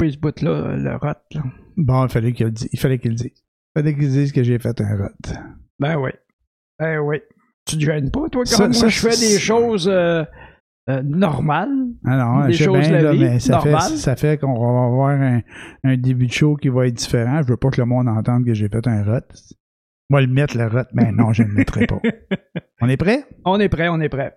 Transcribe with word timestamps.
ce 0.00 0.18
bout-là, 0.18 0.76
le 0.76 0.96
rot. 0.96 1.08
Là. 1.32 1.42
Bon, 1.76 2.04
il 2.06 2.10
fallait 2.10 2.32
qu'il 2.32 2.50
dise. 2.50 2.68
Il 2.72 2.78
fallait 2.78 2.98
qu'il 2.98 3.14
dise. 3.14 3.26
Il 3.34 3.80
fallait 3.80 3.94
qu'il 3.94 4.08
dise 4.08 4.32
que 4.32 4.42
j'ai 4.42 4.58
fait 4.58 4.80
un 4.80 4.96
rot. 4.96 5.34
Ben 5.78 5.96
oui. 5.98 6.10
Ben 6.78 6.98
oui. 7.00 7.20
Tu 7.66 7.76
te 7.78 7.82
gênes 7.84 8.10
pas, 8.10 8.28
toi, 8.30 8.44
Ça- 8.46 8.56
quand 8.58 8.64
moi 8.64 8.72
ça, 8.74 8.88
je 8.88 8.98
fais 9.00 9.16
des 9.18 9.38
choses 9.40 9.88
euh, 9.92 10.24
euh, 10.88 11.02
normales. 11.02 11.68
Ah 12.04 12.16
non, 12.16 12.46
Des 12.46 12.52
je 12.52 12.58
sais 12.58 12.64
choses 12.64 12.78
bien, 12.78 12.88
de 12.90 12.94
la 12.94 13.02
là, 13.02 13.12
vie, 13.12 13.18
mais 13.20 13.40
ça 13.40 13.60
fait, 13.60 13.70
normales. 13.72 13.96
ça 13.98 14.16
fait 14.16 14.38
qu'on 14.40 14.52
va 14.54 14.84
avoir 14.86 15.08
un, 15.10 15.40
un 15.84 15.96
début 15.96 16.26
de 16.28 16.32
show 16.32 16.54
qui 16.56 16.68
va 16.68 16.86
être 16.86 16.94
différent. 16.94 17.42
Je 17.42 17.48
veux 17.48 17.56
pas 17.56 17.70
que 17.70 17.80
le 17.80 17.86
monde 17.86 18.08
entende 18.08 18.44
que 18.44 18.54
j'ai 18.54 18.68
fait 18.68 18.86
un 18.86 19.02
rot. 19.04 19.20
Moi, 20.08 20.20
le 20.20 20.28
mettre, 20.28 20.56
le 20.56 20.68
rot, 20.68 20.86
mais 20.94 21.10
non, 21.10 21.32
je 21.32 21.42
ne 21.42 21.48
le 21.48 21.54
mettrai 21.54 21.86
pas. 21.86 22.00
On 22.80 22.88
est 22.88 22.96
prêt? 22.96 23.24
On 23.44 23.58
est 23.58 23.68
prêt, 23.68 23.88
on 23.88 24.00
est 24.00 24.08
prêt. 24.08 24.36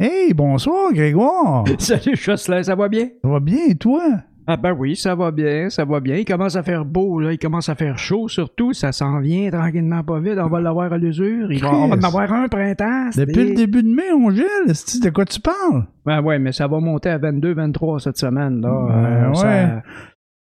Hey, 0.00 0.34
bonsoir, 0.34 0.92
Grégoire! 0.92 1.64
Salut, 1.78 2.16
Jocelyn, 2.16 2.62
ça 2.64 2.74
va 2.74 2.88
bien? 2.88 3.10
Ça 3.22 3.28
va 3.28 3.38
bien, 3.38 3.58
et 3.68 3.76
toi? 3.76 4.02
Ah 4.46 4.58
ben 4.58 4.72
oui, 4.78 4.94
ça 4.94 5.14
va 5.14 5.30
bien, 5.30 5.70
ça 5.70 5.86
va 5.86 6.00
bien. 6.00 6.16
Il 6.16 6.24
commence 6.26 6.54
à 6.54 6.62
faire 6.62 6.84
beau, 6.84 7.18
là. 7.18 7.32
Il 7.32 7.38
commence 7.38 7.68
à 7.70 7.74
faire 7.74 7.96
chaud, 7.96 8.28
surtout. 8.28 8.74
Ça 8.74 8.92
s'en 8.92 9.20
vient 9.20 9.50
tranquillement 9.50 10.02
pas 10.02 10.20
vite. 10.20 10.34
On 10.38 10.48
va 10.48 10.60
l'avoir 10.60 10.92
à 10.92 10.98
l'usure. 10.98 11.50
Il 11.50 11.60
va, 11.62 11.72
on 11.74 11.88
va 11.88 11.96
en 11.96 12.02
avoir 12.02 12.30
un 12.30 12.48
printemps. 12.48 13.08
Depuis 13.16 13.48
le 13.48 13.54
début 13.54 13.82
de 13.82 13.88
mai, 13.88 14.12
on 14.14 14.30
gèle. 14.30 14.74
C'est 14.74 15.02
de 15.02 15.08
quoi 15.08 15.24
tu 15.24 15.40
parles? 15.40 15.86
Ben 16.04 16.20
ouais, 16.20 16.38
mais 16.38 16.52
ça 16.52 16.66
va 16.68 16.78
monter 16.78 17.08
à 17.08 17.16
22, 17.16 17.54
23 17.54 18.00
cette 18.00 18.18
semaine, 18.18 18.60
là. 18.60 18.86
Ben 18.88 18.94
Euh, 18.94 19.28
ouais. 19.30 19.34
ça- 19.36 19.82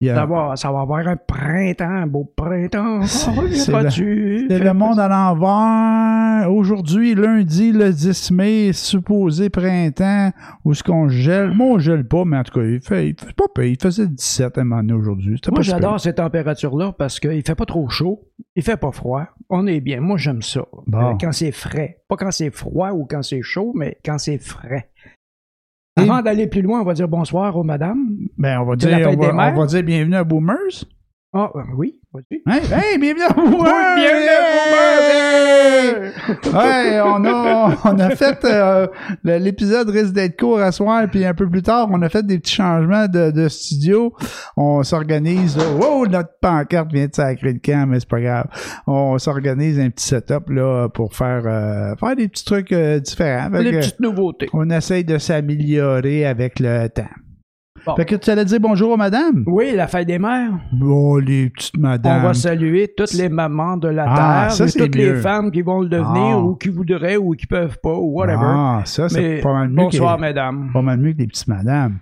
A- 0.10 0.16
Ça 0.16 0.26
va, 0.26 0.56
ça 0.56 0.72
va 0.72 0.82
avoir 0.82 1.08
un 1.08 1.16
printemps, 1.16 1.84
un 1.90 2.08
beau 2.08 2.32
printemps. 2.36 3.02
C'est- 3.06 3.32
viendras-tu? 3.32 4.48
C'est 4.50 4.60
le 4.60 4.74
monde 4.74 5.00
à 5.00 5.08
l'envers. 5.08 6.52
Aujourd'hui, 6.52 7.14
lundi, 7.16 7.72
le 7.72 7.92
10 7.92 8.32
mai, 8.32 8.72
supposé 8.74 9.50
printemps, 9.50 10.32
où 10.66 10.72
est-ce 10.72 10.84
qu'on 10.84 11.08
gèle? 11.08 11.52
Moi, 11.52 11.68
on 11.76 11.80
gèle 11.80 12.08
pas, 12.08 12.26
mais 12.26 12.38
en 12.38 12.44
tout 12.44 12.60
cas, 12.60 12.66
il 12.66 12.80
fait, 12.82 13.10
il 13.10 13.16
fait 13.20 13.34
pas. 13.36 13.64
Il 13.64 13.78
faisait 13.82 14.08
17 14.08 14.58
à 14.58 14.62
un 14.62 14.64
moment 14.64 14.94
aujourd'hui. 14.96 15.40
Moi, 15.52 15.62
j'adore 15.62 16.00
ces 16.00 16.14
températures-là 16.14 16.94
parce 16.98 17.20
qu'il 17.20 17.42
fait 17.46 17.56
pas 17.56 17.66
trop 17.66 17.88
chaud, 17.90 18.22
il 18.56 18.64
fait 18.64 18.78
pas 18.78 18.92
froid. 18.92 19.26
On 19.50 19.68
est 19.68 19.82
bien. 19.82 20.00
Moi, 20.02 20.18
j'aime 20.18 20.42
ça. 20.42 20.62
Bon. 20.88 21.12
Euh, 21.12 21.14
Quand 21.20 21.32
c'est 21.32 21.52
frais. 21.52 22.00
Pas 22.08 22.16
quand 22.18 22.32
c'est 22.32 22.50
froid 22.52 22.92
ou 22.92 23.06
quand 23.06 23.22
c'est 23.22 23.42
chaud, 23.42 23.72
mais 23.76 23.98
quand 24.04 24.18
c'est 24.18 24.38
frais. 24.38 24.90
Avant 25.98 26.22
d'aller 26.22 26.48
plus 26.48 26.62
loin, 26.62 26.82
on 26.82 26.86
va 26.86 26.94
dire 26.94 27.08
bonsoir 27.08 27.56
aux 27.58 27.64
madames. 27.64 28.28
Ben, 28.38 28.60
on 28.62 28.66
va 28.66 28.76
dire, 28.76 29.10
on 29.10 29.16
va, 29.18 29.54
on 29.56 29.66
dire 29.66 29.84
bienvenue 29.84 30.16
à 30.16 30.24
Boomers. 30.24 30.86
Ah, 31.34 31.52
euh, 31.56 31.62
oui, 31.76 32.00
vas-y. 32.14 32.42
Hein? 32.46 32.60
Hey, 32.72 32.98
bienvenue 32.98 33.24
à 33.24 33.34
Boomers! 33.34 33.96
bienvenue 33.96 34.28
Ouais, 36.54 37.00
on 37.04 37.26
a, 37.26 37.78
on 37.86 38.00
a 38.00 38.10
fait 38.12 38.40
euh, 38.46 38.88
l'épisode 39.24 39.90
risque 39.90 40.14
d'être 40.14 40.40
court 40.40 40.60
à 40.60 40.72
soir, 40.72 41.06
puis 41.12 41.26
un 41.26 41.34
peu 41.34 41.50
plus 41.50 41.62
tard, 41.62 41.88
on 41.92 42.02
a 42.02 42.10
fait 42.10 42.26
des 42.26 42.40
petits 42.40 42.56
changements 42.56 43.08
de, 43.08 43.32
de 43.32 43.48
studio. 43.50 44.14
On 44.58 44.84
s'organise. 44.84 45.58
Wow, 45.58 46.08
notre 46.08 46.32
pancarte 46.42 46.92
vient 46.92 47.08
de 47.08 47.16
sacrer 47.16 47.54
le 47.54 47.60
camp, 47.60 47.88
mais 47.88 48.00
c'est 48.00 48.10
pas 48.10 48.22
grave. 48.22 48.46
On 48.88 49.18
s'organise 49.18 49.80
un 49.80 49.90
petit 49.90 50.06
setup 50.06 50.50
là 50.50 50.90
pour 50.90 51.16
faire 51.16 51.44
euh, 51.46 51.96
faire 51.96 52.16
des 52.16 52.28
petits 52.28 52.46
trucs 52.46 52.72
euh, 52.72 53.00
différents. 53.00 53.50
Les 53.50 53.72
que 53.72 53.78
petites 53.78 54.00
nouveautés. 54.00 54.50
on 54.54 54.70
essaye 54.70 55.04
de 55.04 55.18
s'améliorer 55.18 56.26
avec 56.26 56.60
le 56.60 56.88
temps. 56.88 57.04
Bon. 57.86 57.96
Fait 57.96 58.06
que 58.06 58.16
tu 58.16 58.30
allais 58.30 58.46
dire 58.46 58.60
bonjour 58.60 58.94
à 58.94 58.98
madame? 58.98 59.44
Oui, 59.48 59.72
la 59.76 59.88
fête 59.88 60.08
des 60.08 60.20
mères. 60.20 60.52
Bon, 60.72 61.16
les 61.18 61.50
petites 61.50 61.78
madames. 61.78 62.20
On 62.20 62.28
va 62.28 62.34
saluer 62.36 62.94
toutes 62.96 63.14
les 63.14 63.28
mamans 63.28 63.76
de 63.78 63.88
la 63.88 64.06
Ah, 64.08 64.16
Terre, 64.48 64.52
ça, 64.52 64.66
et 64.66 64.68
c'est 64.68 64.80
toutes 64.80 64.96
mieux. 64.96 65.14
les 65.14 65.20
femmes 65.20 65.50
qui 65.52 65.62
vont 65.64 65.82
le 65.82 65.90
devenir 65.90 66.38
Ah. 66.38 66.42
ou 66.42 66.56
qui 66.56 66.70
voudraient 66.70 67.18
ou 67.18 67.32
qui 67.32 67.48
peuvent 67.48 67.80
pas 67.82 67.94
ou 67.96 68.14
whatever. 68.20 68.38
Ah, 68.44 68.82
ça, 68.86 69.10
c'est 69.10 69.42
pas 69.42 69.54
mal 69.54 69.70
mieux 69.70 69.76
bonsoir, 69.76 70.18
que, 70.18 70.22
mesdames. 70.22 70.70
pas 70.72 70.82
mal 70.84 71.00
mieux 71.00 71.14
que 71.14 71.18
les 71.20 71.28
petites 71.28 71.48
madames. 71.48 71.98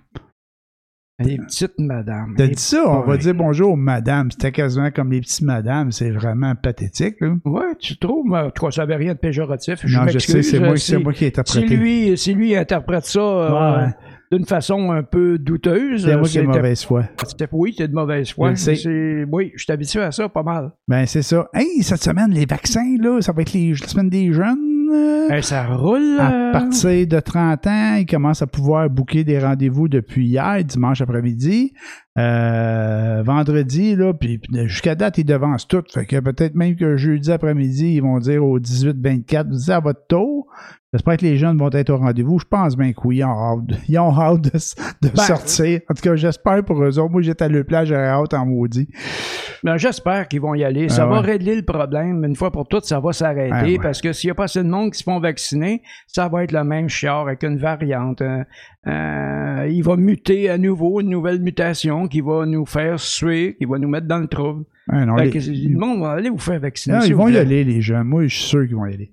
Les 1.21 1.37
petites 1.37 1.77
madames. 1.79 2.33
T'as 2.37 2.47
dit 2.47 2.55
ça, 2.55 2.81
on 2.87 3.01
va 3.01 3.17
dire 3.17 3.33
bonjour 3.35 3.75
madame. 3.75 4.31
C'était 4.31 4.53
quasiment 4.53 4.89
comme 4.89 5.11
les 5.11 5.19
petites 5.19 5.41
madames. 5.41 5.91
C'est 5.91 6.11
vraiment 6.11 6.55
pathétique, 6.55 7.15
là. 7.19 7.33
Ouais, 7.43 7.75
tu 7.77 7.97
trouves? 7.97 8.25
Mais 8.25 8.37
En 8.37 8.51
tout 8.51 8.65
cas, 8.65 8.71
ça 8.71 8.83
n'avait 8.83 8.95
rien 8.95 9.13
de 9.15 9.19
péjoratif. 9.19 9.79
Je 9.83 9.97
non, 9.99 10.07
je 10.07 10.17
sais, 10.17 10.41
c'est 10.41 10.59
moi, 10.61 10.77
Si- 10.77 10.91
c'est 10.91 10.97
moi 10.97 11.11
qui 11.11 11.25
ai 11.25 11.27
Si 11.27 11.39
interprété. 11.39 11.75
lui, 11.75 12.17
si 12.17 12.33
lui 12.33 12.55
interprète 12.55 13.05
ça 13.05 13.19
euh, 13.19 13.77
Ouais. 13.85 13.91
D'une 14.31 14.45
façon 14.45 14.91
un 14.91 15.01
peu 15.03 15.39
douteuse, 15.39 16.05
C'est 16.05 16.15
moi 16.15 16.27
qui 16.27 16.37
ai 16.37 16.41
c'est- 16.41 16.47
mauvaise 16.47 16.83
foi. 16.83 17.03
Oui, 17.51 17.73
c'est 17.75 17.87
de 17.87 17.93
mauvaise 17.93 18.31
foi. 18.31 18.49
Oui, 19.31 19.51
je 19.55 19.63
suis 19.63 19.71
habitué 19.73 20.01
à 20.01 20.11
ça 20.11 20.29
pas 20.29 20.43
mal. 20.43 20.71
Ben, 20.87 21.05
c'est 21.07 21.23
ça. 21.23 21.47
Hey, 21.53 21.81
cette 21.81 22.03
semaine, 22.03 22.31
les 22.31 22.45
vaccins, 22.45 22.95
là, 22.99 23.21
ça 23.21 23.31
va 23.31 23.41
être 23.41 23.53
les, 23.53 23.71
la 23.71 23.87
semaine 23.87 24.09
des 24.09 24.31
jeunes. 24.31 24.59
euh, 24.93 25.29
Hey, 25.29 25.41
ça 25.43 25.65
roule. 25.65 26.17
À 26.19 26.31
euh, 26.31 26.51
partir 26.51 27.07
de 27.07 27.19
30 27.19 27.67
ans, 27.67 27.95
ils 27.95 28.05
commencent 28.05 28.41
à 28.43 28.47
pouvoir 28.47 28.89
booker 28.89 29.23
des 29.23 29.39
rendez-vous 29.39 29.87
depuis 29.87 30.27
hier, 30.27 30.63
dimanche 30.63 31.01
après-midi, 31.01 31.73
euh, 32.17 33.21
vendredi, 33.23 33.95
là, 33.95 34.13
puis 34.13 34.39
jusqu'à 34.65 34.95
date, 34.95 35.17
ils 35.17 35.23
devancent 35.25 35.67
tout. 35.67 35.83
Fait 35.93 36.05
que 36.05 36.19
peut-être 36.19 36.55
même 36.55 36.75
que 36.75 36.97
jeudi 36.97 37.31
après-midi, 37.31 37.93
ils 37.95 38.01
vont 38.01 38.19
dire 38.19 38.43
au 38.43 38.59
18-24, 38.59 39.47
vous 39.49 39.71
à 39.71 39.79
votre 39.79 40.05
tour. 40.07 40.47
J'espère 40.91 41.17
que 41.17 41.25
les 41.25 41.37
jeunes 41.37 41.55
vont 41.59 41.69
être 41.71 41.91
au 41.91 41.97
rendez-vous. 41.97 42.39
Je 42.39 42.45
pense 42.45 42.75
bien 42.75 42.93
que 42.93 42.99
oui, 43.05 43.17
ils 43.17 43.23
ont 43.23 43.29
hâte, 43.29 43.65
de- 43.67 43.75
ils 43.87 43.99
ont 43.99 44.11
hâte 44.11 44.41
de, 44.41 45.09
Ben, 45.09 45.15
sortir. 45.21 45.81
En 45.87 45.93
tout 45.93 46.01
cas, 46.01 46.15
j'espère 46.15 46.63
pour 46.65 46.83
eux 46.83 46.97
autres. 46.97 47.11
Moi, 47.11 47.21
j'étais 47.21 47.43
à 47.45 47.47
le 47.47 47.63
plage, 47.63 47.89
j'aurais 47.89 48.07
hâte 48.07 48.33
en 48.33 48.45
maudit. 48.47 48.89
Ben, 49.63 49.77
J'espère 49.77 50.27
qu'ils 50.27 50.41
vont 50.41 50.55
y 50.55 50.63
aller. 50.63 50.89
Ça 50.89 51.03
Ah 51.03 51.05
va 51.05 51.19
ouais. 51.21 51.27
régler 51.27 51.55
le 51.55 51.61
problème. 51.61 52.23
Une 52.25 52.35
fois 52.35 52.49
pour 52.51 52.67
toutes, 52.67 52.85
ça 52.85 52.99
va 52.99 53.13
s'arrêter. 53.13 53.51
Ah 53.53 53.63
ouais. 53.63 53.77
Parce 53.79 54.01
que 54.01 54.13
s'il 54.13 54.29
n'y 54.29 54.31
a 54.31 54.35
pas 54.35 54.45
assez 54.45 54.63
de 54.63 54.67
monde 54.69 54.91
qui 54.91 54.97
se 54.99 55.03
font 55.03 55.19
vacciner, 55.19 55.83
ça 56.07 56.27
va 56.27 56.43
être 56.43 56.53
le 56.53 56.63
même 56.63 56.89
chiard 56.89 57.27
avec 57.27 57.43
une 57.43 57.57
variante. 57.59 58.21
Euh, 58.23 58.43
euh, 58.87 59.67
il 59.69 59.83
va 59.83 59.95
muter 59.95 60.49
à 60.49 60.57
nouveau, 60.57 61.01
une 61.01 61.09
nouvelle 61.09 61.39
mutation 61.39 62.07
qui 62.07 62.21
va 62.21 62.47
nous 62.47 62.65
faire 62.65 62.99
suer, 62.99 63.55
qui 63.59 63.65
va 63.65 63.77
nous 63.77 63.89
mettre 63.89 64.07
dans 64.07 64.17
le 64.19 64.27
trouble. 64.27 64.63
Ah, 64.89 65.05
non, 65.05 65.17
les- 65.17 65.29
que 65.29 65.37
le 65.37 65.77
monde 65.77 66.01
va 66.01 66.11
aller 66.13 66.29
vous 66.31 66.39
faire 66.39 66.59
vacciner. 66.59 66.95
Ah, 66.95 67.01
s'il 67.01 67.11
ils 67.11 67.15
vous 67.15 67.21
vont 67.23 67.27
y 67.29 67.37
aller, 67.37 67.63
les 67.63 67.79
jeunes. 67.81 68.05
Moi, 68.07 68.23
je 68.25 68.35
suis 68.35 68.47
sûr 68.47 68.65
qu'ils 68.65 68.75
vont 68.75 68.87
y 68.87 68.93
aller. 68.95 69.11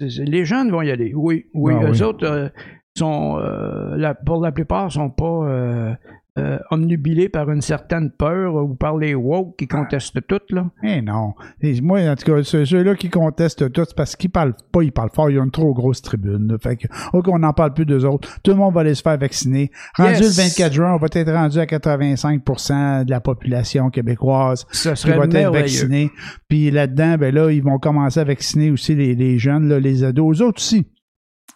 Les 0.00 0.44
jeunes 0.44 0.70
vont 0.70 0.82
y 0.82 0.90
aller. 0.90 1.12
Oui, 1.14 1.46
oui. 1.54 1.72
Ah 1.76 1.84
Eux 1.84 1.90
oui. 1.92 2.02
autres 2.02 2.26
euh, 2.26 2.48
sont, 2.96 3.38
euh, 3.38 3.96
la- 3.96 4.14
pour 4.14 4.40
la 4.42 4.52
plupart, 4.52 4.90
sont 4.90 5.10
pas 5.10 5.96
euh, 6.36 6.58
omnubilés 6.70 7.28
par 7.28 7.48
une 7.50 7.60
certaine 7.60 8.10
peur 8.10 8.56
ou 8.56 8.74
par 8.74 8.96
les 8.96 9.14
woke 9.14 9.56
qui 9.56 9.68
contestent 9.68 10.26
tout, 10.26 10.40
là. 10.50 10.66
Eh 10.82 11.00
non. 11.00 11.34
Et 11.60 11.80
moi, 11.80 12.00
en 12.10 12.16
tout 12.16 12.24
cas, 12.32 12.42
ceux- 12.42 12.64
ceux-là 12.64 12.96
qui 12.96 13.08
contestent 13.08 13.70
tout, 13.72 13.84
c'est 13.86 13.96
parce 13.96 14.16
qu'ils 14.16 14.30
parlent 14.30 14.54
pas, 14.72 14.82
ils 14.82 14.90
parlent 14.90 15.10
fort, 15.14 15.30
ils 15.30 15.38
ont 15.38 15.44
une 15.44 15.50
trop 15.52 15.72
grosse 15.72 16.02
tribune. 16.02 16.48
là. 16.48 16.56
Fait 16.60 16.76
que, 16.76 16.88
OK, 17.12 17.28
on 17.28 17.38
n'en 17.38 17.52
parle 17.52 17.72
plus 17.72 17.86
d'eux 17.86 18.04
autres. 18.04 18.28
Tout 18.42 18.50
le 18.50 18.56
monde 18.56 18.74
va 18.74 18.80
aller 18.80 18.94
se 18.94 19.02
faire 19.02 19.16
vacciner. 19.16 19.70
Rendu 19.96 20.10
Yes. 20.22 20.36
le 20.36 20.42
24 20.42 20.72
juin, 20.72 20.92
on 20.94 20.98
va 20.98 21.06
être 21.12 21.32
rendu 21.32 21.58
à 21.60 21.66
85% 21.66 23.04
de 23.04 23.10
la 23.10 23.20
population 23.20 23.90
québécoise 23.90 24.66
Ce 24.72 24.90
qui 24.94 25.10
va 25.10 25.24
être 25.26 25.52
vaccinée. 25.52 26.10
Puis 26.48 26.70
là-dedans, 26.70 27.16
ben 27.18 27.34
là, 27.34 27.50
ils 27.52 27.62
vont 27.62 27.78
commencer 27.78 28.20
à 28.20 28.24
vacciner 28.24 28.70
aussi 28.70 28.94
les, 28.94 29.14
les 29.14 29.38
jeunes, 29.38 29.68
là, 29.68 29.78
les 29.78 30.02
ados. 30.04 30.40
Eux 30.40 30.44
autres 30.44 30.58
aussi. 30.60 30.86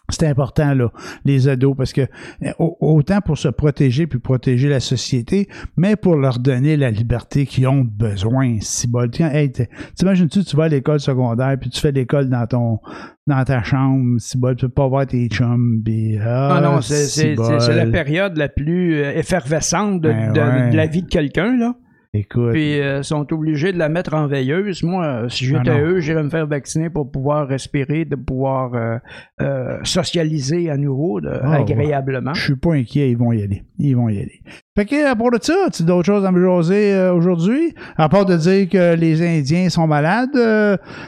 C'est 0.09 0.27
important, 0.27 0.73
là, 0.73 0.91
les 1.25 1.47
ados, 1.47 1.75
parce 1.77 1.93
que 1.93 2.01
euh, 2.01 2.51
au- 2.59 2.77
autant 2.79 3.21
pour 3.21 3.37
se 3.37 3.47
protéger 3.47 4.07
puis 4.07 4.19
protéger 4.19 4.69
la 4.69 4.79
société, 4.79 5.47
mais 5.77 5.95
pour 5.95 6.15
leur 6.15 6.39
donner 6.39 6.77
la 6.77 6.91
liberté 6.91 7.45
qu'ils 7.45 7.67
ont 7.67 7.83
besoin. 7.83 8.57
Si 8.61 8.87
bol. 8.87 9.09
Hey, 9.19 9.51
t'imagines-tu, 9.95 10.43
tu 10.43 10.55
vas 10.55 10.65
à 10.65 10.67
l'école 10.67 10.99
secondaire 10.99 11.55
puis 11.59 11.69
tu 11.69 11.79
fais 11.79 11.91
l'école 11.91 12.29
dans 12.29 12.45
ton 12.47 12.79
dans 13.27 13.43
ta 13.43 13.61
chambre, 13.61 14.19
si 14.19 14.39
bol, 14.39 14.55
tu 14.55 14.65
peux 14.65 14.71
pas 14.73 14.87
voir 14.87 15.05
tes 15.05 15.27
chums, 15.27 15.79
puis 15.85 16.17
ah, 16.17 16.55
Ah 16.57 16.61
non, 16.61 16.81
c'est 16.81 17.35
la 17.75 17.85
période 17.91 18.35
la 18.37 18.49
plus 18.49 18.95
euh, 18.95 19.11
effervescente 19.15 20.01
de, 20.01 20.09
Ben 20.09 20.33
de- 20.33 20.39
ouais. 20.39 20.69
de 20.71 20.75
la 20.75 20.87
vie 20.87 21.03
de 21.03 21.07
quelqu'un, 21.07 21.55
là. 21.55 21.75
Écoute, 22.11 22.53
Puis 22.53 22.81
euh, 22.81 23.03
sont 23.03 23.31
obligés 23.31 23.71
de 23.71 23.77
la 23.77 23.87
mettre 23.87 24.15
en 24.15 24.25
veilleuse. 24.25 24.81
Moi, 24.81 25.05
euh, 25.05 25.29
si 25.29 25.45
j'étais 25.45 25.69
Ah 25.69 25.77
non. 25.79 25.85
eux, 25.85 25.99
j'irais 25.99 26.23
me 26.23 26.29
faire 26.31 26.47
vacciner 26.47 26.89
pour 26.89 27.11
pouvoir 27.11 27.47
respirer, 27.47 28.03
de 28.03 28.15
pouvoir 28.15 28.73
euh, 28.73 28.97
euh, 29.41 29.77
socialiser 29.83 30.71
à 30.71 30.77
nouveau 30.77 31.21
de- 31.21 31.29
Ah, 31.29 31.57
agréablement. 31.57 32.33
je 32.33 32.41
suis 32.43 32.55
pas 32.55 32.73
inquiet, 32.73 33.11
ils 33.11 33.17
vont 33.17 33.31
y 33.31 33.43
aller. 33.43 33.63
Ils 33.77 33.95
vont 33.95 34.09
y 34.09 34.17
aller. 34.17 34.41
Fait 34.75 34.85
que, 34.85 35.07
à 35.07 35.15
part 35.15 35.29
de 35.29 35.37
ça, 35.39 35.53
as-tu 35.67 35.83
d'autres 35.83 36.07
choses 36.07 36.25
à 36.25 36.31
me 36.31 36.43
jaser 36.43 37.09
aujourd'hui? 37.13 37.75
À 37.95 38.09
part 38.09 38.25
de 38.25 38.37
dire 38.37 38.67
que 38.69 38.95
les 38.95 39.21
Indiens 39.21 39.69
sont 39.69 39.85
malades, 39.85 40.35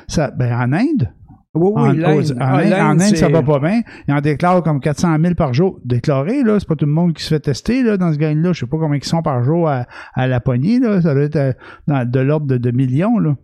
ça, 0.07 0.30
ben, 0.30 0.53
en 0.53 0.71
Inde, 0.71 1.09
Oui, 1.53 1.71
oui, 1.75 1.81
en, 2.03 2.38
Ah, 2.39 2.57
Inde, 2.59 2.74
en 2.74 3.00
Inde, 3.00 3.15
ça 3.18 3.27
va 3.27 3.44
pas 3.44 3.59
bien. 3.59 3.81
Ils 4.07 4.13
en 4.13 4.21
déclarent 4.21 4.63
comme 4.63 4.80
400 4.80 5.18
000 5.21 5.36
par 5.36 5.53
jour. 5.53 5.80
Déclarés, 5.83 6.44
là, 6.44 6.57
c'est 6.59 6.68
pas 6.68 6.77
tout 6.77 6.86
le 6.86 6.94
monde 6.94 7.13
qui 7.13 7.24
se 7.24 7.27
fait 7.30 7.42
tester, 7.42 7.83
là, 7.83 7.98
dans 7.98 8.13
ce 8.13 8.18
gang-là. 8.18 8.53
Je 8.53 8.62
sais 8.62 8.65
pas 8.68 8.77
combien 8.77 8.98
ils 8.98 9.03
sont 9.03 9.21
par 9.21 9.44
jour 9.44 9.68
à, 9.68 9.86
à 10.13 10.27
la 10.27 10.39
poignée, 10.39 10.80
là. 10.80 11.01
Ça 11.01 11.13
doit 11.13 11.24
être 11.24 11.36
euh, 11.36 11.51
dans- 11.88 12.09
de 12.09 12.19
l'ordre 12.21 12.48
de, 12.48 12.57
de 12.57 12.71
millions, 12.71 13.19
là. 13.19 13.36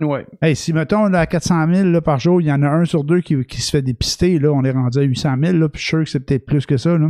Ouais. 0.00 0.24
Hey, 0.40 0.54
si, 0.54 0.72
mettons, 0.72 1.06
là, 1.08 1.18
à 1.20 1.26
400 1.26 1.66
000 1.74 1.88
là, 1.88 2.00
par 2.00 2.20
jour, 2.20 2.40
il 2.40 2.46
y 2.46 2.52
en 2.52 2.62
a 2.62 2.68
un 2.68 2.84
sur 2.84 3.02
deux 3.02 3.20
qui, 3.20 3.44
qui 3.44 3.60
se 3.60 3.70
fait 3.72 3.82
dépister, 3.82 4.38
là, 4.38 4.52
on 4.52 4.62
est 4.62 4.70
rendu 4.70 4.96
à 4.98 5.02
800 5.02 5.34
000, 5.42 5.58
là, 5.58 5.68
puis 5.68 5.80
je 5.80 5.86
suis 5.86 5.90
sûr 5.96 6.04
que 6.04 6.10
c'est 6.10 6.20
peut-être 6.20 6.46
plus 6.46 6.64
que 6.64 6.76
ça, 6.76 6.96
là. 6.96 7.08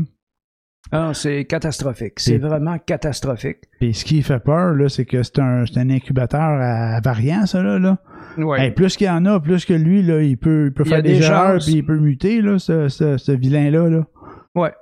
Ah, 0.91 1.11
c'est 1.13 1.45
catastrophique. 1.45 2.15
C'est 2.17 2.39
vraiment 2.39 2.79
catastrophique. 2.79 3.59
Puis 3.79 3.93
ce 3.93 4.07
qui 4.07 4.23
fait 4.23 4.39
peur, 4.39 4.73
là, 4.73 4.89
c'est 4.89 5.05
que 5.05 5.23
c'est 5.23 5.39
un, 5.39 5.67
c'est 5.67 5.79
un 5.79 5.91
incubateur 5.91 6.41
à 6.41 6.99
variants, 7.05 7.45
ça, 7.45 7.63
là. 7.63 7.79
là. 7.79 7.99
Ouais. 8.39 8.67
Hey, 8.67 8.71
plus 8.71 8.97
qu'il 8.97 9.07
y 9.07 9.11
en 9.11 9.25
a, 9.27 9.41
plus 9.41 9.65
que 9.65 9.75
lui, 9.75 10.03
là, 10.03 10.23
il 10.23 10.37
peut, 10.37 10.67
il 10.67 10.73
peut 10.73 10.85
Il 10.87 10.89
faire 10.89 11.03
des, 11.03 11.23
erreurs, 11.23 11.59
puis 11.59 11.75
il 11.75 11.85
peut 11.85 11.99
muter, 11.99 12.41
là, 12.41 12.59
ce, 12.59 12.89
ce, 12.89 13.17
ce 13.17 13.33
vilain-là, 13.33 13.89
là. 13.89 14.07
Ouais. 14.55 14.73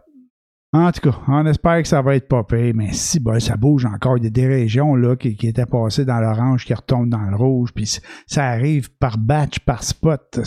En 0.72 0.92
tout 0.92 1.10
cas, 1.10 1.18
on 1.28 1.46
espère 1.46 1.80
que 1.80 1.88
ça 1.88 2.02
va 2.02 2.16
être 2.16 2.28
pas 2.28 2.44
pire, 2.44 2.74
mais 2.74 2.92
si 2.92 3.18
ben, 3.18 3.40
ça 3.40 3.56
bouge 3.56 3.86
encore. 3.86 4.18
Il 4.18 4.24
y 4.24 4.26
a 4.26 4.30
des 4.30 4.46
régions 4.46 4.94
là, 4.94 5.16
qui, 5.16 5.34
qui 5.36 5.46
étaient 5.46 5.64
passées 5.64 6.04
dans 6.04 6.20
l'orange 6.20 6.66
qui 6.66 6.74
retombent 6.74 7.08
dans 7.08 7.22
le 7.22 7.36
rouge, 7.36 7.70
puis 7.74 7.86
ça 8.26 8.44
arrive 8.44 8.90
par 8.98 9.16
batch, 9.16 9.60
par 9.60 9.82
spot. 9.82 10.40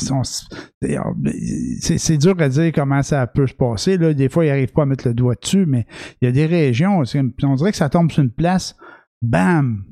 C'est 1.81 2.17
dur 2.17 2.35
à 2.39 2.49
dire 2.49 2.71
comment 2.73 3.01
ça 3.01 3.25
peut 3.27 3.47
se 3.47 3.55
passer. 3.55 3.97
Là. 3.97 4.13
Des 4.13 4.29
fois, 4.29 4.45
ils 4.45 4.49
n'arrivent 4.49 4.73
pas 4.73 4.83
à 4.83 4.85
mettre 4.85 5.07
le 5.07 5.15
doigt 5.15 5.35
dessus, 5.35 5.65
mais 5.65 5.87
il 6.21 6.25
y 6.25 6.27
a 6.27 6.31
des 6.31 6.45
régions, 6.45 6.99
on 6.99 7.55
dirait 7.55 7.71
que 7.71 7.77
ça 7.77 7.89
tombe 7.89 8.11
sur 8.11 8.21
une 8.21 8.31
place, 8.31 8.75
bam, 9.21 9.83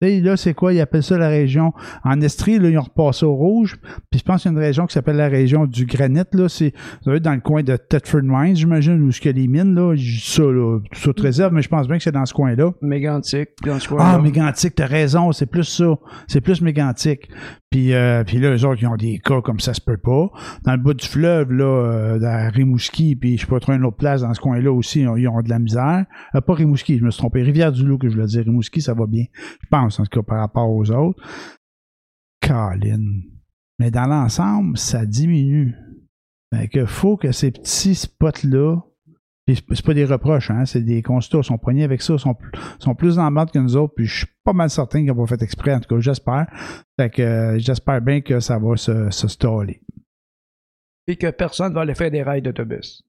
là, 0.00 0.36
c'est 0.36 0.54
quoi? 0.54 0.72
Ils 0.72 0.80
appellent 0.80 1.02
ça 1.02 1.18
la 1.18 1.28
région. 1.28 1.72
En 2.04 2.20
Estrie, 2.20 2.58
là, 2.58 2.68
ils 2.68 2.78
ont 2.78 2.82
repassé 2.82 3.24
au 3.24 3.34
rouge. 3.34 3.76
Puis 4.10 4.20
je 4.20 4.24
pense 4.24 4.42
qu'il 4.42 4.52
y 4.52 4.54
a 4.54 4.58
une 4.58 4.64
région 4.64 4.86
qui 4.86 4.94
s'appelle 4.94 5.16
la 5.16 5.28
région 5.28 5.66
du 5.66 5.86
granit. 5.86 6.20
Là, 6.32 6.48
c'est 6.48 6.72
dans 7.04 7.34
le 7.34 7.40
coin 7.40 7.62
de 7.62 7.76
Tetford 7.76 8.22
Mines, 8.22 8.56
j'imagine, 8.56 9.02
où 9.02 9.12
ce 9.12 9.28
a 9.28 9.32
les 9.32 9.48
mines. 9.48 9.74
Là. 9.74 9.94
Ça, 9.96 10.42
là, 10.42 10.80
tout 10.90 10.98
ça 10.98 11.10
réserve, 11.16 11.52
mais 11.52 11.62
je 11.62 11.68
pense 11.68 11.86
bien 11.86 11.96
que 11.96 12.02
c'est 12.02 12.12
dans 12.12 12.26
ce 12.26 12.34
coin-là. 12.34 12.72
Mégantic, 12.82 13.50
dans 13.64 13.78
ce 13.78 13.88
coin-là. 13.88 14.12
Ah, 14.14 14.18
Mégantic, 14.18 14.74
t'as 14.74 14.86
raison, 14.86 15.32
c'est 15.32 15.46
plus 15.46 15.64
ça. 15.64 15.94
C'est 16.26 16.40
plus 16.40 16.60
Mégantic. 16.60 17.28
Puis, 17.70 17.92
euh, 17.92 18.24
puis 18.24 18.38
là, 18.38 18.56
eux 18.56 18.64
autres, 18.64 18.80
ils 18.80 18.86
ont 18.86 18.96
des 18.96 19.18
cas 19.18 19.40
comme 19.42 19.60
ça 19.60 19.74
se 19.74 19.80
peut 19.80 19.96
pas. 19.96 20.30
Dans 20.64 20.72
le 20.72 20.78
bout 20.78 20.94
du 20.94 21.06
fleuve, 21.06 21.52
là, 21.52 21.64
euh, 21.64 22.18
dans 22.18 22.50
Rimouski, 22.50 23.16
puis 23.16 23.36
je 23.36 23.42
sais 23.42 23.46
pas 23.46 23.60
trop 23.60 23.72
une 23.72 23.84
autre 23.84 23.96
place 23.96 24.22
dans 24.22 24.32
ce 24.32 24.40
coin-là 24.40 24.72
aussi, 24.72 25.00
ils 25.00 25.28
ont, 25.28 25.42
de 25.42 25.50
la 25.50 25.58
misère. 25.58 26.06
Euh, 26.34 26.40
pas 26.40 26.54
Rimouski, 26.54 26.98
je 26.98 27.04
me 27.04 27.10
suis 27.10 27.18
trompé. 27.18 27.42
Rivière-du-Loup 27.42 27.98
que 27.98 28.08
je 28.08 28.14
voulais 28.14 28.26
dire. 28.26 28.44
Rimouski, 28.44 28.80
ça 28.80 28.94
va 28.94 29.06
bien. 29.06 29.24
Je 29.60 29.66
pense, 29.68 29.85
en 29.86 30.04
tout 30.04 30.20
cas, 30.20 30.22
par 30.22 30.40
rapport 30.40 30.70
aux 30.70 30.90
autres. 30.90 31.22
Colin. 32.40 33.22
Mais 33.78 33.90
dans 33.90 34.06
l'ensemble, 34.06 34.78
ça 34.78 35.04
diminue. 35.04 35.74
Fait 36.54 36.68
que 36.68 36.86
faut 36.86 37.16
que 37.16 37.32
ces 37.32 37.50
petits 37.50 37.94
spots-là 37.94 38.80
c'est 39.48 39.84
pas 39.84 39.94
des 39.94 40.04
reproches, 40.04 40.50
hein, 40.50 40.64
c'est 40.66 40.82
des 40.82 41.02
constats. 41.02 41.42
Sont 41.42 41.58
poignés 41.58 41.84
avec 41.84 42.02
ça, 42.02 42.18
sont, 42.18 42.34
sont 42.78 42.94
plus 42.94 43.18
en 43.18 43.30
mode 43.30 43.50
que 43.52 43.58
nous 43.58 43.76
autres, 43.76 43.94
puis 43.94 44.06
je 44.06 44.18
suis 44.18 44.26
pas 44.42 44.52
mal 44.52 44.70
certain 44.70 44.98
qu'ils 44.98 45.08
n'ont 45.08 45.24
pas 45.24 45.36
fait 45.36 45.42
exprès, 45.42 45.72
en 45.72 45.80
tout 45.80 45.94
cas, 45.94 46.00
j'espère. 46.00 46.46
Euh, 47.00 47.58
j'espère 47.58 48.00
bien 48.00 48.20
que 48.20 48.40
ça 48.40 48.58
va 48.58 48.76
se, 48.76 49.10
se 49.10 49.28
staller. 49.28 49.80
Et 51.06 51.16
que 51.16 51.30
personne 51.30 51.72
va 51.72 51.82
aller 51.82 51.94
faire 51.94 52.10
des 52.10 52.24
rails 52.24 52.42
d'autobus. 52.42 53.05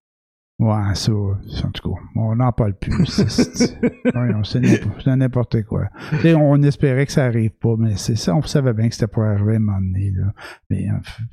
Ouais, 0.60 0.96
ça, 0.96 1.12
en 1.12 1.72
tout 1.72 1.94
cas, 1.94 2.02
on 2.16 2.36
n'en 2.36 2.52
parle 2.52 2.74
plus. 2.74 3.06
c'est 3.28 5.16
n'importe 5.16 5.62
quoi. 5.64 5.88
on 6.24 6.64
espérait 6.64 7.06
que 7.06 7.12
ça 7.12 7.26
arrive 7.26 7.52
pas, 7.52 7.76
mais 7.78 7.96
c'est 7.96 8.16
ça, 8.16 8.36
on 8.36 8.42
savait 8.42 8.74
bien 8.74 8.90
que 8.90 8.96
c'était 8.96 9.08
pour 9.08 9.24
arriver 9.24 9.54
à 9.54 9.56
un 9.58 9.60
moment 9.60 9.80
donné. 9.80 10.12
Là. 10.12 10.34
Mais 10.72 10.88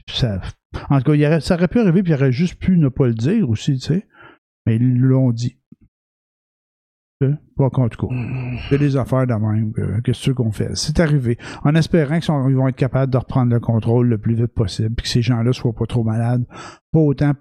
ça, 0.08 0.40
en 0.90 1.00
tout 1.00 1.12
cas, 1.12 1.40
ça 1.40 1.54
aurait 1.54 1.68
pu 1.68 1.80
arriver, 1.80 2.02
puis 2.02 2.12
il 2.12 2.16
aurait 2.16 2.32
juste 2.32 2.56
pu 2.56 2.76
ne 2.76 2.88
pas 2.88 3.06
le 3.06 3.14
dire 3.14 3.48
aussi, 3.48 3.78
tu 3.78 3.86
sais. 3.94 4.06
Mais 4.66 4.76
ils 4.76 4.98
l'ont 4.98 5.32
dit. 5.32 5.58
Pas 7.56 7.70
en 7.72 7.88
tout 7.88 8.06
cas. 8.06 8.14
C'est 8.68 8.78
des 8.78 8.98
affaires 8.98 9.26
de 9.26 9.32
même. 9.32 9.72
Qu'est-ce 10.02 10.32
qu'on 10.32 10.52
fait? 10.52 10.74
C'est 10.74 11.00
arrivé. 11.00 11.38
En 11.62 11.74
espérant 11.74 12.20
qu'ils 12.20 12.56
vont 12.56 12.68
être 12.68 12.76
capables 12.76 13.10
de 13.10 13.16
reprendre 13.16 13.54
le 13.54 13.60
contrôle 13.60 14.08
le 14.08 14.18
plus 14.18 14.34
vite 14.34 14.52
possible, 14.52 14.94
puis 14.94 15.04
que 15.04 15.08
ces 15.08 15.22
gens-là 15.22 15.54
soient 15.54 15.72
pas 15.72 15.86
trop 15.86 16.04
malades. 16.04 16.44
Pas 16.92 17.00
autant 17.00 17.32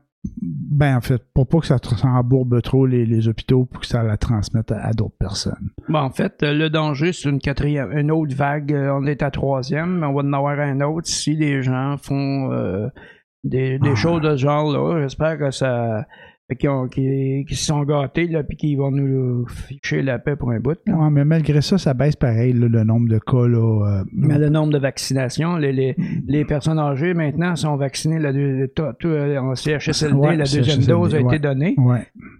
ben, 0.41 0.97
en 0.97 1.01
fait, 1.01 1.21
pour 1.33 1.47
pas 1.47 1.59
que 1.59 1.65
ça 1.65 1.77
embourbe 2.03 2.61
trop 2.61 2.85
les, 2.85 3.27
hôpitaux 3.27 3.65
pour 3.65 3.81
que 3.81 3.87
ça 3.87 4.03
la 4.03 4.17
transmette 4.17 4.71
à, 4.71 4.91
d'autres 4.93 5.17
personnes. 5.19 5.69
Bon, 5.89 5.99
en 5.99 6.09
fait, 6.09 6.35
le 6.41 6.69
danger, 6.69 7.11
c'est 7.13 7.29
une 7.29 7.39
quatrième, 7.39 7.91
une 7.97 8.11
autre 8.11 8.35
vague. 8.35 8.73
On 8.73 9.05
est 9.05 9.21
à 9.21 9.31
troisième, 9.31 9.99
mais 9.99 10.07
on 10.07 10.13
va 10.13 10.21
en 10.21 10.33
avoir 10.33 10.59
un 10.59 10.81
autre 10.81 11.07
si 11.07 11.35
les 11.35 11.61
gens 11.61 11.97
font 11.97 12.51
euh, 12.51 12.87
des, 13.43 13.79
des 13.79 13.91
ah. 13.91 13.95
choses 13.95 14.21
de 14.21 14.35
ce 14.35 14.41
genre-là. 14.41 15.01
J'espère 15.01 15.37
que 15.37 15.51
ça 15.51 16.05
qui, 16.57 17.45
qui, 17.47 17.55
se 17.55 17.65
sont 17.65 17.83
gâtés, 17.83 18.27
là, 18.27 18.43
puis 18.43 18.57
qui 18.57 18.75
vont 18.75 18.91
nous 18.91 19.45
ficher 19.47 20.01
la 20.01 20.19
paix 20.19 20.35
pour 20.35 20.51
un 20.51 20.59
bout. 20.59 20.77
Ouais, 20.87 21.09
mais 21.09 21.25
malgré 21.25 21.61
ça, 21.61 21.77
ça 21.77 21.93
baisse 21.93 22.15
pareil, 22.15 22.53
le 22.53 22.83
nombre 22.83 23.09
de 23.09 23.19
cas. 23.19 23.47
Là, 23.47 23.99
euh, 23.99 24.03
mais 24.11 24.37
le 24.37 24.49
nombre 24.49 24.73
de 24.73 24.77
vaccinations, 24.77 25.57
les, 25.57 25.71
les, 25.71 25.95
les 26.27 26.45
personnes 26.45 26.79
âgées 26.79 27.13
maintenant 27.13 27.55
sont 27.55 27.75
vaccinées 27.75 28.19
la 28.19 28.33
deux, 28.33 28.67
tout, 28.75 29.07
en 29.07 29.55
CHSLD, 29.55 30.35
la 30.35 30.45
deuxième 30.45 30.83
dose 30.83 31.15
a 31.15 31.19
été 31.19 31.39
donnée. 31.39 31.75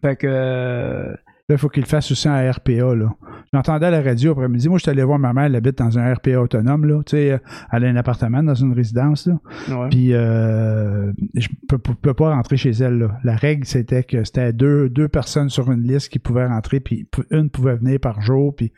Fait 0.02 0.16
que 0.16 0.28
euh, 0.30 1.14
il 1.50 1.58
faut 1.58 1.70
qu'il 1.70 1.84
le 1.84 1.88
fasse 1.88 2.12
aussi 2.12 2.28
en 2.28 2.52
RPA. 2.52 2.96
Là. 2.96 3.10
J'entendais 3.54 3.86
à 3.86 3.92
la 3.92 4.02
radio 4.02 4.32
après-midi. 4.32 4.68
Moi, 4.68 4.80
je 4.80 4.84
suis 4.84 4.90
allé 4.90 5.04
voir 5.04 5.20
ma 5.20 5.32
mère, 5.32 5.44
elle 5.44 5.56
habite 5.56 5.78
dans 5.78 6.00
un 6.00 6.14
RPA 6.14 6.42
autonome. 6.42 6.86
Là. 6.86 7.04
Tu 7.06 7.12
sais, 7.12 7.40
elle 7.72 7.86
a 7.86 7.88
un 7.88 7.96
appartement 7.96 8.42
dans 8.42 8.56
une 8.56 8.74
résidence. 8.74 9.28
Là. 9.28 9.88
Puis, 9.92 10.14
euh, 10.14 11.14
je 11.36 11.48
peux, 11.68 11.78
peux, 11.78 12.16
pas 12.16 12.34
rentrer 12.34 12.58
chez 12.58 12.72
elle. 12.72 12.98
Là. 12.98 13.20
La 13.24 13.36
règle, 13.36 13.66
c'était 13.66 14.04
que 14.04 14.24
c'était 14.24 14.54
deux, 14.54 14.90
deux 14.90 15.08
personnes 15.08 15.50
sur 15.50 15.72
une 15.72 15.84
liste 15.84 16.10
qui 16.10 16.18
pouvaient 16.18 16.48
rentrer, 16.48 16.80
puis 16.80 17.08
une 17.30 17.52
pouvait 17.52 17.76
venir 17.76 18.00
par 18.00 18.22
jour. 18.22 18.56
Puis, 18.56 18.74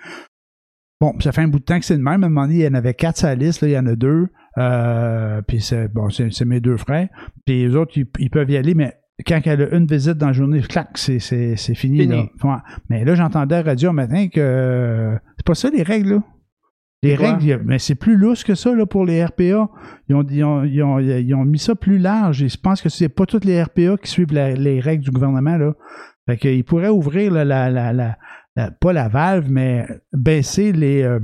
bon, 0.99 1.13
ça 1.21 1.31
fait 1.31 1.41
un 1.41 1.47
bout 1.47 1.59
de 1.59 1.63
temps 1.63 1.79
que 1.79 1.85
c'est 1.85 1.95
le 1.95 2.03
même. 2.03 2.23
À 2.23 2.27
un 2.27 2.29
moment 2.29 2.41
donné, 2.41 2.55
il 2.55 2.65
y 2.65 2.67
en 2.67 2.73
avait 2.73 2.95
quatre 2.95 3.17
sur 3.17 3.27
la 3.27 3.35
liste. 3.35 3.61
Là, 3.61 3.69
il 3.69 3.71
y 3.71 3.79
en 3.79 3.87
a 3.87 3.95
deux. 3.95 4.27
Euh, 4.57 5.41
puis, 5.41 5.61
c'est, 5.61 5.87
bon, 5.87 6.09
c'est, 6.09 6.43
mes 6.43 6.59
deux 6.59 6.75
frères. 6.75 7.07
Puis, 7.45 7.63
les 7.63 7.75
autres, 7.77 7.93
ils 7.95 8.29
peuvent 8.29 8.51
y 8.51 8.57
aller, 8.57 8.73
mais 8.73 8.93
quand 9.23 9.39
elle 9.45 9.61
a 9.61 9.75
une 9.75 9.87
visite 9.87 10.17
dans 10.17 10.27
la 10.27 10.33
journée, 10.33 10.61
clac, 10.61 10.89
c'est, 10.95 11.19
c'est, 11.19 11.55
c'est 11.55 11.75
fini. 11.75 12.05
Là. 12.05 12.25
Mais 12.89 13.05
là, 13.05 13.15
j'entendais 13.15 13.55
à 13.55 13.63
la 13.63 13.69
radio 13.71 13.91
un 13.91 13.93
matin 13.93 14.27
que 14.27 15.17
c'est 15.37 15.45
pas 15.45 15.55
ça 15.55 15.69
les 15.69 15.83
règles. 15.83 16.15
Là? 16.15 16.23
Les 17.03 17.15
règles, 17.15 17.61
mais 17.63 17.77
c'est 17.77 17.95
plus 17.95 18.17
lousse 18.17 18.43
que 18.43 18.55
ça 18.55 18.73
là, 18.73 18.85
pour 18.85 19.05
les 19.05 19.23
RPA. 19.23 19.69
Ils 20.09 20.15
ont, 20.15 20.23
ils, 20.27 20.43
ont, 20.43 20.63
ils, 20.63 20.81
ont, 20.81 20.99
ils 20.99 21.35
ont, 21.35 21.45
mis 21.45 21.59
ça 21.59 21.75
plus 21.75 21.99
large. 21.99 22.41
Et 22.41 22.49
je 22.49 22.57
pense 22.57 22.81
que 22.81 22.89
c'est 22.89 23.09
pas 23.09 23.25
toutes 23.25 23.45
les 23.45 23.61
RPA 23.61 23.97
qui 24.01 24.09
suivent 24.09 24.33
les 24.33 24.79
règles 24.79 25.03
du 25.03 25.11
gouvernement. 25.11 25.57
Là. 25.57 25.73
Fait 26.27 26.37
qu'ils 26.37 26.63
pourraient 26.63 26.89
ouvrir 26.89 27.31
la, 27.31 27.45
la, 27.45 27.69
la, 27.93 28.17
pas 28.81 28.93
la 28.93 29.07
valve, 29.07 29.49
mais 29.49 29.85
baisser 30.13 30.71
les. 30.71 31.03
Euh, 31.03 31.19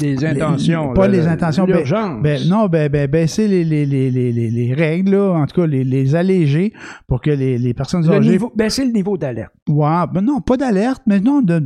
les 0.00 0.24
intentions. 0.24 0.92
pas 0.92 1.08
les 1.08 1.26
intentions. 1.26 1.66
Ben, 1.66 2.20
ben, 2.22 2.48
non, 2.48 2.66
ben, 2.66 2.88
ben, 2.88 3.08
baisser 3.08 3.48
les, 3.48 3.64
les, 3.64 3.86
les, 3.86 4.10
les, 4.10 4.74
règles, 4.74 5.12
là, 5.12 5.32
en 5.32 5.46
tout 5.46 5.60
cas, 5.60 5.66
les, 5.66 5.84
les 5.84 6.14
alléger 6.14 6.72
pour 7.06 7.20
que 7.20 7.30
les, 7.30 7.58
les 7.58 7.74
personnes 7.74 8.06
le 8.06 8.12
âgées. 8.12 8.30
Niveau, 8.30 8.52
baisser 8.54 8.84
le 8.84 8.92
niveau 8.92 9.16
d'alerte. 9.16 9.52
Ouais, 9.68 10.04
ben 10.12 10.20
non, 10.20 10.40
pas 10.40 10.56
d'alerte, 10.56 11.02
mais 11.06 11.20
non, 11.20 11.42
de, 11.42 11.62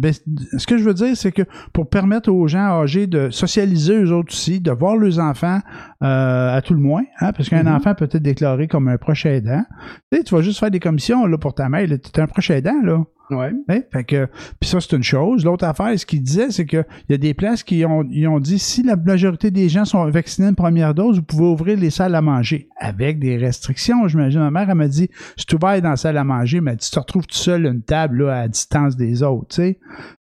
ce 0.57 0.67
que 0.67 0.79
je 0.79 0.85
veux 0.85 0.95
dire, 0.95 1.17
c'est 1.17 1.33
que 1.33 1.43
pour 1.73 1.89
permettre 1.89 2.31
aux 2.31 2.47
gens 2.49 2.83
âgés 2.83 3.07
de 3.07 3.31
socialiser 3.31 4.03
eux 4.03 4.13
autres 4.13 4.33
aussi, 4.33 4.61
de 4.61 4.71
voir 4.71 4.97
leurs 4.97 5.19
enfants 5.19 5.61
euh, 6.03 6.57
à 6.57 6.61
tout 6.63 6.75
le 6.75 6.81
moins, 6.81 7.05
hein, 7.21 7.33
parce 7.33 7.49
qu'un 7.49 7.65
mm-hmm. 7.65 7.77
enfant 7.77 7.95
peut 7.95 8.05
être 8.05 8.17
déclaré 8.17 8.69
comme 8.69 8.89
un 8.89 8.99
proche 8.99 9.27
aidant. 9.27 9.63
Tu 10.11 10.19
sais, 10.19 10.25
tu 10.25 10.35
vas 10.35 10.43
juste 10.43 10.59
faire 10.59 10.71
des 10.71 10.81
commissions 10.81 11.27
là, 11.27 11.39
pour 11.39 11.55
ta 11.55 11.69
mère, 11.69 11.87
tu 11.87 11.95
es 11.95 12.21
un 12.21 12.27
proche 12.27 12.51
aidant, 12.51 12.81
là. 12.83 13.05
Ouais. 13.31 13.53
Hein? 13.69 13.81
Fait 13.93 14.05
que, 14.05 14.29
puis 14.61 14.69
ça, 14.69 14.81
c'est 14.81 14.95
une 14.95 15.03
chose. 15.03 15.45
L'autre 15.45 15.65
affaire, 15.65 15.99
ce 15.99 16.05
qu'il 16.05 16.23
disait, 16.23 16.51
c'est 16.51 16.67
qu'il 16.67 16.85
y 17.09 17.15
a 17.15 17.17
des 17.17 17.35
places 17.35 17.63
qui 17.63 17.85
ont, 17.85 18.05
ils 18.11 18.29
ont 18.29 18.39
dit 18.39 18.59
si 18.59 18.83
la 18.83 18.97
majorité 18.97 19.51
des 19.51 19.69
gens 19.69 19.85
sont 19.85 20.09
vaccinés 20.11 20.49
une 20.49 20.55
première 20.55 20.95
dose, 20.95 21.17
vous 21.17 21.23
pouvez 21.23 21.45
ouvrir 21.45 21.79
les 21.79 21.91
salles 21.91 22.15
à 22.15 22.21
manger. 22.21 22.69
Avec 22.79 23.19
des 23.19 23.37
restrictions, 23.37 24.07
j'imagine. 24.09 24.41
Ma 24.41 24.51
mère, 24.51 24.71
elle 24.71 24.77
m'a 24.77 24.89
dit 24.89 25.09
si 25.37 25.47
tu 25.47 25.57
vas 25.57 25.81
dans 25.81 25.91
la 25.91 25.97
salle 25.97 26.19
à 26.19 26.25
manger, 26.25 26.61
mais 26.61 26.77
tu 26.77 26.91
te 26.91 26.99
retrouves 26.99 27.27
tout 27.27 27.37
seul 27.37 27.67
une 27.67 27.83
table 27.83 28.25
là, 28.25 28.43
à 28.43 28.49
distance 28.49 28.97
des 28.97 29.23
autres. 29.23 29.49
tu 29.49 29.57
sais. 29.57 29.79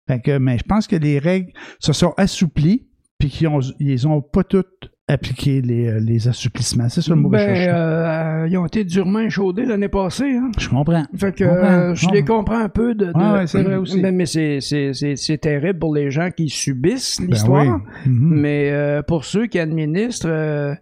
Fait 0.07 0.21
que, 0.21 0.37
mais 0.37 0.57
je 0.57 0.63
pense 0.63 0.87
que 0.87 0.95
les 0.95 1.19
règles 1.19 1.51
se 1.79 1.93
sont 1.93 2.13
assouplies, 2.17 2.87
puis 3.17 3.29
qu'ils 3.29 3.47
ont, 3.47 3.59
ils 3.79 4.07
ont 4.07 4.21
pas 4.21 4.43
toutes 4.43 4.92
appliquer 5.07 5.61
les, 5.61 5.87
euh, 5.87 5.99
les 5.99 6.27
assouplissements. 6.27 6.87
C'est 6.89 7.01
ça 7.01 7.13
le 7.13 7.19
mot 7.19 7.29
ben, 7.29 7.53
ben, 7.53 7.69
euh, 7.69 8.47
Ils 8.49 8.57
ont 8.57 8.65
été 8.65 8.83
durement 8.83 9.19
échaudés 9.19 9.65
l'année 9.65 9.89
passée. 9.89 10.37
Hein? 10.37 10.51
Je 10.57 10.69
comprends. 10.69 11.03
Fait 11.15 11.35
que 11.35 11.43
euh, 11.43 11.95
je, 11.95 12.09
les 12.09 12.23
comprends 12.23 12.59
un 12.59 12.69
peu. 12.69 12.95
De, 12.95 13.07
de 13.07 13.45
c'est 13.45 13.63
vrai 13.63 13.75
aussi. 13.75 14.01
Mais, 14.01 14.25
c'est 14.25 15.37
terrible 15.41 15.79
pour 15.79 15.93
les 15.93 16.11
gens 16.11 16.29
qui 16.31 16.49
subissent 16.49 17.19
ben 17.19 17.27
l'histoire. 17.27 17.81
Mhm. 18.05 18.39
Mais 18.39 19.01
pour 19.07 19.25
ceux 19.25 19.47
qui 19.47 19.59
administrent... 19.59 20.77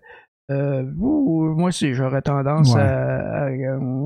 moi 0.49 1.69
aussi, 1.69 1.93
j'aurais 1.93 2.21
tendance 2.21 2.75
à, 2.75 3.49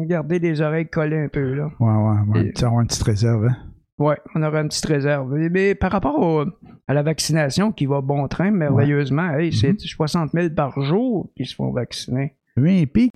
garder 0.06 0.40
les 0.40 0.62
oreilles 0.62 0.88
collées 0.88 1.24
un 1.26 1.30
peu. 1.30 1.54
Là. 1.54 1.70
Ouais, 1.80 1.92
ouais, 1.92 2.42
ouais. 2.42 2.64
avoir 2.64 2.82
une 2.82 2.88
petite 2.88 3.04
réserve. 3.04 3.48
Hein? 3.48 3.58
Oui, 3.98 4.14
on 4.36 4.44
aurait 4.44 4.62
une 4.62 4.68
petite 4.68 4.86
réserve. 4.86 5.34
Mais 5.34 5.74
par 5.74 5.92
rapport 5.92 6.46
à 6.88 6.94
la 6.94 7.04
vaccination 7.04 7.72
qui 7.72 7.86
va 7.86 8.02
bon 8.02 8.28
train, 8.28 8.52
merveilleusement, 8.52 9.32
c'est 9.52 9.80
60 9.80 10.34
mhm. 10.34 10.42
000 10.42 10.54
par 10.54 10.82
jour 10.82 11.30
qui 11.38 11.46
se 11.46 11.56
font 11.56 11.72
vacciner. 11.72 12.36
Oui, 12.58 12.80
et 12.80 12.88
puis 12.88 13.12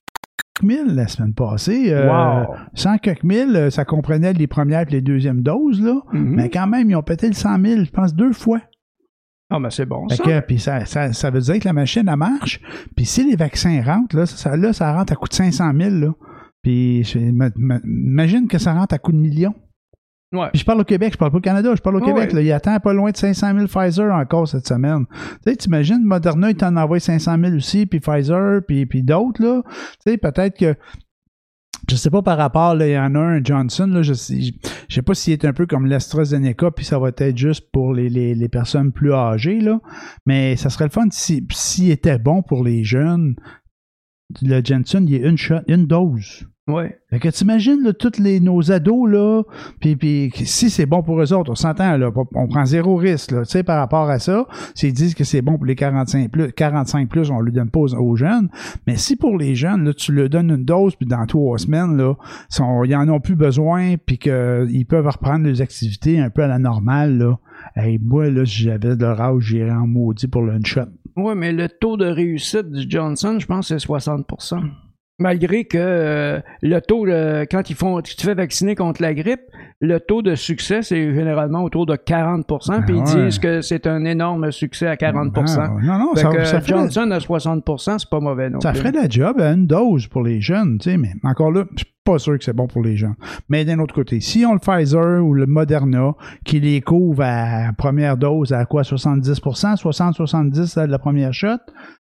000 0.63 0.85
la 0.87 1.07
semaine 1.07 1.33
passée. 1.33 1.91
Euh, 1.91 2.07
wow. 2.07 2.55
100 2.73 2.97
quelques 2.99 3.23
mille, 3.23 3.55
euh, 3.55 3.69
ça 3.69 3.85
comprenait 3.85 4.33
les 4.33 4.47
premières 4.47 4.81
et 4.81 4.91
les 4.91 5.01
deuxièmes 5.01 5.41
doses, 5.41 5.81
là. 5.81 6.01
Mhm. 6.13 6.35
Mais 6.35 6.49
quand 6.49 6.67
même, 6.67 6.89
ils 6.89 6.95
ont 6.95 7.03
pété 7.03 7.27
le 7.27 7.33
100 7.33 7.59
000, 7.59 7.83
je 7.85 7.91
pense, 7.91 8.13
deux 8.13 8.33
fois. 8.33 8.61
Ah, 9.51 9.59
mais 9.59 9.71
c'est 9.71 9.85
bon, 9.85 10.07
ça. 10.09 10.41
puis 10.43 10.59
ça, 10.59 10.85
ça, 10.85 11.29
veut 11.31 11.39
dire 11.39 11.59
que 11.59 11.65
la 11.65 11.73
machine, 11.73 12.07
elle 12.07 12.17
marche. 12.17 12.61
Puis 12.95 13.05
si 13.05 13.27
les 13.27 13.35
vaccins 13.35 13.81
rentrent, 13.83 14.15
là, 14.15 14.27
ça, 14.27 14.55
là, 14.55 14.73
ça 14.73 14.93
rentre 14.93 15.13
à 15.13 15.15
coût 15.15 15.27
de 15.27 15.33
500 15.33 15.71
000, 15.75 15.89
là. 15.95 16.13
Puis 16.61 17.01
imagine 17.83 18.47
que 18.47 18.59
ça 18.59 18.73
rentre 18.73 18.93
à 18.93 18.99
coût 18.99 19.11
de 19.11 19.17
millions. 19.17 19.55
Ouais. 20.31 20.49
Puis 20.51 20.59
je 20.59 20.65
parle 20.65 20.81
au 20.81 20.83
Québec, 20.83 21.13
je 21.13 21.17
parle 21.17 21.31
pas 21.31 21.37
au 21.39 21.41
Canada, 21.41 21.73
je 21.75 21.81
parle 21.81 21.95
au 21.95 22.01
Québec. 22.01 22.33
Là, 22.33 22.41
il 22.41 22.51
attend 22.51 22.79
pas 22.79 22.93
loin 22.93 23.09
de 23.09 23.17
500 23.17 23.53
000 23.55 23.67
Pfizer 23.67 24.13
encore 24.13 24.47
cette 24.47 24.67
semaine. 24.67 25.05
Tu 25.07 25.51
sais, 25.51 25.55
t'imagines, 25.55 26.03
Moderna, 26.03 26.51
il 26.51 26.55
t'en 26.55 26.75
envoie 26.75 26.99
500 26.99 27.37
000 27.43 27.55
aussi, 27.55 27.87
puis 27.87 27.99
Pfizer, 27.99 28.61
puis, 28.67 28.85
puis 28.85 29.01
d'autres, 29.01 29.41
là. 29.43 29.63
Tu 30.05 30.11
sais, 30.11 30.17
peut-être 30.17 30.55
que 30.57 30.75
je 31.89 31.95
sais 31.95 32.11
pas 32.11 32.21
par 32.21 32.37
rapport, 32.37 32.75
là, 32.75 32.87
il 32.87 32.93
y 32.93 32.99
en 32.99 33.15
a 33.15 33.19
un, 33.19 33.43
Johnson, 33.43 33.87
là, 33.87 34.03
je 34.03 34.13
sais, 34.13 34.39
je 34.87 34.93
sais 34.93 35.01
pas 35.01 35.15
s'il 35.15 35.33
est 35.33 35.45
un 35.45 35.53
peu 35.53 35.65
comme 35.65 35.87
l'AstraZeneca, 35.87 36.69
puis 36.71 36.85
ça 36.85 36.99
va 36.99 37.09
être 37.17 37.37
juste 37.37 37.71
pour 37.71 37.93
les, 37.93 38.09
les, 38.09 38.35
les, 38.35 38.49
personnes 38.49 38.91
plus 38.91 39.13
âgées, 39.13 39.59
là. 39.59 39.79
Mais 40.27 40.55
ça 40.57 40.69
serait 40.69 40.85
le 40.85 40.91
fun 40.91 41.07
s'il 41.09 41.45
si, 41.51 41.89
était 41.89 42.19
bon 42.19 42.43
pour 42.43 42.63
les 42.63 42.83
jeunes. 42.83 43.35
Le 44.43 44.61
Johnson, 44.63 45.03
il 45.07 45.15
y 45.15 45.23
a 45.23 45.27
une 45.27 45.37
une 45.67 45.87
dose. 45.87 46.45
Ouais. 46.69 46.99
Fait 47.09 47.19
que 47.19 47.29
t'imagines 47.29 47.83
là, 47.83 47.93
tous 47.93 48.19
les, 48.19 48.39
nos 48.39 48.71
ados, 48.71 49.09
là, 49.09 49.41
puis, 49.79 49.95
puis 49.95 50.31
si 50.45 50.69
c'est 50.69 50.85
bon 50.85 51.01
pour 51.01 51.19
eux 51.19 51.33
autres, 51.33 51.51
on 51.51 51.55
s'entend, 51.55 51.97
là, 51.97 52.11
on 52.35 52.47
prend 52.47 52.65
zéro 52.65 52.95
risque, 52.95 53.31
là, 53.31 53.43
tu 53.43 53.51
sais, 53.51 53.63
par 53.63 53.79
rapport 53.79 54.09
à 54.09 54.19
ça. 54.19 54.45
S'ils 54.75 54.93
disent 54.93 55.15
que 55.15 55.23
c'est 55.23 55.41
bon 55.41 55.57
pour 55.57 55.65
les 55.65 55.75
45 55.75 56.29
plus, 56.29 56.51
45 56.51 57.09
plus, 57.09 57.31
on 57.31 57.39
le 57.39 57.51
donne 57.51 57.71
pas 57.71 57.79
aux, 57.79 58.15
jeunes. 58.15 58.49
Mais 58.85 58.95
si 58.95 59.15
pour 59.15 59.37
les 59.37 59.55
jeunes, 59.55 59.85
là, 59.85 59.93
tu 59.93 60.11
leur 60.11 60.29
donnes 60.29 60.51
une 60.51 60.65
dose, 60.65 60.95
puis 60.95 61.07
dans 61.07 61.25
trois 61.25 61.57
semaines, 61.57 61.97
là, 61.97 62.13
ils 62.85 62.95
en 62.95 63.09
ont 63.09 63.19
plus 63.19 63.35
besoin, 63.35 63.95
puis 63.97 64.19
qu'ils 64.19 64.85
peuvent 64.87 65.07
reprendre 65.07 65.47
leurs 65.47 65.61
activités 65.61 66.19
un 66.19 66.29
peu 66.29 66.43
à 66.43 66.47
la 66.47 66.59
normale, 66.59 67.17
là. 67.17 67.39
Hey, 67.75 67.99
moi, 67.99 68.29
là, 68.29 68.45
si 68.45 68.63
j'avais 68.63 68.95
de 68.95 69.01
leur 69.01 69.19
âge, 69.19 69.43
j'irais 69.43 69.71
en 69.71 69.87
maudit 69.87 70.27
pour 70.27 70.43
le 70.43 70.59
shot. 70.63 70.81
Oui, 71.15 71.33
mais 71.35 71.51
le 71.51 71.67
taux 71.67 71.97
de 71.97 72.05
réussite 72.05 72.69
du 72.71 72.89
Johnson, 72.89 73.37
je 73.39 73.45
pense, 73.45 73.67
c'est 73.67 73.79
60 73.79 74.25
malgré 75.19 75.65
que 75.65 75.77
euh, 75.77 76.39
le 76.61 76.79
taux, 76.79 77.05
quand 77.51 77.69
ils 77.69 77.75
font, 77.75 78.01
tu 78.01 78.15
te 78.15 78.21
fais 78.23 78.33
vacciner 78.33 78.75
contre 78.75 79.01
la 79.01 79.13
grippe, 79.13 79.41
le 79.81 79.99
taux 79.99 80.21
de 80.21 80.35
succès, 80.35 80.81
c'est 80.81 81.13
généralement 81.13 81.63
autour 81.63 81.85
de 81.85 81.95
40% 81.95 82.85
puis 82.85 82.97
ils 82.97 83.03
ah 83.05 83.15
disent 83.15 83.39
que 83.39 83.61
c'est 83.61 83.87
un 83.87 84.03
énorme 84.05 84.51
succès 84.51 84.87
à 84.87 84.97
40 84.97 85.33
ah, 85.35 85.69
Non, 85.81 85.99
non, 85.99 86.15
ça, 86.15 86.45
ça 86.45 86.59
Johnson 86.59 87.09
à 87.11 87.19
60 87.19 87.63
c'est 87.77 88.09
pas 88.09 88.19
mauvais 88.19 88.49
non 88.49 88.59
Ça 88.59 88.73
ferait 88.73 88.91
la 88.91 89.07
job 89.07 89.39
à 89.39 89.51
une 89.51 89.67
dose 89.67 90.07
pour 90.07 90.23
les 90.23 90.41
jeunes, 90.41 90.77
tu 90.79 90.91
sais, 90.91 90.97
mais 90.97 91.11
encore 91.23 91.51
là, 91.51 91.65
je 91.73 91.83
suis 91.83 91.93
pas 92.03 92.17
sûr 92.17 92.37
que 92.37 92.43
c'est 92.43 92.55
bon 92.55 92.67
pour 92.67 92.81
les 92.81 92.97
gens. 92.97 93.13
Mais 93.49 93.65
d'un 93.65 93.79
autre 93.79 93.93
côté, 93.93 94.19
si 94.19 94.45
on 94.45 94.53
le 94.53 94.59
Pfizer 94.59 95.23
ou 95.23 95.33
le 95.33 95.45
Moderna, 95.45 96.13
qui 96.43 96.59
les 96.59 96.81
couvre 96.81 97.23
à 97.23 97.71
première 97.77 98.17
dose 98.17 98.51
à 98.51 98.65
quoi, 98.65 98.81
70% 98.81 99.77
60-70 99.77 100.85
de 100.85 100.91
la 100.91 100.99
première 100.99 101.33
shot, 101.33 101.59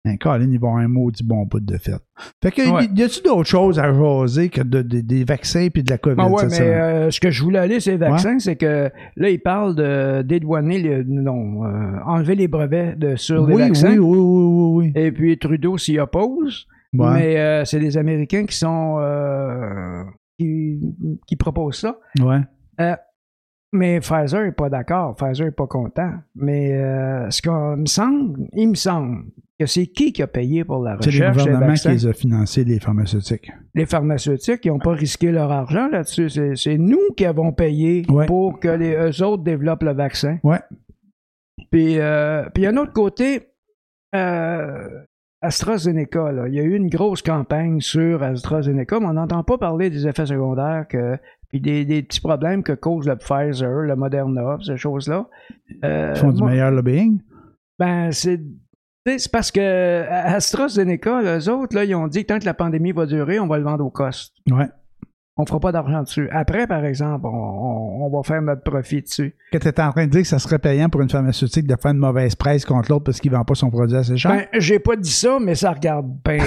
ben, 0.10 0.18
Colin, 0.18 0.50
ils 0.52 0.60
vont 0.60 0.78
un 0.78 0.88
maudit 0.88 1.24
bon 1.24 1.46
bout 1.46 1.60
de 1.60 1.78
fête. 1.78 2.02
Fait 2.42 2.52
que, 2.52 2.62
y 2.96 3.04
a-tu 3.04 3.22
d'autres 3.22 3.48
choses 3.48 3.80
à 3.80 3.94
jaser 3.94 4.50
que 4.50 4.62
des 4.62 5.24
vaccins 5.24 5.68
puis 5.70 5.84
de 5.84 5.90
la 5.90 5.98
COVID? 5.98 6.16
Ah 6.20 6.28
ouais, 6.28 6.46
mais 6.50 6.60
euh, 6.60 7.12
ce 7.12 7.20
que 7.20 7.32
je 7.32 7.44
voulais 7.44 7.60
aller, 7.60 7.80
c'est 7.80 7.92
les 7.92 7.98
vaccins, 7.98 8.40
c'est 8.40 8.56
que 8.56 8.90
là, 9.16 9.30
ils 9.30 9.40
parlent 9.40 9.76
de 9.76 10.22
dédouaner, 10.22 11.04
non, 11.08 11.66
euh, 11.66 12.00
enlever 12.06 12.36
les 12.36 12.48
brevets 12.48 12.98
de, 12.98 13.16
sur 13.16 13.48
les 13.48 13.56
vaccins. 13.56 13.98
Oui, 13.98 14.18
oui, 14.18 14.18
oui, 14.18 14.92
oui, 14.94 15.02
Et 15.02 15.12
puis 15.12 15.38
Trudeau 15.38 15.78
s'y 15.78 16.00
oppose. 16.00 16.68
Mais 16.92 17.38
euh, 17.38 17.66
c'est 17.66 17.80
les 17.80 17.98
Américains 17.98 18.46
qui 18.46 18.58
sont 18.58 18.98
qui, 20.38 20.80
qui, 21.28 21.36
proposent 21.36 21.80
ça. 21.80 22.00
Ouais. 22.20 22.42
Mais 23.72 24.00
Pfizer 24.00 24.44
n'est 24.44 24.52
pas 24.52 24.70
d'accord. 24.70 25.16
Pfizer 25.16 25.46
n'est 25.46 25.52
pas 25.52 25.68
content. 25.68 26.14
Mais 26.36 26.72
ce 27.30 27.42
qu'il 27.42 27.52
me 27.52 27.86
semble, 27.86 28.48
il 28.54 28.70
me 28.70 28.76
semble 28.76 29.26
que 29.60 29.66
c'est 29.66 29.88
qui 29.88 30.14
qui 30.14 30.24
a 30.24 30.28
payé 30.28 30.64
pour 30.64 30.82
la 30.82 30.96
recherche? 30.96 31.16
C'est 31.16 31.22
le 31.22 31.32
gouvernement 31.32 31.74
qui 31.74 31.88
les 31.90 32.08
a 32.08 32.14
financés, 32.14 32.64
les 32.64 32.80
pharmaceutiques. 32.80 33.52
Les 33.76 33.86
pharmaceutiques, 33.86 34.64
ils 34.64 34.70
n'ont 34.70 34.80
pas 34.80 34.94
risqué 34.94 35.32
leur 35.32 35.52
argent 35.52 35.90
là-dessus. 35.90 36.56
C'est 36.56 36.78
nous 36.78 37.12
qui 37.18 37.26
avons 37.26 37.52
payé 37.52 38.06
pour 38.28 38.60
que 38.60 38.70
les 38.70 38.96
eux 38.96 39.24
autres 39.24 39.44
développent 39.44 39.84
le 39.84 39.94
vaccin. 39.94 40.40
Ouais. 40.44 40.60
Puis, 41.72 42.00
euh, 42.00 42.50
puis 42.54 42.66
un 42.66 42.78
autre 42.78 42.94
côté, 42.94 43.50
euh, 44.16 44.88
AstraZeneca, 45.42 46.32
là, 46.32 46.48
il 46.48 46.56
y 46.56 46.60
a 46.60 46.64
eu 46.64 46.76
une 46.76 46.90
grosse 46.90 47.22
campagne 47.22 47.80
sur 47.82 48.24
AstraZeneca, 48.24 49.00
mais 49.00 49.08
on 49.08 49.14
n'entend 49.14 49.44
pas 49.44 49.58
parler 49.58 49.90
des 49.90 50.08
effets 50.08 50.26
secondaires 50.26 50.88
que, 50.88 51.18
puis 51.50 51.60
des, 51.60 51.86
des, 51.86 52.04
petits 52.04 52.22
problèmes 52.22 52.64
que 52.64 52.74
cause 52.74 53.08
le 53.08 53.16
Pfizer, 53.16 53.82
le 53.82 53.96
Moderna, 53.96 54.58
ces 54.66 54.78
choses-là. 54.78 55.28
Euh, 55.84 56.14
Ils 56.16 56.20
font 56.20 56.32
du 56.32 56.44
meilleur 56.44 56.72
lobbying? 56.72 57.22
Ben, 57.78 58.12
c'est 58.12 58.40
c'est 59.06 59.32
parce 59.32 59.50
que 59.50 60.06
AstraZeneca, 60.08 61.24
eux 61.24 61.50
autres, 61.50 61.76
là, 61.76 61.84
ils 61.84 61.96
ont 61.96 62.08
dit 62.08 62.22
que 62.24 62.28
tant 62.28 62.38
que 62.38 62.46
la 62.46 62.54
pandémie 62.54 62.92
va 62.92 63.08
durer, 63.08 63.40
on 63.40 63.48
va 63.48 63.58
le 63.58 63.64
vendre 63.64 63.84
au 63.84 63.90
cost. 63.90 64.36
Ouais 64.52 64.68
on 65.40 65.46
fera 65.46 65.60
pas 65.62 65.72
d'argent 65.72 66.04
dessus. 66.04 66.28
Après, 66.34 66.68
par 66.68 66.84
exemple, 66.84 67.26
on, 67.26 68.10
va 68.12 68.24
faire 68.24 68.42
notre 68.42 68.62
profit 68.62 69.02
dessus. 69.02 69.34
Que 69.54 69.58
tu 69.58 69.70
es 69.70 69.80
en 69.80 69.92
train 69.92 70.06
de 70.06 70.12
dire 70.12 70.24
que 70.24 70.28
ça 70.28 70.38
serait 70.38 70.60
payant 70.60 70.90
pour 70.90 71.00
une 71.00 71.10
pharmaceutique 71.10 71.66
de 71.66 71.76
faire 71.82 71.92
une 71.92 71.98
mauvaise 71.98 72.36
presse 72.36 72.66
contre 72.66 72.92
l'autre 72.92 73.06
parce 73.06 73.22
qu'il 73.22 73.32
vend 73.32 73.46
pas 73.46 73.56
son 73.56 73.70
produit 73.70 73.96
assez 73.96 74.18
cher? 74.18 74.32
Ben, 74.32 74.48
j'ai 74.60 74.80
pas 74.80 74.98
dit 74.98 75.10
ça, 75.10 75.38
mais 75.40 75.56
ça 75.56 75.72
regarde 75.72 76.08
bien. 76.26 76.44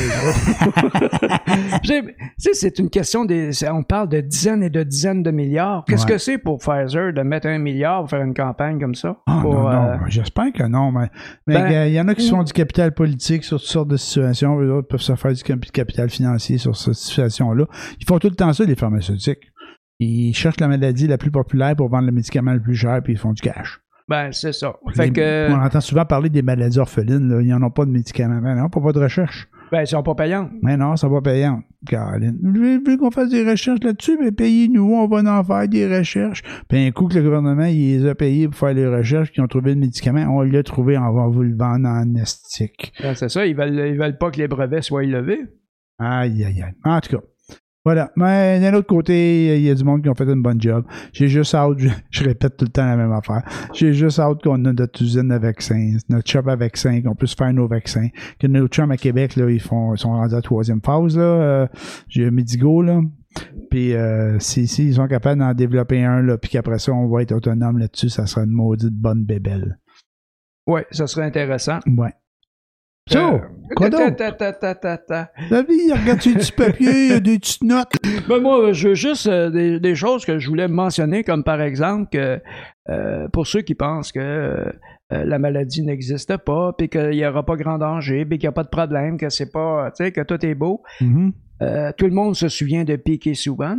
c'est 2.52 2.78
une 2.78 2.90
question 2.90 3.25
des. 3.25 3.50
On 3.70 3.82
parle 3.82 4.11
de 4.11 4.20
dizaines 4.20 4.62
et 4.62 4.68
de 4.68 4.82
dizaines 4.82 5.22
de 5.22 5.30
milliards. 5.30 5.87
Qu'est-ce 5.87 6.04
que 6.04 6.18
c'est 6.18 6.37
pour 6.37 6.58
Pfizer 6.58 7.14
de 7.14 7.22
mettre 7.22 7.46
un 7.46 7.58
milliard 7.58 8.00
pour 8.00 8.11
faire 8.11 8.22
une 8.22 8.34
campagne 8.34 8.78
comme 8.78 8.94
ça? 8.94 9.16
Ah, 9.26 9.40
non, 9.42 9.68
euh, 9.68 9.96
j'espère 10.08 10.52
que 10.52 10.64
non, 10.64 10.92
mais 10.92 11.08
ben, 11.46 11.88
il 11.88 11.94
y 11.94 12.00
en 12.00 12.08
a 12.08 12.14
qui 12.14 12.28
font 12.28 12.42
du 12.42 12.52
capital 12.52 12.92
politique 12.92 13.44
sur 13.44 13.58
toutes 13.58 13.68
sortes 13.68 13.88
de 13.88 13.96
situations, 13.96 14.61
eux 14.61 14.70
autres 14.70 14.88
peuvent 14.88 15.00
se 15.00 15.14
faire 15.14 15.32
du 15.32 15.42
capital 15.42 16.11
financier 16.11 16.58
sur 16.58 16.76
cette 16.76 16.92
situation-là. 16.92 17.64
Ils 17.99 18.06
font 18.06 18.18
tout 18.18 18.28
le 18.28 18.34
temps 18.34 18.52
ça, 18.52 18.64
les 18.64 18.76
pharmaceutiques. 18.83 19.53
Ils 19.99 20.35
cherchent 20.35 20.61
la 20.61 20.69
maladie 20.69 21.07
la 21.07 21.19
plus 21.19 21.31
populaire 21.31 21.77
pour 21.77 21.89
vendre 21.89 22.07
le 22.07 22.12
médicament 22.12 22.53
le 22.53 22.61
plus 22.61 22.75
cher, 22.75 23.01
puis 23.03 23.15
ils 23.15 23.19
font 23.19 23.33
du 23.33 23.43
cash. 23.43 23.81
Ben, 24.09 24.33
c'est 24.33 24.53
ça. 24.53 24.75
On 24.85 25.65
entend 25.65 25.81
souvent 25.81 26.05
parler 26.05 26.29
des 26.29 26.43
maladies 26.43 26.79
orphelines. 26.79 27.39
Ils 27.41 27.49
n'en 27.49 27.62
ont 27.62 27.71
pas 27.71 27.85
de 27.85 27.91
médicaments. 27.91 28.41
Ben 28.43 28.57
non, 28.57 28.69
pas 28.69 28.93
de 28.93 28.99
recherche. 28.99 29.49
Ben, 29.71 29.81
ils 29.81 29.87
sont 29.87 30.03
pas 30.03 30.15
payants. 30.15 30.51
Mais 30.61 30.77
non, 30.77 30.95
ils 30.95 30.99
sont 30.99 31.09
pas 31.09 31.23
payants. 31.23 31.62
Caroline, 31.87 32.39
veux 32.85 32.97
qu'on 32.99 33.11
fasse 33.11 33.31
des 33.31 33.49
recherches 33.49 33.83
là-dessus, 33.83 34.19
mais 34.21 34.31
payez-nous, 34.31 34.93
on 34.93 35.09
va 35.09 35.39
en 35.39 35.43
faire 35.43 35.67
des 35.67 35.99
recherches. 35.99 36.43
Puis 36.69 36.87
un 36.87 36.91
coup 36.91 37.09
que 37.09 37.15
le 37.15 37.23
gouvernement 37.23 37.65
il 37.65 38.03
les 38.03 38.07
a 38.07 38.15
payés 38.15 38.49
pour 38.49 38.59
faire 38.59 38.75
les 38.75 38.87
recherches, 38.87 39.33
qu'ils 39.33 39.43
ont 39.43 39.49
trouvé 39.49 39.73
le 39.73 39.81
médicament, 39.81 40.27
on 40.29 40.43
l'a 40.43 40.62
trouvé, 40.62 40.99
on 40.99 41.12
va 41.12 41.27
vous 41.29 41.43
le 41.43 41.57
vendre 41.57 41.89
en 41.89 42.15
estique. 42.17 42.93
Ben, 43.03 43.15
c'est 43.15 43.31
ça, 43.31 43.47
ils 43.47 43.57
veulent, 43.57 43.93
ils 43.93 43.99
veulent 43.99 44.19
pas 44.19 44.31
que 44.31 44.39
les 44.39 44.49
brevets 44.49 44.83
soient 44.83 45.05
élevés. 45.05 45.41
Aïe, 45.99 46.45
aïe, 46.45 46.62
aïe. 46.62 46.75
En 46.85 47.01
tout 47.01 47.17
cas, 47.17 47.23
voilà. 47.85 48.12
Mais 48.17 48.61
d'un 48.61 48.75
autre 48.75 48.87
côté, 48.87 49.57
il 49.57 49.62
y 49.62 49.71
a 49.71 49.75
du 49.75 49.83
monde 49.83 50.03
qui 50.03 50.09
ont 50.09 50.15
fait 50.15 50.29
un 50.29 50.37
bon 50.37 50.61
job. 50.61 50.85
J'ai 51.12 51.29
juste 51.29 51.55
hâte, 51.55 51.79
je, 52.11 52.25
répète 52.25 52.57
tout 52.57 52.65
le 52.65 52.71
temps 52.71 52.87
la 52.87 52.97
même 52.97 53.12
affaire. 53.12 53.43
J'ai 53.73 53.93
juste 53.93 54.21
hâte 54.21 54.43
qu'on 54.43 54.65
ait 54.65 54.73
notre 54.73 55.03
usine 55.03 55.33
à 55.33 55.39
vaccins, 55.39 55.97
notre 56.09 56.31
shop 56.31 56.49
à 56.49 56.57
vaccins, 56.57 57.03
qu'on 57.03 57.15
puisse 57.15 57.35
faire 57.35 57.53
nos 57.53 57.67
vaccins. 57.67 58.09
Que 58.39 58.47
nos 58.47 58.67
chums 58.69 58.91
à 58.91 58.97
Québec, 58.97 59.37
là, 59.37 59.51
ils 59.51 59.61
font, 59.61 59.95
ils 59.95 59.99
sont 59.99 60.11
rendus 60.11 60.35
à 60.35 60.39
la 60.39 60.43
troisième 60.43 60.81
phase, 60.81 61.17
là. 61.17 61.23
Euh, 61.23 61.67
j'ai 62.09 62.31
Medigo, 62.31 62.83
là. 62.83 63.01
Puis 63.71 63.95
euh, 63.95 64.39
si, 64.39 64.69
si, 64.69 64.89
ils 64.89 64.95
sont 64.95 65.09
capables 65.09 65.41
d'en 65.41 65.55
développer 65.55 66.05
un, 66.05 66.23
là, 66.23 66.39
puis 66.39 66.51
qu'après 66.51 66.79
ça, 66.79 66.93
on 66.93 67.09
va 67.09 67.23
être 67.23 67.33
autonome 67.33 67.79
là-dessus, 67.79 68.11
ça 68.11 68.27
sera 68.27 68.45
une 68.45 68.53
maudite 68.53 68.95
bonne 68.95 69.25
bébelle. 69.25 69.79
Oui, 70.67 70.83
ça 70.91 71.07
serait 71.07 71.27
intéressant. 71.27 71.79
Ouais. 71.87 72.12
So, 73.12 73.40
quoi 73.76 73.90
d'autre? 73.90 74.04
La 75.50 75.62
vie, 75.62 75.92
regarde-tu 75.92 76.35
du 76.35 76.52
papier, 76.52 77.21
des 77.21 77.38
petites 77.38 77.62
notes? 77.62 77.92
Ben 78.28 78.40
moi, 78.40 78.73
je 78.73 78.88
veux 78.88 78.95
juste 78.95 79.26
euh, 79.26 79.78
des, 79.78 79.95
choses 79.95 80.25
que 80.25 80.38
je 80.38 80.49
voulais 80.49 80.69
mentionner, 80.69 81.25
comme 81.25 81.45
par 81.45 81.61
exemple 81.61 82.09
que 82.11 82.40
euh, 82.88 83.28
pour 83.28 83.47
ceux 83.47 83.61
qui 83.61 83.75
pensent 83.75 84.12
que 84.12 84.21
euh, 84.21 84.73
la 85.11 85.38
maladie 85.38 85.83
n'existe 85.83 86.37
pas, 86.38 86.73
puis 86.73 86.88
qu'il 86.88 87.11
n'y 87.11 87.26
aura 87.26 87.45
pas 87.45 87.57
grand 87.57 87.78
danger, 87.78 88.25
puis 88.25 88.38
qu'il 88.38 88.47
n'y 88.47 88.52
a 88.52 88.52
pas 88.52 88.64
de 88.64 88.69
problème, 88.69 89.19
que 89.19 89.28
c'est 89.28 89.52
pas, 89.52 89.90
tu 89.90 90.04
sais, 90.04 90.12
que 90.12 90.23
tout 90.23 90.45
est 90.45 90.54
beau. 90.54 90.83
Mm-hmm. 91.00 91.92
tout 91.97 92.07
le 92.07 92.12
monde 92.12 92.35
se 92.35 92.49
souvient 92.49 92.85
de 92.85 92.97
Piquet 92.97 93.35
Souban. 93.35 93.76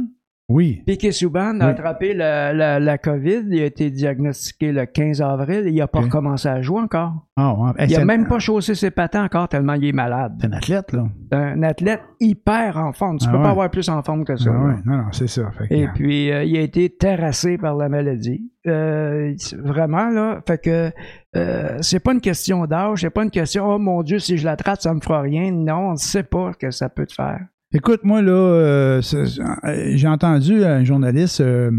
Oui. 0.50 0.84
Piquet 0.86 1.14
Souban 1.14 1.62
a 1.62 1.68
attrapé 1.68 2.14
la, 2.14 2.52
la, 2.52 2.80
la, 2.80 2.98
COVID. 2.98 3.46
Il 3.50 3.62
a 3.62 3.66
été 3.66 3.90
diagnostiqué 3.90 4.74
le 4.74 4.86
15 4.86 5.22
avril. 5.22 5.64
Il 5.68 5.76
n'a 5.76 5.88
pas 5.88 6.02
recommencé 6.02 6.50
à 6.50 6.62
jouer 6.62 6.82
encore. 6.82 7.14
Oh, 7.40 7.68
il 7.80 7.92
n'a 7.92 8.06
même 8.06 8.28
pas 8.28 8.40
chaussé 8.40 8.76
ses 8.76 8.92
patins 8.92 9.24
encore 9.24 9.48
tellement 9.48 9.74
il 9.74 9.86
est 9.86 9.94
malade. 9.94 10.34
C'est 10.42 10.48
un 10.48 10.52
athlète, 10.52 10.92
là. 10.92 11.06
C'est 11.32 11.38
un 11.38 11.64
athlète 11.64 12.02
hyper 12.20 12.78
en 12.78 12.92
forme. 12.92 13.20
Tu 13.20 13.28
ne 13.28 13.34
ah 13.34 13.38
peux 13.38 13.44
pas 13.44 13.50
avoir 13.52 13.72
plus 13.72 13.88
en 13.88 14.04
forme 14.04 14.26
que 14.26 14.36
ça. 14.36 14.52
Ah 14.54 14.82
non, 14.86 14.98
non, 14.98 15.04
c'est 15.12 15.28
ça. 15.28 15.50
Et 15.70 15.88
puis, 15.96 16.30
euh, 16.32 16.44
il 16.44 16.58
a 16.58 16.62
été 16.62 16.90
terrassé 16.90 17.58
par 17.58 17.76
la 17.76 17.88
maladie. 17.88 18.52
Euh, 18.68 19.34
vraiment, 19.58 20.10
là. 20.10 20.42
Fait 20.46 20.58
que 20.58 20.92
euh, 21.36 21.78
c'est 21.82 22.00
pas 22.00 22.14
une 22.14 22.22
question 22.22 22.66
d'âge. 22.66 23.02
C'est 23.02 23.10
pas 23.10 23.24
une 23.24 23.32
question, 23.32 23.66
oh 23.66 23.80
mon 23.80 24.04
Dieu, 24.04 24.20
si 24.20 24.38
je 24.38 24.46
la 24.46 24.58
traite, 24.58 24.82
ça 24.82 24.94
me 24.94 25.00
fera 25.00 25.22
rien. 25.22 25.52
Non, 25.52 25.90
on 25.90 25.92
ne 25.94 25.98
sait 25.98 26.24
pas 26.24 26.52
ce 26.52 26.58
que 26.58 26.72
ça 26.72 26.90
peut 26.90 27.06
te 27.06 27.14
faire. 27.14 27.40
Écoute, 27.76 28.02
moi, 28.04 28.22
là, 28.22 28.32
euh, 28.32 29.02
euh, 29.14 29.94
j'ai 29.96 30.08
entendu 30.08 30.64
un 30.64 30.84
journaliste, 30.84 31.42
euh, 31.42 31.72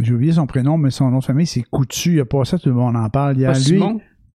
j'ai 0.00 0.14
oublié 0.14 0.32
son 0.32 0.46
prénom, 0.46 0.78
mais 0.78 0.90
son 0.90 1.10
nom 1.10 1.18
de 1.18 1.24
famille, 1.24 1.46
c'est 1.46 1.62
Coutu. 1.62 2.14
Il 2.14 2.20
a 2.20 2.24
pas 2.24 2.44
ça, 2.44 2.58
tout 2.58 2.68
le 2.68 2.76
monde 2.76 2.96
en 2.96 3.08
parle. 3.10 3.36
Il 3.36 3.42
y 3.42 3.44
a 3.44 3.52
lui. 3.52 3.82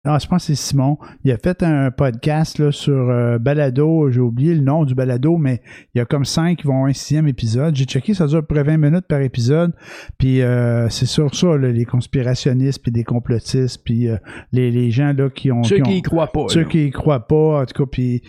Ah, 0.05 0.19
je 0.21 0.27
pense 0.27 0.43
que 0.47 0.55
c'est 0.55 0.63
Simon. 0.63 0.99
Il 1.25 1.33
a 1.33 1.37
fait 1.39 1.63
un 1.63 1.91
podcast 1.91 2.59
là, 2.59 2.71
sur 2.73 3.09
euh, 3.11 3.39
Balado. 3.39 4.11
J'ai 4.11 4.21
oublié 4.21 4.55
le 4.55 4.61
nom 4.61 4.85
du 4.85 4.95
Balado, 4.95 5.37
mais 5.39 5.63
il 5.95 5.99
y 5.99 6.01
a 6.01 6.05
comme 6.05 6.25
cinq 6.25 6.59
qui 6.59 6.67
vont 6.67 6.85
un 6.87 6.93
sixième 6.93 7.27
épisode. 7.27 7.75
J'ai 7.75 7.85
checké, 7.85 8.13
ça 8.15 8.27
dure 8.27 8.39
à 8.39 8.43
peu 8.43 8.55
près 8.55 8.65
20 8.65 8.77
minutes 8.77 9.07
par 9.09 9.21
épisode. 9.23 9.73
Puis 10.19 10.43
euh, 10.43 10.89
c'est 10.91 11.07
sur 11.07 11.35
ça, 11.35 11.57
là, 11.57 11.71
les 11.73 11.85
conspirationnistes, 11.85 12.83
puis 12.83 12.93
des 12.93 13.05
complotistes, 13.05 13.83
puis 13.85 14.09
euh, 14.09 14.17
les, 14.53 14.71
les 14.71 14.91
gens 14.91 15.13
là, 15.17 15.31
qui 15.31 15.51
ont... 15.51 15.63
Ceux 15.63 15.77
qui, 15.79 15.91
ont- 15.91 15.95
y 15.95 16.03
croient 16.03 16.31
pas. 16.33 16.47
ceux 16.49 16.61
là. 16.61 16.67
qui 16.67 16.87
y 16.87 16.91
croient 16.91 17.27
pas, 17.27 17.63
en 17.63 17.65
tout 17.65 17.85
cas, 17.85 17.89
puis, 17.91 18.23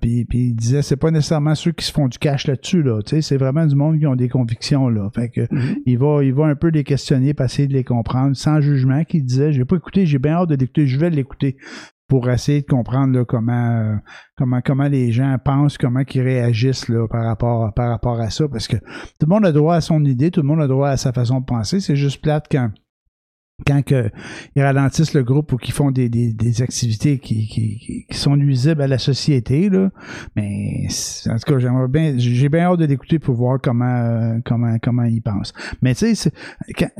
puis, 0.00 0.24
puis 0.24 0.38
il 0.38 0.54
disait, 0.54 0.82
c'est 0.82 0.96
pas 0.96 1.10
nécessairement 1.10 1.54
ceux 1.54 1.72
qui 1.72 1.84
se 1.84 1.92
font 1.92 2.08
du 2.08 2.18
cash 2.18 2.46
là-dessus, 2.46 2.82
là, 2.82 3.00
c'est 3.04 3.36
vraiment 3.36 3.66
du 3.66 3.74
monde 3.76 3.98
qui 3.98 4.06
ont 4.06 4.16
des 4.16 4.28
convictions, 4.28 4.88
là, 4.88 5.08
fait 5.14 5.28
que 5.28 5.40
Mhm. 5.50 5.76
il 5.86 5.98
va, 5.98 6.22
il 6.22 6.32
va 6.32 6.46
un 6.46 6.54
peu 6.54 6.68
les 6.68 6.84
questionner, 6.84 7.34
pour 7.34 7.44
essayer 7.46 7.68
de 7.68 7.72
les 7.72 7.84
comprendre, 7.84 8.36
sans 8.36 8.60
jugement, 8.60 9.04
qu'il 9.04 9.24
disait, 9.24 9.52
j'ai 9.52 9.64
pas 9.64 9.76
écouté, 9.76 10.06
j'ai 10.06 10.18
bien 10.18 10.32
hâte 10.34 10.48
de 10.48 10.56
je 10.76 10.98
vais 10.98 11.10
l'écouter 11.10 11.56
pour 12.10 12.28
essayer 12.28 12.62
de 12.62 12.66
comprendre 12.66 13.16
euh, 13.16 13.24
comment, 14.64 14.88
les 14.88 15.12
gens 15.12 15.36
pensent, 15.42 15.78
comment 15.78 16.02
ils 16.12 16.20
réagissent 16.20 16.88
là, 16.88 17.06
par, 17.06 17.24
rapport, 17.24 17.72
par 17.72 17.88
rapport 17.88 18.20
à 18.20 18.30
ça, 18.30 18.48
parce 18.48 18.66
que 18.66 18.76
tout 18.76 19.26
le 19.26 19.28
monde 19.28 19.46
a 19.46 19.52
droit 19.52 19.76
à 19.76 19.80
son 19.80 20.04
idée, 20.04 20.32
tout 20.32 20.40
le 20.40 20.48
monde 20.48 20.60
a 20.60 20.66
droit 20.66 20.88
à 20.88 20.96
sa 20.96 21.12
façon 21.12 21.40
de 21.40 21.44
penser, 21.44 21.78
c'est 21.78 21.94
juste 21.94 22.20
plate 22.20 22.46
quand 22.50 22.70
quand 23.66 23.82
que, 23.84 24.10
ils 24.56 24.62
ralentissent 24.62 25.14
le 25.14 25.22
groupe 25.22 25.52
ou 25.52 25.56
qu'ils 25.56 25.74
font 25.74 25.90
des, 25.90 26.08
des, 26.08 26.32
des 26.32 26.62
activités 26.62 27.18
qui, 27.18 27.46
qui, 27.48 28.04
qui- 28.08 28.16
sont 28.16 28.36
nuisibles 28.36 28.82
à 28.82 28.86
la 28.86 28.98
société, 28.98 29.68
là. 29.70 29.90
Mais 30.36 30.86
en 31.26 31.36
tout 31.36 31.52
cas, 31.52 31.58
j'aimerais 31.58 31.88
bien, 31.88 32.14
j'ai 32.18 32.48
bien 32.48 32.64
hâte 32.64 32.80
de 32.80 32.84
l'écouter 32.86 33.18
pour 33.18 33.34
voir 33.34 33.58
comment 33.62 33.84
euh, 33.84 34.38
comment 34.44 34.76
comment 34.82 35.04
il 35.04 35.22
pense. 35.22 35.52
Mais 35.82 35.94
tu 35.94 36.14
sais, 36.14 36.30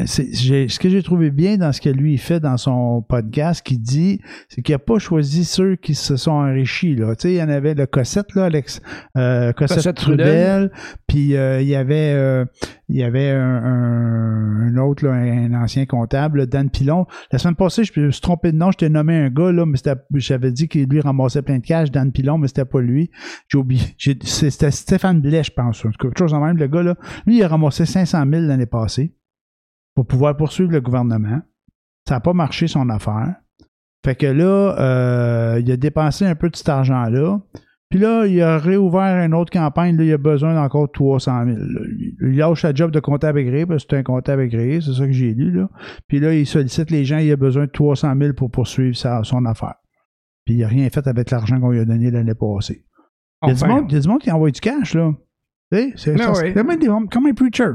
ce 0.06 0.78
que 0.78 0.88
j'ai 0.88 1.02
trouvé 1.02 1.30
bien 1.30 1.56
dans 1.56 1.72
ce 1.72 1.80
que 1.80 1.88
lui 1.90 2.12
il 2.14 2.18
fait 2.18 2.40
dans 2.40 2.56
son 2.56 3.02
podcast, 3.02 3.62
qu'il 3.64 3.80
dit, 3.80 4.20
c'est 4.48 4.62
qu'il 4.62 4.74
a 4.74 4.78
pas 4.78 4.98
choisi 4.98 5.44
ceux 5.44 5.76
qui 5.76 5.94
se 5.94 6.16
sont 6.16 6.32
enrichis. 6.32 6.94
Là, 6.96 7.14
tu 7.16 7.22
sais, 7.28 7.34
il 7.34 7.36
y 7.38 7.42
en 7.42 7.48
avait 7.48 7.74
le 7.74 7.86
Cossette 7.86 8.34
là, 8.34 8.44
Alex 8.44 8.80
euh, 9.16 9.52
Cossette, 9.52 9.76
Cossette 9.78 9.96
Trudel, 9.96 10.26
Trudel. 10.26 10.70
puis 11.06 11.36
euh, 11.36 11.60
il 11.60 11.68
y 11.68 11.74
avait 11.74 12.12
euh, 12.14 12.44
il 12.90 12.96
y 12.96 13.04
avait 13.04 13.30
un, 13.30 14.76
autre, 14.76 15.06
un 15.06 15.54
ancien 15.54 15.86
comptable, 15.86 16.46
Dan 16.46 16.70
Pilon. 16.70 17.06
La 17.30 17.38
semaine 17.38 17.54
passée, 17.54 17.84
je 17.84 18.00
me 18.00 18.10
suis 18.10 18.20
trompé 18.20 18.50
de 18.50 18.56
nom, 18.56 18.72
je 18.72 18.78
t'ai 18.78 18.88
nommé 18.88 19.16
un 19.16 19.30
gars, 19.30 19.52
là, 19.52 19.64
mais 19.64 19.78
j'avais 20.14 20.50
dit 20.50 20.66
qu'il 20.66 20.88
lui 20.88 21.00
ramassait 21.00 21.42
plein 21.42 21.58
de 21.58 21.64
cash, 21.64 21.92
Dan 21.92 22.10
Pilon, 22.10 22.38
mais 22.38 22.48
c'était 22.48 22.64
pas 22.64 22.80
lui. 22.80 23.10
J'ai 23.46 23.58
oublié. 23.58 23.82
C'était 24.24 24.72
Stéphane 24.72 25.20
Blais, 25.20 25.44
je 25.44 25.52
pense. 25.52 25.82
Quelque 25.82 26.18
chose 26.18 26.34
en 26.34 26.40
même, 26.40 26.56
le 26.56 26.66
gars, 26.66 26.82
là. 26.82 26.96
Lui, 27.26 27.38
il 27.38 27.42
a 27.44 27.48
ramassé 27.48 27.86
500 27.86 28.24
000 28.28 28.42
l'année 28.42 28.66
passée 28.66 29.14
pour 29.94 30.06
pouvoir 30.06 30.36
poursuivre 30.36 30.72
le 30.72 30.80
gouvernement. 30.80 31.40
Ça 32.08 32.16
n'a 32.16 32.20
pas 32.20 32.32
marché 32.32 32.66
son 32.66 32.88
affaire. 32.88 33.36
Fait 34.04 34.16
que 34.16 34.26
là, 34.26 34.76
euh, 34.80 35.60
il 35.60 35.70
a 35.70 35.76
dépensé 35.76 36.24
un 36.24 36.34
peu 36.34 36.50
de 36.50 36.56
cet 36.56 36.68
argent-là. 36.68 37.38
Puis 37.90 37.98
là, 37.98 38.24
il 38.26 38.40
a 38.40 38.56
réouvert 38.56 39.24
une 39.24 39.34
autre 39.34 39.50
campagne. 39.52 39.96
Là, 39.96 40.04
il 40.04 40.12
a 40.12 40.16
besoin 40.18 40.54
d'encore 40.54 40.90
300 40.92 41.44
000. 41.46 41.56
là. 41.58 41.80
Il 42.22 42.36
lâche 42.36 42.62
sa 42.62 42.72
job 42.72 42.92
de 42.92 43.00
comptable 43.00 43.40
agréé 43.40 43.66
parce 43.66 43.84
que 43.84 43.88
c'est 43.90 43.98
un 43.98 44.04
comptable 44.04 44.42
agréé. 44.42 44.80
C'est 44.80 44.92
ça 44.92 45.06
que 45.06 45.12
j'ai 45.12 45.34
lu. 45.34 45.50
Là. 45.50 45.68
Puis 46.06 46.20
là, 46.20 46.32
il 46.32 46.46
sollicite 46.46 46.90
les 46.92 47.04
gens. 47.04 47.18
Il 47.18 47.32
a 47.32 47.36
besoin 47.36 47.64
de 47.66 47.70
300 47.70 48.14
000 48.16 48.34
pour 48.34 48.50
poursuivre 48.50 48.96
sa- 48.96 49.24
son 49.24 49.44
affaire. 49.44 49.74
Puis 50.46 50.54
il 50.54 50.60
n'a 50.60 50.68
rien 50.68 50.88
fait 50.88 51.04
avec 51.08 51.30
l'argent 51.32 51.58
qu'on 51.60 51.70
lui 51.70 51.80
a 51.80 51.84
donné 51.84 52.10
l'année 52.12 52.34
passée. 52.34 52.84
Il 53.42 53.48
y, 53.48 53.50
a 53.50 53.54
du 53.54 53.62
Enfin, 53.64 53.74
monde, 53.74 53.86
il 53.90 53.94
y 53.94 53.98
a 53.98 54.00
du 54.00 54.08
monde 54.08 54.20
qui 54.20 54.30
envoie 54.30 54.50
du 54.52 54.60
cash, 54.60 54.94
là. 54.94 55.12
C'est 55.96 56.14
Ben 56.14 56.32
ça- 56.34 56.42
oui. 56.44 56.54
comme, 56.86 57.08
comme 57.08 57.26
un 57.26 57.34
preacher. 57.34 57.72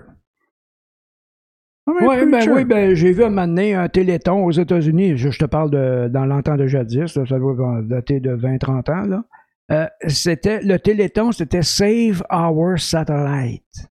Comme 1.85 1.97
un 1.97 2.05
Ouais, 2.07 2.25
ben 2.25 2.31
preacher. 2.31 2.51
oui, 2.51 2.65
ben 2.65 2.93
j'ai 2.95 3.11
vu 3.11 3.23
un 3.23 3.29
moment 3.29 3.47
donné 3.47 3.75
un 3.75 3.87
téléthon 3.89 4.43
aux 4.45 4.51
États-Unis. 4.51 5.17
Je, 5.17 5.29
je 5.29 5.39
te 5.39 5.45
parle 5.45 5.69
de 5.71 6.07
dans 6.07 6.25
l'entente 6.25 6.57
de 6.59 6.67
jadis, 6.67 7.15
là, 7.15 7.25
ça 7.25 7.37
doit 7.37 7.81
dater 7.83 8.19
de 8.19 8.31
20-30 8.35 8.89
ans. 8.91 9.03
Là. 9.07 9.23
Euh, 9.71 9.87
c'était 10.07 10.61
le 10.61 10.77
téléthon, 10.79 11.31
c'était 11.31 11.63
Save 11.63 12.23
Our 12.31 12.79
Satellite. 12.79 13.89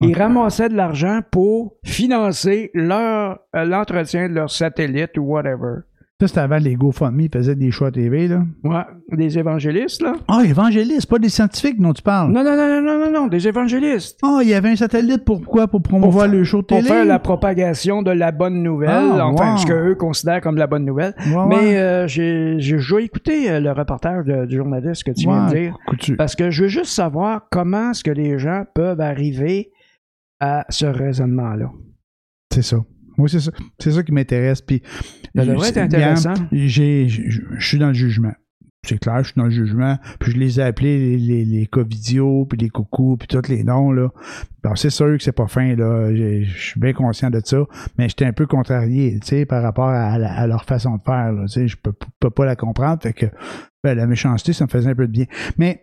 Ils 0.00 0.16
ramassaient 0.16 0.68
de 0.68 0.74
l'argent 0.74 1.20
pour 1.30 1.74
financer 1.84 2.70
leur 2.74 3.38
euh, 3.54 3.64
l'entretien 3.64 4.28
de 4.28 4.34
leur 4.34 4.50
satellite 4.50 5.16
ou 5.16 5.22
whatever. 5.22 5.80
Ça, 6.18 6.28
c'était 6.28 6.40
avant 6.40 6.56
les 6.56 6.76
GoFundMe. 6.76 7.20
Ils 7.20 7.30
faisaient 7.30 7.54
des 7.54 7.70
choix 7.70 7.90
TV, 7.90 8.26
là. 8.26 8.42
Ouais, 8.64 8.84
des 9.12 9.38
évangélistes, 9.38 10.00
là? 10.00 10.14
Ah, 10.28 10.40
évangélistes, 10.46 11.06
pas 11.10 11.18
des 11.18 11.28
scientifiques 11.28 11.78
dont 11.78 11.92
tu 11.92 12.00
parles. 12.00 12.32
Non, 12.32 12.42
non, 12.42 12.56
non, 12.56 12.68
non, 12.68 12.82
non, 12.82 12.98
non, 13.04 13.12
non, 13.20 13.26
des 13.26 13.46
évangélistes. 13.46 14.18
Ah, 14.22 14.38
il 14.42 14.48
y 14.48 14.54
avait 14.54 14.70
un 14.70 14.76
satellite 14.76 15.26
pour 15.26 15.42
quoi? 15.42 15.68
Pour 15.68 15.82
promouvoir 15.82 16.26
le 16.26 16.42
show 16.42 16.62
de 16.62 16.66
Pour 16.68 16.78
télé? 16.78 16.88
faire 16.88 17.04
la 17.04 17.18
propagation 17.18 18.00
de 18.00 18.12
la 18.12 18.32
bonne 18.32 18.62
nouvelle, 18.62 18.88
Ah, 19.18 19.26
enfin, 19.26 19.58
ce 19.58 19.66
qu'eux 19.66 19.94
considèrent 19.94 20.40
comme 20.40 20.56
la 20.56 20.66
bonne 20.66 20.86
nouvelle. 20.86 21.14
Mais 21.50 21.76
euh, 21.76 22.08
j'ai 22.08 22.54
j'ai 22.60 22.78
écouté 23.04 23.50
euh, 23.50 23.60
le 23.60 23.72
reportage 23.72 24.24
du 24.24 24.56
journaliste 24.56 25.04
que 25.04 25.10
tu 25.10 25.28
viens 25.28 25.48
de 25.48 25.52
dire. 25.54 25.76
Parce 26.16 26.34
que 26.34 26.50
je 26.50 26.62
veux 26.62 26.68
juste 26.68 26.92
savoir 26.92 27.42
comment 27.50 27.90
est-ce 27.90 28.02
que 28.02 28.10
les 28.10 28.38
gens 28.38 28.64
peuvent 28.74 29.02
arriver 29.02 29.70
à 30.40 30.64
ce 30.70 30.86
raisonnement-là. 30.86 31.70
C'est 32.54 32.62
ça. 32.62 32.78
Moi, 33.18 33.28
c'est 33.28 33.40
ça. 33.40 33.50
C'est 33.78 33.92
ça 33.92 34.02
qui 34.02 34.12
m'intéresse. 34.12 34.60
Puis, 34.60 34.82
Ça 35.36 35.46
devrait 35.46 35.68
être 35.68 35.78
intéressant. 35.78 36.34
Je 36.52 37.40
suis 37.58 37.78
dans 37.78 37.88
le 37.88 37.94
jugement. 37.94 38.32
C'est 38.86 38.98
clair, 38.98 39.18
je 39.18 39.32
suis 39.32 39.34
dans 39.36 39.46
le 39.46 39.50
jugement. 39.50 39.98
Puis 40.20 40.32
je 40.32 40.36
les 40.36 40.60
ai 40.60 40.62
appelés 40.62 40.98
les, 40.98 41.18
les, 41.18 41.44
les 41.44 41.66
Covidio, 41.66 42.46
puis 42.46 42.56
les 42.56 42.68
Coucou, 42.68 43.16
puis 43.16 43.26
tous 43.26 43.48
les 43.48 43.64
noms. 43.64 43.90
là. 43.90 44.10
Bon, 44.62 44.76
c'est 44.76 44.90
sûr 44.90 45.16
que 45.16 45.22
c'est 45.22 45.32
pas 45.32 45.48
fin, 45.48 45.74
là. 45.74 46.14
Je 46.14 46.44
suis 46.44 46.78
bien 46.78 46.92
conscient 46.92 47.30
de 47.30 47.40
ça. 47.44 47.58
Mais 47.98 48.08
j'étais 48.08 48.26
un 48.26 48.32
peu 48.32 48.46
contrarié, 48.46 49.18
tu 49.20 49.26
sais, 49.26 49.44
par 49.44 49.62
rapport 49.62 49.88
à, 49.88 50.46
leur 50.46 50.64
façon 50.64 50.96
de 50.96 51.02
faire. 51.02 51.32
Là, 51.32 51.46
tu 51.46 51.52
sais, 51.52 51.68
je 51.68 51.76
peux, 51.76 51.92
peux 52.20 52.30
pas 52.30 52.44
la 52.44 52.54
comprendre. 52.54 53.02
Fait 53.02 53.12
que 53.12 53.26
ben, 53.82 53.96
la 53.96 54.06
méchanceté, 54.06 54.52
ça 54.52 54.66
me 54.66 54.70
faisait 54.70 54.90
un 54.90 54.94
peu 54.94 55.08
de 55.08 55.12
bien. 55.12 55.26
Mais 55.58 55.80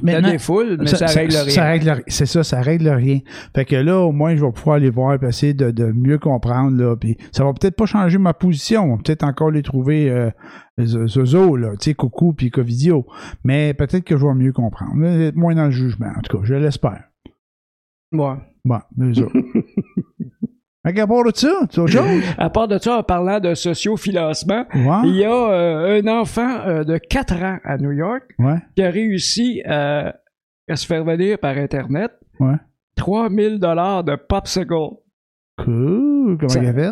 maintenant, 0.00 0.30
des 0.30 0.38
foules, 0.38 0.76
mais 0.80 0.86
ça, 0.86 1.06
règle 1.06 1.34
rien. 1.36 1.48
ça 1.50 1.64
règle 1.64 1.90
rien. 1.90 2.02
C'est 2.06 2.26
ça, 2.26 2.42
ça 2.44 2.60
règle 2.62 2.88
rien. 2.88 3.18
Fait 3.54 3.64
que 3.64 3.76
là, 3.76 3.98
au 4.00 4.12
moins, 4.12 4.34
je 4.36 4.44
vais 4.44 4.52
pouvoir 4.52 4.78
les 4.78 4.90
voir 4.90 5.22
et 5.22 5.26
essayer 5.26 5.54
de, 5.54 5.70
de 5.70 5.86
mieux 5.92 6.18
comprendre. 6.18 6.76
Là, 6.76 6.96
puis 6.96 7.16
ça 7.32 7.44
va 7.44 7.52
peut-être 7.52 7.76
pas 7.76 7.86
changer 7.86 8.18
ma 8.18 8.32
position. 8.32 8.84
On 8.84 8.96
va 8.96 9.02
peut-être 9.02 9.24
encore 9.24 9.50
les 9.50 9.62
trouver 9.62 10.10
euh, 10.10 10.30
zo- 10.80 11.06
zozo, 11.08 11.56
là, 11.56 11.72
tu 11.72 11.90
sais, 11.90 11.94
coucou 11.94 12.32
puis 12.32 12.50
Covidio. 12.50 13.06
Mais 13.44 13.74
peut-être 13.74 14.04
que 14.04 14.16
je 14.16 14.24
vais 14.26 14.34
mieux 14.34 14.52
comprendre. 14.52 14.94
Moins 15.34 15.54
dans 15.54 15.66
le 15.66 15.70
jugement, 15.72 16.10
en 16.16 16.20
tout 16.22 16.38
cas, 16.38 16.44
je 16.44 16.54
l'espère. 16.54 17.04
Ouais. 18.12 18.36
Bon, 18.64 18.78
mais 18.96 19.12
ça. 19.14 19.22
Qu'à 20.84 21.06
part 21.06 21.24
de 21.24 21.30
ça, 21.34 21.48
autre 21.62 21.86
chose? 21.86 22.22
À 22.38 22.50
part 22.50 22.66
de 22.68 22.78
ça, 22.78 22.98
en 22.98 23.02
parlant 23.04 23.38
de 23.38 23.54
sociofinancement, 23.54 24.64
il 25.04 25.14
y 25.16 25.24
a 25.24 25.32
euh, 25.32 26.00
un 26.02 26.06
enfant 26.08 26.60
euh, 26.66 26.82
de 26.84 26.98
4 26.98 27.42
ans 27.42 27.58
à 27.64 27.78
New 27.78 27.92
York 27.92 28.22
Ouais. 28.38 28.56
qui 28.74 28.82
a 28.82 28.90
réussi 28.90 29.62
euh, 29.66 30.10
à 30.68 30.76
se 30.76 30.86
faire 30.86 31.04
venir 31.04 31.38
par 31.38 31.56
Internet 31.56 32.10
Ouais. 32.40 32.56
3000 32.96 33.58
dollars 33.60 34.02
de 34.04 34.16
popsicle. 34.16 34.74
Cool. 35.58 36.36
Comment 36.38 36.48
Ça- 36.48 36.60
il 36.62 36.68
a 36.68 36.72
fait? 36.72 36.90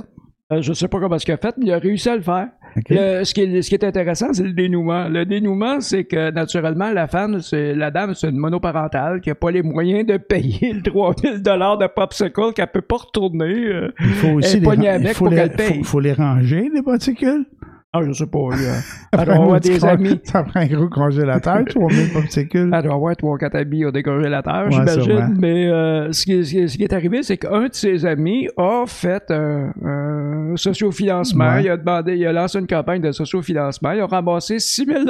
Euh, 0.53 0.63
je 0.63 0.73
sais 0.73 0.89
pas 0.89 0.99
comment 1.01 1.17
il 1.17 1.33
a 1.33 1.37
fait, 1.37 1.55
mais 1.59 1.67
il 1.67 1.73
a 1.73 1.79
réussi 1.79 2.09
à 2.09 2.17
le 2.17 2.23
faire. 2.23 2.49
Le- 2.89 3.25
ce, 3.25 3.35
qui 3.35 3.43
est, 3.43 3.63
ce 3.63 3.69
qui 3.69 3.75
est 3.75 3.85
intéressant, 3.85 4.33
c'est 4.33 4.43
le 4.45 4.53
dénouement. 4.53 5.09
Le 5.09 5.25
dénouement, 5.25 5.81
c'est 5.81 6.05
que 6.05 6.31
naturellement, 6.31 6.91
la 6.93 7.07
femme, 7.07 7.41
c'est 7.41 7.75
la 7.75 7.91
dame, 7.91 8.15
c'est 8.15 8.29
une 8.31 8.37
monoparentale 8.39 9.21
qui 9.21 9.31
a 9.31 9.35
pas 9.35 9.51
les 9.51 9.63
moyens 9.63 10.07
de 10.07 10.17
payer 10.17 10.73
le 10.73 10.83
3000 10.83 11.43
dollars 11.43 11.79
de 11.79 11.87
popsicle 11.87 12.53
qu'elle 12.55 12.67
peut 12.69 12.81
pas 12.81 12.97
retourner. 12.97 13.45
euh. 13.67 13.93
Il 14.01 14.07
faut 14.11 14.29
aussi 14.29 14.61
les, 14.61 14.67
avec 14.89 15.09
il 15.09 15.15
faut 15.15 15.29
les, 15.29 15.37
qu'elle 15.37 15.53
paye. 15.53 15.79
faut, 15.79 15.85
faut 15.85 16.01
les 16.01 16.13
ranger, 16.13 16.71
les 16.75 16.83
particules. 16.83 17.45
Ah, 17.93 18.01
je 18.07 18.13
sais 18.13 18.27
pas. 18.27 18.39
là. 18.51 18.79
Elle 19.19 19.25
doit 19.25 19.35
avoir 19.35 19.59
des 19.61 19.85
amis. 19.85 20.21
Ça 20.25 20.45
prend 20.45 20.61
un 20.61 20.67
gros 20.67 20.89
congélateur, 20.89 21.65
3000 21.69 22.13
particules. 22.13 22.71
Elle 22.73 22.83
doit 22.85 22.95
avoir 22.95 23.17
trois 23.17 23.37
quatre 23.37 23.57
amis 23.57 23.85
au 23.85 23.91
décongélateur, 23.91 24.67
Ouais, 24.67 24.71
j'imagine. 24.71 25.35
Mais 25.41 25.67
euh, 25.69 26.13
ce, 26.13 26.25
qui, 26.25 26.45
ce 26.45 26.51
qui- 26.53 26.69
ce 26.69 26.77
qui 26.77 26.85
est 26.85 26.93
arrivé, 26.93 27.25
c'est 27.25 27.37
qu'un 27.37 27.67
de 27.67 27.75
ses 27.75 28.07
amis 28.07 28.47
a 28.57 28.85
fait 28.87 29.25
un, 29.31 29.73
sociofinancement. 30.55 31.55
Ouais. 31.55 31.65
Il 31.65 31.71
a 31.71 31.77
demandé, 31.77 32.17
il 32.17 32.27
a 32.27 32.33
lancé 32.33 32.61
une 32.61 32.67
campagne 32.69 33.01
de 33.03 33.11
sociofinancement. 33.11 33.91
Il 33.93 34.01
a 34.01 34.07
ramassé 34.07 34.59
6 34.61 34.85
000 34.87 35.01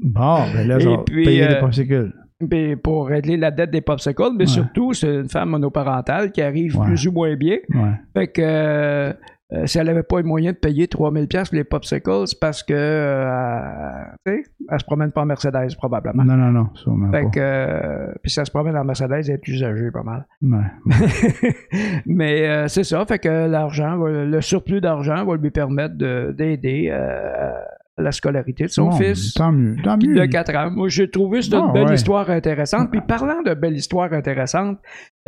Bon, 0.00 0.38
ben 0.54 0.66
là, 0.66 0.78
va 0.78 0.98
puis, 1.06 1.24
payer 1.24 1.44
euh, 1.44 1.48
les 1.54 1.60
particules. 1.60 2.12
Puis 2.48 2.76
pour 2.76 3.08
régler 3.08 3.36
la 3.36 3.50
dette 3.50 3.70
des 3.72 3.80
popsicles, 3.80 4.30
mais 4.32 4.44
Ouais. 4.44 4.46
surtout, 4.46 4.92
c'est 4.92 5.08
une 5.12 5.28
femme 5.28 5.50
monoparentale 5.50 6.30
qui 6.30 6.40
arrive 6.42 6.78
Ouais. 6.78 6.86
plus 6.86 7.06
ou 7.08 7.12
moins 7.12 7.34
bien. 7.36 7.58
Ouais. 7.74 7.92
Fait 8.14 8.26
que 8.28 9.14
euh, 9.52 9.66
si 9.66 9.78
elle 9.78 9.86
n'avait 9.86 10.02
pas 10.02 10.18
les 10.18 10.24
moyens 10.24 10.54
de 10.54 10.58
payer 10.60 10.88
3000 10.88 11.26
pièces 11.28 11.48
pour 11.48 11.56
les 11.56 11.64
popsicles, 11.64 12.26
c'est 12.26 12.38
parce 12.38 12.62
que 12.62 12.74
euh, 12.74 14.04
tu 14.26 14.32
sais, 14.32 14.42
elle 14.70 14.78
se 14.80 14.84
promène 14.84 15.10
pas 15.10 15.22
en 15.22 15.26
Mercedes 15.26 15.74
probablement. 15.78 16.22
Non, 16.24 16.36
non, 16.36 16.52
non, 16.52 16.68
sûrement 16.74 17.10
Fait 17.10 17.22
pas. 17.24 17.30
que 17.30 17.40
euh, 17.40 18.12
puis 18.22 18.30
si 18.30 18.40
elle 18.40 18.46
se 18.46 18.50
promène 18.50 18.76
en 18.76 18.84
Mercedes, 18.84 19.12
elle 19.28 19.30
est 19.30 19.48
usagée 19.48 19.90
pas 19.90 20.02
mal. 20.02 20.26
Ouais. 20.42 20.58
mais 22.06 22.46
euh, 22.48 22.68
c'est 22.68 22.84
ça, 22.84 23.04
fait 23.06 23.18
que 23.18 23.46
l'argent, 23.48 23.96
le 23.96 24.40
surplus 24.40 24.80
d'argent 24.80 25.24
va 25.24 25.36
lui 25.36 25.50
permettre 25.50 25.96
de- 25.96 26.34
d'aider 26.36 26.88
euh, 26.92 27.50
la 27.98 28.12
scolarité 28.12 28.64
de 28.64 28.70
son 28.70 28.86
Bon, 28.88 28.92
fils. 28.92 29.34
Tant 29.34 29.52
mieux. 29.52 29.76
Tant 29.82 29.96
mieux. 29.96 30.14
de 30.14 30.24
4 30.26 30.54
ans. 30.56 30.70
Moi, 30.70 30.88
j'ai 30.88 31.10
trouvé 31.10 31.42
c'est 31.42 31.54
une 31.54 31.66
Ah, 31.68 31.72
belle 31.72 31.88
ouais. 31.88 31.94
histoire 31.94 32.30
intéressante. 32.30 32.90
Puis 32.90 33.00
parlant 33.00 33.42
de 33.42 33.54
belle 33.54 33.74
histoire 33.76 34.12
intéressante, 34.12 34.78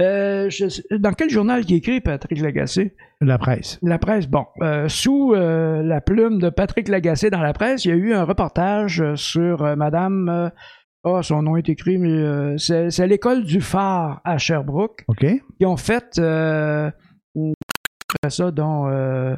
euh, 0.01 0.49
je- 0.51 0.97
dans 0.97 1.13
quel 1.13 1.31
journal 1.31 1.65
qui 1.65 1.77
écrit 1.77 2.01
Patrick 2.01 2.41
Lagacé? 2.41 2.95
La 3.21 3.39
presse. 3.39 3.79
La 3.83 3.99
presse, 3.99 4.27
bon. 4.29 4.47
euh, 4.63 4.89
sous 4.89 5.35
euh, 5.35 5.83
la 5.83 6.01
plume 6.01 6.39
de 6.41 6.49
Patrick 6.51 6.89
Lagacé 6.89 7.29
dans 7.31 7.43
la 7.43 7.53
presse, 7.53 7.85
il 7.85 7.89
y 7.89 7.93
a 7.93 7.97
eu 7.97 8.13
un 8.15 8.25
reportage 8.25 9.05
sur 9.17 9.77
Madame... 9.77 10.51
oh, 11.05 11.23
son 11.23 11.43
nom 11.43 11.57
est 11.57 11.69
écrit, 11.69 11.97
mais 11.99 12.13
euh, 12.13 12.57
c'est 12.59 13.07
l'école 13.07 13.43
du 13.45 13.61
phare 13.61 14.21
à 14.25 14.37
Sherbrooke 14.39 15.05
OK? 15.09 15.27
qui 15.59 15.67
ont 15.67 15.77
fait 15.77 16.21
ça, 18.29 18.51
euh, 18.53 19.37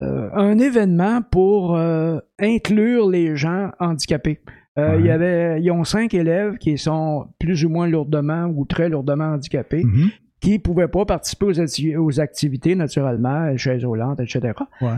un 0.00 0.58
événement 0.58 1.20
pour 1.22 1.76
euh, 1.76 2.18
inclure 2.40 3.08
les 3.10 3.36
gens 3.36 3.70
handicapés. 3.80 4.40
Euh, 4.78 4.96
Ouais. 4.96 5.02
y 5.04 5.10
avait, 5.10 5.62
ils 5.62 5.70
ont 5.70 5.84
cinq 5.84 6.14
élèves 6.14 6.56
qui 6.58 6.76
sont 6.78 7.26
plus 7.38 7.64
ou 7.64 7.68
moins 7.68 7.86
lourdement 7.86 8.46
ou 8.46 8.64
très 8.64 8.88
lourdement 8.88 9.26
handicapés, 9.34 9.84
Mhm. 9.84 10.08
qui 10.40 10.54
ne 10.54 10.58
pouvaient 10.58 10.88
pas 10.88 11.04
participer 11.04 11.46
aux, 11.46 11.52
acti- 11.60 11.96
aux 11.96 12.20
activités, 12.20 12.74
naturellement, 12.74 13.56
chaises 13.56 13.84
roulantes, 13.84 14.18
etc. 14.20 14.52
Ouais. 14.80 14.88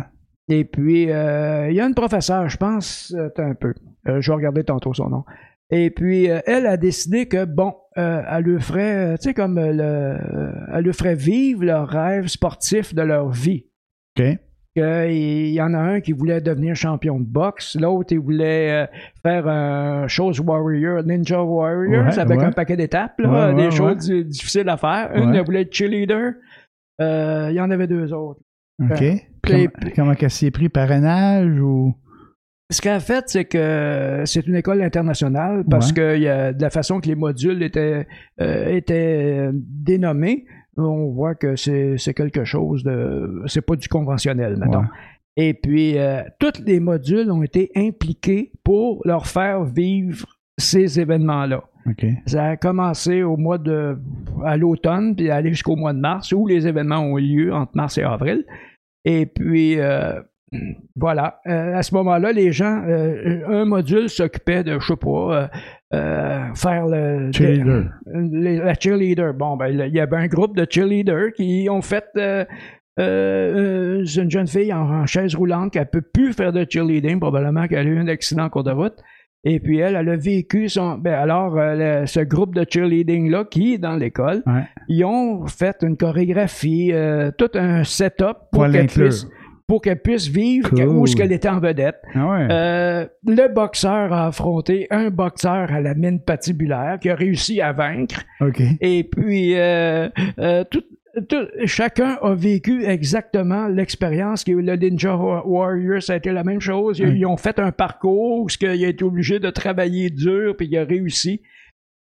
Et 0.48 0.64
puis, 0.64 1.10
euh, 1.10 1.68
il 1.68 1.76
y 1.76 1.80
a 1.80 1.86
une 1.86 1.94
professeure, 1.94 2.48
je 2.48 2.56
pense, 2.56 3.14
euh, 3.16 3.28
un 3.38 3.54
peu, 3.54 3.74
Euh, 4.08 4.20
je 4.20 4.30
vais 4.30 4.36
regarder 4.36 4.62
tantôt 4.64 4.94
son 4.94 5.08
nom. 5.10 5.24
Et 5.70 5.90
puis, 5.90 6.30
euh, 6.30 6.38
elle 6.46 6.64
a 6.66 6.76
décidé 6.76 7.26
que, 7.26 7.44
bon, 7.44 7.74
euh, 7.98 8.22
elle 8.30 8.44
leur 8.44 8.62
ferait, 8.62 8.96
euh, 8.96 9.16
tu 9.16 9.22
sais, 9.24 9.34
comme 9.34 9.58
euh, 9.58 9.72
le, 9.72 9.82
euh, 9.82 10.52
elle 10.72 10.84
leur 10.84 10.94
ferait 10.94 11.16
vivre 11.16 11.64
leur 11.64 11.88
rêve 11.88 12.28
sportif 12.28 12.94
de 12.94 13.02
leur 13.02 13.30
vie. 13.30 13.66
Que 14.76 15.10
Il 15.10 15.48
y 15.54 15.60
en 15.62 15.72
a 15.72 15.78
un 15.78 16.00
qui 16.00 16.12
voulait 16.12 16.40
devenir 16.42 16.76
champion 16.76 17.18
de 17.18 17.24
boxe, 17.24 17.76
l'autre, 17.80 18.12
il 18.12 18.18
voulait 18.20 18.84
euh, 18.84 18.86
faire 19.22 19.48
un 19.48 20.06
chose 20.06 20.38
warrior, 20.40 21.02
ninja 21.02 21.42
warrior, 21.42 22.04
Ouais, 22.04 22.18
avec 22.18 22.38
ouais. 22.38 22.44
un 22.44 22.52
paquet 22.52 22.76
d'étapes, 22.76 23.18
Ouais, 23.18 23.54
des 23.54 23.70
choses 23.70 23.96
di- 24.08 24.24
difficiles 24.26 24.68
à 24.68 24.76
faire. 24.76 25.10
Une, 25.14 25.34
elle 25.34 25.44
voulait 25.44 25.62
être 25.62 25.72
cheerleader. 25.72 26.34
Euh, 27.00 27.48
il 27.50 27.54
y 27.56 27.60
en 27.60 27.70
avait 27.70 27.86
deux 27.86 28.12
autres. 28.12 28.40
OK. 28.82 29.02
Comment, 29.42 29.64
comment 29.94 30.14
qu'elle 30.14 30.30
s'y 30.30 30.46
est 30.46 30.50
pris? 30.50 30.68
Parrainage 30.68 31.58
ou? 31.60 31.94
Ce 32.70 32.82
qu'elle 32.82 32.94
a 32.96 33.00
fait, 33.00 33.24
c'est 33.28 33.44
que 33.44 34.22
c'est 34.26 34.46
une 34.46 34.56
école 34.56 34.82
internationale 34.82 35.64
parce 35.70 35.92
que 35.92 36.18
y 36.18 36.26
a, 36.28 36.52
de 36.52 36.60
la 36.60 36.68
façon 36.68 37.00
que 37.00 37.06
les 37.06 37.14
modules 37.14 37.62
étaient, 37.62 38.06
euh, 38.40 38.68
étaient 38.74 39.50
dénommés, 39.52 40.44
on 40.76 41.10
voit 41.10 41.34
que 41.34 41.56
c'est 41.56 42.14
quelque 42.14 42.44
chose 42.44 42.82
de. 42.84 43.42
C'est 43.46 43.62
pas 43.62 43.76
du 43.76 43.88
conventionnel, 43.88 44.56
mettons. 44.56 44.80
Ouais. 44.80 44.86
Et 45.36 45.54
puis, 45.54 45.98
euh, 45.98 46.22
tous 46.38 46.62
les 46.64 46.80
modules 46.80 47.30
ont 47.30 47.42
été 47.42 47.70
impliqués 47.76 48.52
pour 48.64 49.02
leur 49.04 49.26
faire 49.26 49.64
vivre 49.64 50.26
ces 50.58 50.98
événements-là. 50.98 51.62
Ça 52.26 52.44
a 52.46 52.56
commencé 52.56 53.22
au 53.22 53.36
mois 53.36 53.58
de. 53.58 53.98
à 54.44 54.56
l'automne, 54.56 55.14
puis 55.14 55.30
aller 55.30 55.50
jusqu'au 55.50 55.76
mois 55.76 55.92
de 55.92 56.00
mars, 56.00 56.32
où 56.32 56.46
les 56.46 56.66
événements 56.66 57.00
ont 57.00 57.16
lieu 57.16 57.52
entre 57.54 57.72
mars 57.76 57.98
et 57.98 58.02
avril. 58.02 58.44
Et 59.04 59.26
puis, 59.26 59.78
euh, 59.78 60.20
voilà. 60.96 61.40
Euh, 61.46 61.74
à 61.74 61.82
ce 61.82 61.94
moment-là, 61.94 62.32
les 62.32 62.52
gens, 62.52 62.82
euh, 62.86 63.40
un 63.48 63.64
module 63.64 64.08
s'occupait 64.08 64.64
de, 64.64 64.78
je 64.78 64.86
sais 64.86 64.96
pas, 64.96 65.48
euh, 65.94 66.54
faire 66.54 66.86
le. 66.86 67.30
Cheerleader. 67.32 67.84
les- 68.32 68.58
la 68.58 68.74
cheerleader. 68.74 69.34
Bon, 69.34 69.56
ben, 69.56 69.68
il 69.68 69.94
y 69.94 70.00
avait 70.00 70.16
un 70.16 70.26
groupe 70.26 70.56
de 70.56 70.66
cheerleaders 70.68 71.32
qui 71.34 71.68
ont 71.70 71.82
fait. 71.82 72.04
une 72.98 74.30
jeune 74.30 74.46
fille 74.46 74.72
en, 74.72 74.90
en 75.02 75.06
chaise 75.06 75.34
roulante 75.34 75.72
qui 75.72 75.78
ne 75.78 75.84
peut 75.84 76.00
plus 76.02 76.32
faire 76.32 76.52
de 76.52 76.64
cheerleading, 76.68 77.20
probablement 77.20 77.66
qu'elle 77.66 77.86
a 77.86 77.90
eu 77.90 77.98
un 77.98 78.08
accident 78.08 78.44
en 78.44 78.48
cours 78.50 78.64
de 78.64 78.70
route. 78.72 78.96
Et 79.44 79.60
puis 79.60 79.78
elle, 79.78 79.94
elle 79.94 80.08
a 80.08 80.16
vécu 80.16 80.68
son. 80.68 80.98
Ben 80.98 81.14
alors, 81.14 81.56
euh, 81.56 82.00
le- 82.00 82.06
ce 82.06 82.18
groupe 82.20 82.54
de 82.54 82.64
cheerleading-là, 82.68 83.44
qui 83.48 83.74
est 83.74 83.78
dans 83.78 83.94
l'école, 83.94 84.42
Ouais. 84.46 84.64
ils 84.88 85.04
ont 85.04 85.46
fait 85.46 85.76
une 85.82 85.96
chorégraphie, 85.96 86.90
euh, 86.92 87.30
tout 87.36 87.50
un 87.54 87.84
setup 87.84 88.38
pour 88.50 88.64
Pour 88.64 88.72
qu'elle 88.72 88.86
puisse, 88.86 89.28
pour 89.68 89.82
qu'elle 89.82 90.00
puisse 90.00 90.28
vivre 90.28 90.70
Cool. 90.70 90.86
où 90.88 91.04
est-ce 91.04 91.16
qu'elle 91.16 91.32
était 91.32 91.48
en 91.48 91.58
vedette. 91.58 91.96
Ah 92.14 92.28
ouais. 92.30 92.48
Euh, 92.50 93.06
le 93.26 93.52
boxeur 93.52 94.12
a 94.12 94.28
affronté 94.28 94.86
un 94.90 95.10
boxeur 95.10 95.72
à 95.72 95.80
la 95.80 95.94
mine 95.94 96.20
patibulaire 96.20 96.98
qui 97.00 97.10
a 97.10 97.16
réussi 97.16 97.60
à 97.60 97.72
vaincre. 97.72 98.22
Et 98.80 99.02
puis, 99.04 99.56
euh, 99.56 100.08
euh, 100.38 100.62
tout- 100.70 100.84
tout- 101.28 101.48
chacun 101.64 102.16
a 102.22 102.34
vécu 102.34 102.84
exactement 102.84 103.66
l'expérience. 103.66 104.44
que 104.44 104.52
Le 104.52 104.76
Ninja 104.76 105.16
Warrior, 105.16 106.00
ça 106.00 106.12
a 106.12 106.16
été 106.16 106.30
la 106.30 106.44
même 106.44 106.60
chose. 106.60 107.00
Ils, 107.00 107.16
ils 107.16 107.26
ont 107.26 107.36
fait 107.36 107.58
un 107.58 107.72
parcours 107.72 108.42
où 108.44 108.46
il 108.60 108.84
a 108.84 108.88
été 108.88 109.02
obligé 109.04 109.40
de 109.40 109.50
travailler 109.50 110.10
dur, 110.10 110.54
puis 110.56 110.68
il 110.70 110.76
a 110.78 110.84
réussi 110.84 111.40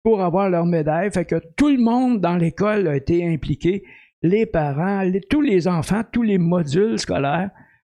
pour 0.03 0.21
avoir 0.21 0.51
leur 0.51 0.67
médaille. 0.67 1.09
Fait 1.11 1.25
que 1.25 1.41
tout 1.57 1.69
le 1.69 1.81
monde 1.81 2.21
dans 2.21 2.35
l'école 2.35 2.87
a 2.87 2.95
été 2.95 3.27
impliqué. 3.27 3.83
Les 4.27 4.45
parents, 4.45 5.01
les- 5.01 5.21
tous 5.21 5.41
les 5.41 5.67
enfants, 5.67 6.01
tous 6.11 6.23
les 6.23 6.37
modules 6.37 6.97
scolaires 6.97 7.49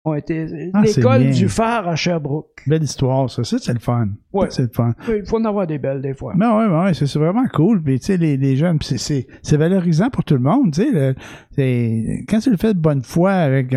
ont 0.05 0.15
été... 0.15 0.71
Ah, 0.75 0.83
L'école 0.83 1.31
du 1.31 1.49
phare 1.49 1.89
à 1.89 1.97
Sherbrooke. 1.97 2.63
Belle 2.67 2.83
histoire, 2.83 3.29
ça. 3.31 3.45
Ça, 3.45 3.59
c'est 3.59 3.73
le 3.73 3.79
fun. 3.79 4.09
Ouais. 4.33 4.47
Ça, 4.51 4.57
C'est 4.57 4.63
le 4.63 4.69
fun. 4.73 4.95
Il 5.09 5.27
faut 5.27 5.39
en 5.39 5.45
avoir 5.45 5.67
des 5.67 5.79
belles 5.79 6.01
des 6.03 6.15
fois. 6.15 6.35
Non, 6.37 6.59
ouais, 6.59 6.95
c'est 6.95 7.13
vraiment 7.19 7.47
cool. 7.53 7.83
Puis, 7.83 7.99
tu 7.99 8.07
sais, 8.07 8.17
les, 8.17 8.37
les 8.37 8.57
jeunes, 8.57 8.79
c'est- 8.81 9.27
valorisant 9.57 10.09
pour 10.11 10.25
tout 10.25 10.35
le 10.35 10.41
monde, 10.41 10.73
tu 10.73 10.83
sais. 10.83 10.91
le- 10.93 12.25
Quand 12.29 12.39
tu 12.41 12.51
le 12.51 12.57
fais 12.57 12.75
de 12.75 12.79
bonne 12.79 13.03
foi, 13.03 13.33
avec, 13.33 13.75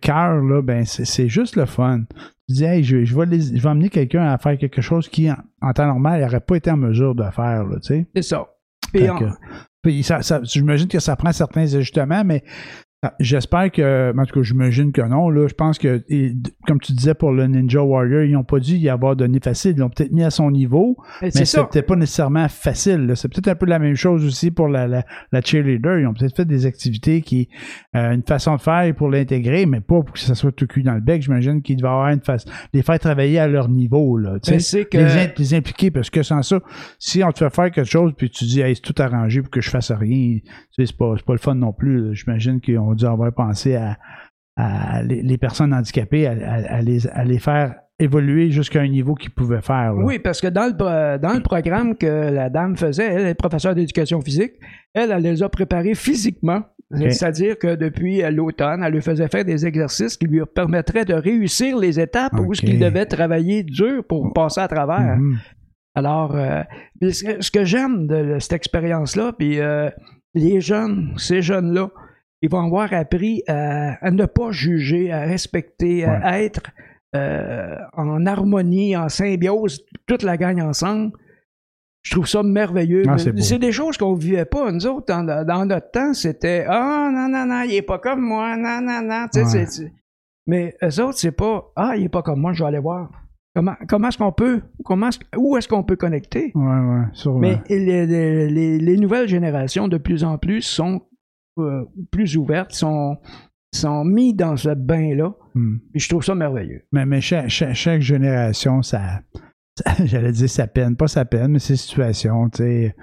cœur, 0.00 0.42
là, 0.42 0.62
ben, 0.62 0.84
c'est 0.84 1.28
juste 1.28 1.56
le 1.56 1.66
fun. 1.66 2.00
Tu 2.48 2.56
dis, 2.56 2.64
hey, 2.64 2.82
je, 2.82 3.04
je, 3.04 3.16
vais, 3.16 3.26
les- 3.26 3.56
je 3.56 3.62
vais 3.62 3.68
amener 3.68 3.88
quelqu'un 3.88 4.24
à 4.24 4.36
faire 4.38 4.58
quelque 4.58 4.82
chose 4.82 5.08
qui, 5.08 5.30
en, 5.30 5.36
en 5.62 5.72
temps 5.72 5.86
normal, 5.86 6.20
il 6.20 6.24
n'aurait 6.24 6.40
pas 6.40 6.56
été 6.56 6.70
en 6.70 6.76
mesure 6.76 7.14
de 7.14 7.24
faire, 7.30 7.64
là, 7.64 7.76
tu 7.80 7.86
sais. 7.88 8.06
C'est 8.16 8.22
ça. 8.22 8.46
J'imagine 10.44 10.88
que 10.88 10.98
ça 10.98 11.16
prend 11.16 11.32
certains 11.32 11.74
ajustements, 11.74 12.24
mais 12.24 12.42
j'espère 13.20 13.70
que, 13.70 14.12
en 14.16 14.24
tout 14.24 14.34
cas, 14.34 14.42
j'imagine 14.42 14.92
que 14.92 15.02
non. 15.02 15.30
Là, 15.30 15.46
je 15.48 15.54
pense 15.54 15.78
que, 15.78 16.02
et, 16.08 16.32
comme 16.66 16.80
tu 16.80 16.92
disais 16.92 17.14
pour 17.14 17.32
le 17.32 17.46
Ninja 17.46 17.82
Warrior, 17.82 18.22
ils 18.22 18.32
n'ont 18.32 18.44
pas 18.44 18.60
dû 18.60 18.74
y 18.76 18.88
avoir 18.88 19.16
donné 19.16 19.38
facile. 19.42 19.72
Ils 19.76 19.80
l'ont 19.80 19.90
peut-être 19.90 20.12
mis 20.12 20.22
à 20.22 20.30
son 20.30 20.50
niveau, 20.50 20.96
mais 21.22 21.30
c'est 21.30 21.62
peut-être 21.66 21.86
pas 21.86 21.96
nécessairement 21.96 22.48
facile. 22.48 23.12
C'est 23.16 23.28
peut-être 23.28 23.48
un 23.48 23.54
peu 23.54 23.66
la 23.66 23.78
même 23.78 23.96
chose 23.96 24.24
aussi 24.24 24.50
pour 24.50 24.68
la, 24.68 24.86
la, 24.86 25.04
la 25.32 25.40
cheerleader. 25.40 26.00
Ils 26.00 26.06
ont 26.06 26.14
peut-être 26.14 26.36
fait 26.36 26.44
des 26.44 26.66
activités 26.66 27.20
qui, 27.22 27.48
euh, 27.96 28.12
une 28.12 28.22
façon 28.22 28.56
de 28.56 28.60
faire 28.60 28.94
pour 28.94 29.08
l'intégrer, 29.08 29.66
mais 29.66 29.80
pas 29.80 30.02
pour 30.02 30.12
que 30.12 30.18
ça 30.18 30.34
soit 30.34 30.52
tout 30.52 30.66
cul 30.66 30.82
dans 30.82 30.94
le 30.94 31.00
bec. 31.00 31.22
J'imagine 31.22 31.62
qu'il 31.62 31.76
doit 31.76 31.90
avoir 31.90 32.08
une 32.08 32.20
façon, 32.20 32.48
les 32.72 32.82
faire 32.82 32.98
travailler 32.98 33.38
à 33.38 33.48
leur 33.48 33.68
niveau. 33.68 34.16
Là, 34.16 34.38
tu 34.40 34.48
sais. 34.48 34.52
Mais 34.52 34.58
c'est 34.60 34.84
que... 34.84 34.98
Les, 34.98 35.04
in- 35.04 35.32
les 35.36 35.54
impliquer, 35.54 35.90
parce 35.90 36.10
que 36.10 36.22
sans 36.22 36.42
ça, 36.42 36.60
si 36.98 37.22
on 37.24 37.32
te 37.32 37.38
fait 37.38 37.54
faire 37.54 37.70
quelque 37.70 37.90
chose, 37.90 38.12
puis 38.16 38.30
tu 38.30 38.44
dis, 38.44 38.60
hey, 38.60 38.74
c'est 38.74 38.82
tout 38.82 38.94
arrangé 39.02 39.40
pour 39.42 39.50
que 39.50 39.60
je 39.60 39.70
fasse 39.70 39.90
rien, 39.92 40.38
tu 40.38 40.50
sais, 40.70 40.86
c'est 40.86 40.96
pas, 40.96 41.14
pas 41.26 41.32
le 41.32 41.38
fun 41.38 41.54
non 41.54 41.72
plus. 41.72 42.14
J'imagine 42.14 42.60
qu'ils 42.60 42.78
ont 42.78 42.93
dû 42.94 43.04
avoir 43.06 43.32
pensé 43.32 43.76
à, 43.76 43.96
à 44.56 45.02
les, 45.02 45.22
les 45.22 45.38
personnes 45.38 45.72
handicapées, 45.74 46.26
à, 46.26 46.32
à- 46.32 46.78
à 46.78 47.24
les, 47.24 47.38
faire 47.38 47.74
évoluer 48.00 48.50
jusqu'à 48.50 48.80
un 48.80 48.88
niveau 48.88 49.14
qu'ils 49.14 49.30
pouvaient 49.30 49.60
faire. 49.62 49.92
là. 49.94 50.04
Oui, 50.04 50.18
parce 50.18 50.40
que 50.40 50.48
dans 50.48 50.66
le, 50.66 51.18
dans 51.18 51.32
le 51.32 51.42
programme 51.42 51.96
que 51.96 52.06
la 52.30 52.50
dame 52.50 52.76
faisait, 52.76 53.06
elle 53.06 53.26
est 53.28 53.34
professeure 53.34 53.74
d'éducation 53.74 54.20
physique, 54.20 54.52
elle, 54.94 55.12
elle 55.12 55.22
les 55.22 55.42
a 55.42 55.48
préparés 55.48 55.94
physiquement. 55.94 56.62
C'est-à-dire 57.08 57.58
que 57.58 57.74
depuis 57.74 58.22
l'automne, 58.30 58.82
elle 58.84 58.92
lui 58.92 59.00
faisait 59.00 59.26
faire 59.28 59.44
des 59.44 59.66
exercices 59.66 60.16
qui 60.16 60.26
lui 60.26 60.40
permettraient 60.54 61.04
de 61.04 61.14
réussir 61.14 61.76
les 61.78 61.98
étapes 61.98 62.38
où 62.38 62.50
qu'il 62.50 62.78
devait 62.78 63.06
travailler 63.06 63.64
dur 63.64 64.04
pour 64.08 64.32
passer 64.32 64.60
à 64.60 64.68
travers. 64.68 65.16
Mhm. 65.16 65.38
Alors, 65.96 66.36
euh, 66.36 66.62
ce 67.02 67.50
que 67.50 67.64
j'aime 67.64 68.06
de 68.06 68.38
cette 68.38 68.52
expérience-là, 68.52 69.32
puis 69.36 69.58
euh, 69.60 69.88
les 70.34 70.60
jeunes, 70.60 71.14
ces 71.16 71.42
jeunes-là, 71.42 71.90
ils 72.44 72.50
vont 72.50 72.64
avoir 72.66 72.92
appris 72.92 73.42
à, 73.48 73.94
à 74.06 74.10
ne 74.10 74.26
pas 74.26 74.50
juger, 74.50 75.10
à 75.12 75.20
respecter, 75.22 76.04
à 76.04 76.42
être 76.42 76.62
euh, 77.16 77.74
en 77.94 78.26
harmonie, 78.26 78.96
en 78.96 79.08
symbiose, 79.08 79.84
toute 80.06 80.22
la 80.22 80.36
gang 80.36 80.60
ensemble. 80.60 81.12
Je 82.02 82.10
trouve 82.12 82.26
ça 82.26 82.42
merveilleux. 82.42 83.04
Ah, 83.08 83.16
c'est 83.18 83.58
des 83.58 83.72
choses 83.72 83.96
qu'on 83.96 84.12
vivait 84.14 84.44
pas. 84.44 84.70
Nous 84.70 84.86
autres, 84.86 85.06
dans, 85.06 85.24
dans 85.46 85.64
notre 85.64 85.90
temps, 85.90 86.12
c'était 86.12 86.66
Ah, 86.68 87.10
non, 87.10 87.28
non, 87.28 87.46
non, 87.46 87.62
il 87.66 87.74
est 87.76 87.82
pas 87.82 87.98
comme 87.98 88.20
moi, 88.20 88.56
non, 88.58 88.80
non, 88.82 89.00
non. 89.02 89.26
Tu 89.32 89.40
sais, 89.40 89.44
Ouais. 89.44 89.50
c'est- 89.66 89.70
c'est- 89.84 89.92
Mais 90.46 90.74
eux 90.82 91.00
autres, 91.02 91.18
c'est 91.18 91.32
pas 91.32 91.72
Ah, 91.76 91.94
il 91.96 92.04
est 92.04 92.08
pas 92.10 92.20
comme 92.22 92.40
moi, 92.40 92.52
je 92.52 92.62
vais 92.62 92.68
aller 92.68 92.78
voir. 92.78 93.10
Comment, 93.56 93.74
comment 93.88 94.08
est-ce 94.08 94.18
qu'on 94.18 94.32
peut, 94.32 94.60
comment 94.84 95.08
où 95.38 95.56
est-ce 95.56 95.68
qu'on 95.68 95.84
peut 95.84 95.96
connecter? 95.96 96.50
Ouais, 96.54 96.62
ouais, 96.62 97.04
sûrement. 97.12 97.38
Mais 97.38 97.56
les, 97.70 98.04
les- 98.06 98.50
les- 98.50 98.78
les 98.78 98.96
nouvelles 98.98 99.28
générations, 99.28 99.88
de 99.88 99.96
plus 99.96 100.24
en 100.24 100.36
plus, 100.36 100.60
sont 100.60 101.00
euh, 101.58 101.84
plus 102.10 102.36
ouvertes, 102.36 102.72
sont, 102.72 103.16
sont 103.74 104.04
mis 104.04 104.34
dans 104.34 104.56
ce 104.56 104.70
bain-là. 104.74 105.34
Hmm. 105.54 105.76
Je 105.94 106.08
trouve 106.08 106.24
ça 106.24 106.34
merveilleux. 106.34 106.82
Mais, 106.92 107.06
mais 107.06 107.20
chaque, 107.20 107.48
chaque- 107.48 107.74
chaque 107.74 108.00
génération, 108.02 108.82
ça, 108.82 109.20
ça- 109.78 109.94
j'allais 110.04 110.32
dire 110.32 110.48
sa 110.50 110.66
peine, 110.66 110.96
pas 110.96 111.08
sa 111.08 111.24
peine, 111.24 111.52
mais 111.52 111.58
ses 111.58 111.76
situations, 111.76 112.48
tu 112.50 112.58
sais. 112.58 112.96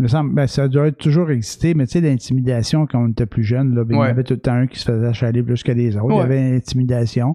Il 0.00 0.02
me 0.02 0.06
semble, 0.08 0.32
ben, 0.32 0.46
ça 0.46 0.68
doit 0.68 0.92
toujours 0.92 1.28
existé, 1.32 1.74
mais 1.74 1.84
tu 1.84 1.94
sais, 1.94 2.00
l'intimidation 2.00 2.86
quand 2.86 3.02
on 3.04 3.08
était 3.08 3.26
plus 3.26 3.42
jeune, 3.42 3.74
là, 3.74 3.82
ben, 3.82 3.96
il 3.96 3.98
y 3.98 4.10
avait 4.10 4.22
tout 4.22 4.34
le 4.34 4.38
temps 4.40 4.52
un 4.52 4.68
qui 4.68 4.78
se 4.78 4.84
faisait 4.84 5.08
achaler 5.08 5.42
plus 5.42 5.64
que 5.64 5.72
les 5.72 5.96
autres. 5.96 6.06
Il 6.12 6.16
y 6.18 6.20
avait 6.20 6.50
l'intimidation. 6.52 7.34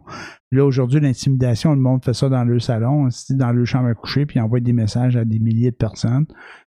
Là, 0.49 0.63
aujourd'hui, 0.63 1.01
l'intimidation, 1.01 1.73
le 1.73 1.81
monde 1.81 2.05
fait 2.05 2.13
ça 2.13 2.29
dans 2.29 2.45
le 2.45 2.59
salon, 2.59 3.09
dans 3.31 3.51
le 3.51 3.65
chambre 3.65 3.89
à 3.89 3.93
coucher, 3.95 4.25
puis 4.25 4.39
il 4.39 4.41
envoie 4.41 4.61
des 4.61 4.71
messages 4.71 5.17
à 5.17 5.25
des 5.25 5.39
milliers 5.39 5.71
de 5.71 5.75
personnes. 5.75 6.25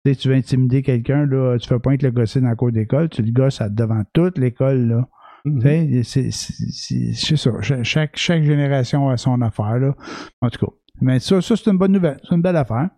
Tu 0.09 0.15
sais, 0.15 0.21
tu 0.21 0.29
veux 0.29 0.35
intimider 0.35 0.83
quelqu'un, 0.83 1.27
là, 1.27 1.57
tu 1.59 1.69
fais 1.69 1.79
pas 1.79 1.95
être 1.95 2.03
le 2.03 2.11
gosser 2.11 2.41
dans 2.41 2.49
la 2.49 2.55
cour 2.57 2.73
d'école, 2.73 3.09
tu 3.09 3.23
le 3.23 3.33
gosses 3.33 3.61
à- 3.61 3.69
devant 3.69 4.03
toute 4.13 4.39
l'école, 4.39 4.89
là. 4.89 5.09
Mhm. 5.45 5.61
Tu 5.61 6.05
sais, 6.05 6.31
c'est- 6.31 7.37
ça. 7.37 7.51
Cha- 7.63 7.83
Chaque, 7.83 8.17
chaque 8.17 8.43
génération 8.43 9.09
a 9.09 9.17
son 9.17 9.41
affaire, 9.43 9.79
là. 9.79 9.95
En 10.41 10.51
tout 10.51 10.65
cas. 10.67 10.73
Mais 11.01 11.21
ça, 11.21 11.41
ça 11.41 11.57
c'est 11.57 11.71
une 11.71 11.79
bonne 11.79 11.93
nouvelle. 11.93 12.19
C'est 12.29 12.35
une 12.35 12.43
belle 12.43 12.57
affaire. 12.57 12.89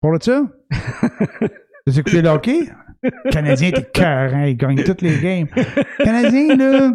Pour 0.00 0.10
le 0.12 0.18
ça? 0.20 0.42
T'as 1.86 1.92
écouté 1.98 2.22
le 2.22 2.28
hockey? 2.28 2.68
Le 3.02 3.30
Canadien 3.30 3.68
était 3.68 3.82
cœur, 3.92 4.32
hein, 4.34 4.46
ils 4.46 4.56
gagnent 4.56 4.82
toutes 4.84 5.02
les 5.02 5.18
games. 5.20 5.46
Les 5.56 6.04
Canadiens, 6.04 6.56
là, 6.56 6.94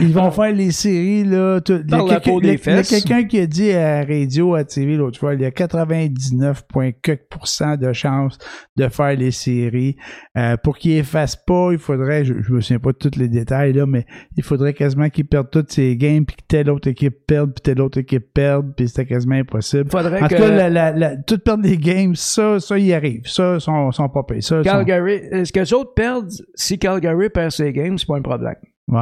ils 0.00 0.12
vont 0.12 0.30
faire 0.30 0.52
les 0.52 0.70
séries, 0.70 1.24
là. 1.24 1.60
tout- 1.60 1.80
Il 1.84 1.90
y 1.90 1.94
a 1.94 1.98
Par 1.98 2.06
la 2.06 2.14
quelqu'un- 2.20 2.30
peau 2.30 2.40
il 2.40 2.46
y 2.46 2.50
a- 2.50 2.54
des 2.54 2.62
il 2.62 2.66
y 2.66 2.70
a 2.70 2.76
fesses. 2.84 2.90
quelqu'un 2.90 3.24
qui 3.24 3.40
a 3.40 3.46
dit 3.46 3.72
à 3.72 4.04
radio, 4.04 4.54
à 4.54 4.62
TV 4.64 4.96
l'autre 4.96 5.18
fois, 5.18 5.34
il 5.34 5.40
y 5.40 5.44
a 5.44 5.50
99,4% 5.50 7.76
de 7.76 7.92
chances 7.92 8.38
de 8.76 8.88
faire 8.88 9.16
les 9.16 9.30
séries. 9.32 9.96
Euh, 10.36 10.56
pour 10.56 10.78
qu'ils 10.78 10.98
effacent 10.98 11.36
pas, 11.36 11.70
il 11.72 11.78
faudrait, 11.78 12.24
je, 12.24 12.34
je 12.40 12.52
me 12.52 12.60
souviens 12.60 12.78
pas 12.78 12.92
de 12.92 12.98
tous 12.98 13.18
les 13.18 13.28
détails, 13.28 13.72
là, 13.72 13.86
mais 13.86 14.06
il 14.36 14.42
faudrait 14.42 14.74
quasiment 14.74 15.08
qu'ils 15.10 15.26
perdent 15.26 15.50
toutes 15.50 15.72
ces 15.72 15.96
games, 15.96 16.24
puis 16.24 16.36
que 16.36 16.42
telle 16.46 16.70
autre 16.70 16.88
équipe 16.88 17.26
perde, 17.26 17.52
puis 17.52 17.62
telle 17.62 17.80
autre 17.80 17.98
équipe 17.98 18.32
perde, 18.32 18.72
puis 18.76 18.88
c'était 18.88 19.06
quasiment 19.06 19.36
impossible. 19.36 19.90
Faudrait 19.90 20.22
En 20.22 20.28
que 20.28 20.34
tout 20.36 20.42
cas, 20.42 20.50
la, 20.50 20.70
la, 20.70 20.92
la, 20.92 21.16
tout 21.16 21.38
perdre 21.38 21.62
des 21.64 21.78
games, 21.78 22.14
ça, 22.14 22.60
ça 22.60 22.78
y 22.78 22.92
arrive. 22.92 23.22
Ça, 23.26 23.58
sont, 23.60 23.90
sont 23.92 24.08
pas 24.08 24.22
payés. 24.22 24.40
Ça, 24.40 24.58
sont- 24.58 24.62
Calgary, 24.70 25.14
est-ce 25.32 25.52
que 25.52 25.60
les 25.60 25.72
autres 25.74 25.94
perdent? 25.94 26.30
Si 26.54 26.78
Calgary 26.78 27.28
perd 27.30 27.50
ses 27.50 27.72
games, 27.72 27.98
c'est 27.98 28.06
pas 28.06 28.16
un 28.18 28.22
problème. 28.22 28.54
Ouais. 28.86 29.00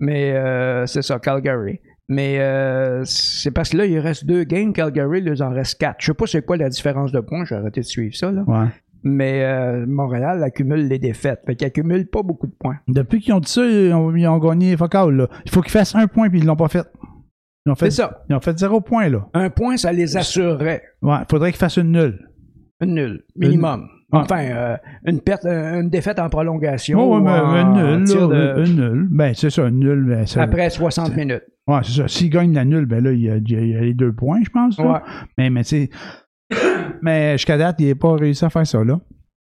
Mais 0.00 0.32
euh, 0.32 0.86
c'est 0.86 1.02
ça, 1.02 1.18
Calgary. 1.18 1.80
Mais 2.08 2.38
euh, 2.38 3.02
c'est 3.04 3.50
parce 3.50 3.70
que 3.70 3.78
là, 3.78 3.86
il 3.86 3.98
reste 3.98 4.26
deux 4.26 4.44
games, 4.44 4.72
Calgary, 4.72 5.22
là, 5.22 5.32
il 5.34 5.42
en 5.42 5.50
reste 5.50 5.78
quatre. 5.78 5.96
Je 6.00 6.06
sais 6.06 6.14
pas 6.14 6.26
c'est 6.26 6.44
quoi 6.44 6.56
la 6.56 6.68
différence 6.68 7.12
de 7.12 7.20
points, 7.20 7.44
j'ai 7.44 7.54
arrêté 7.54 7.80
de 7.80 7.86
suivre 7.86 8.14
ça, 8.14 8.30
là. 8.30 8.42
Ouais. 8.46 8.66
Mais 9.02 9.44
euh, 9.44 9.84
Montréal 9.86 10.42
accumule 10.42 10.88
les 10.88 10.98
défaites. 10.98 11.40
Fait 11.46 11.56
qu'il 11.56 11.66
accumule 11.66 12.06
pas 12.06 12.22
beaucoup 12.22 12.46
de 12.46 12.54
points. 12.58 12.78
Depuis 12.88 13.20
qu'ils 13.20 13.34
ont 13.34 13.40
dit 13.40 13.50
ça, 13.50 13.64
ils 13.64 13.92
ont, 13.92 14.14
ils 14.14 14.26
ont 14.26 14.38
gagné 14.38 14.76
focal, 14.76 15.14
là. 15.14 15.28
Il 15.44 15.50
faut 15.50 15.60
qu'ils 15.60 15.72
fassent 15.72 15.94
un 15.94 16.06
point, 16.06 16.28
puis 16.28 16.40
ils 16.40 16.46
l'ont 16.46 16.56
pas 16.56 16.68
fait. 16.68 16.86
Ils 17.66 17.72
ont 17.72 17.74
fait, 17.74 17.90
C'est 17.90 18.02
ça. 18.02 18.24
Ils 18.28 18.34
ont 18.34 18.40
fait 18.40 18.58
zéro 18.58 18.80
point, 18.80 19.08
là. 19.08 19.26
Un 19.32 19.48
point, 19.50 19.76
ça 19.76 19.92
les 19.92 20.16
assurerait. 20.16 20.82
Ouais. 21.00 21.16
Il 21.20 21.26
faudrait 21.30 21.52
qu'ils 21.52 21.58
fassent 21.58 21.76
une 21.78 21.92
nulle. 21.92 22.28
Une 22.80 22.94
nulle, 22.94 23.24
minimum. 23.36 23.88
Enfin, 24.12 24.44
euh, 24.44 24.76
une 25.06 25.20
perte, 25.20 25.44
euh, 25.44 25.80
une 25.80 25.90
défaite 25.90 26.18
en 26.20 26.28
prolongation. 26.28 27.00
Oh, 27.00 27.18
ouais, 27.18 27.30
en 27.30 27.34
un 27.34 27.96
nul, 27.98 28.04
tir 28.06 28.28
là, 28.28 28.54
de- 28.54 28.60
un 28.62 28.64
nul. 28.66 29.08
Ben, 29.10 29.32
c'est 29.34 29.50
ça, 29.50 29.64
un 29.64 29.70
nul. 29.70 30.04
Ben, 30.08 30.26
ça- 30.26 30.42
après 30.42 30.70
60 30.70 31.16
minutes. 31.16 31.42
Ouais, 31.66 31.78
c'est 31.82 32.02
ça. 32.02 32.08
S'ils 32.08 32.30
gagnent 32.30 32.52
la 32.54 32.64
nulle, 32.64 32.86
ben 32.86 33.02
là, 33.02 33.10
il 33.12 33.20
y 33.22 33.30
a, 33.30 33.36
il 33.36 33.50
y 33.50 33.72
les 33.72 33.94
deux 33.94 34.12
points, 34.12 34.40
je 34.44 34.50
pense. 34.50 34.78
Ouais. 34.78 34.98
Mais, 35.38 35.50
mais 35.50 35.64
tu 35.64 35.88
sais, 35.88 35.90
mais 37.02 37.32
jusqu'à 37.32 37.56
date, 37.58 37.76
il 37.80 37.88
n'a 37.88 37.94
pas 37.94 38.14
réussi 38.14 38.44
à 38.44 38.50
faire 38.50 38.66
ça, 38.66 38.84
là. 38.84 39.00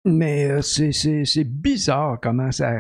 Mais 0.04 0.50
euh, 0.50 0.60
c'est- 0.62 0.92
c'est 0.92 1.24
c'est 1.24 1.44
bizarre 1.44 2.18
comment 2.20 2.50
ça. 2.50 2.72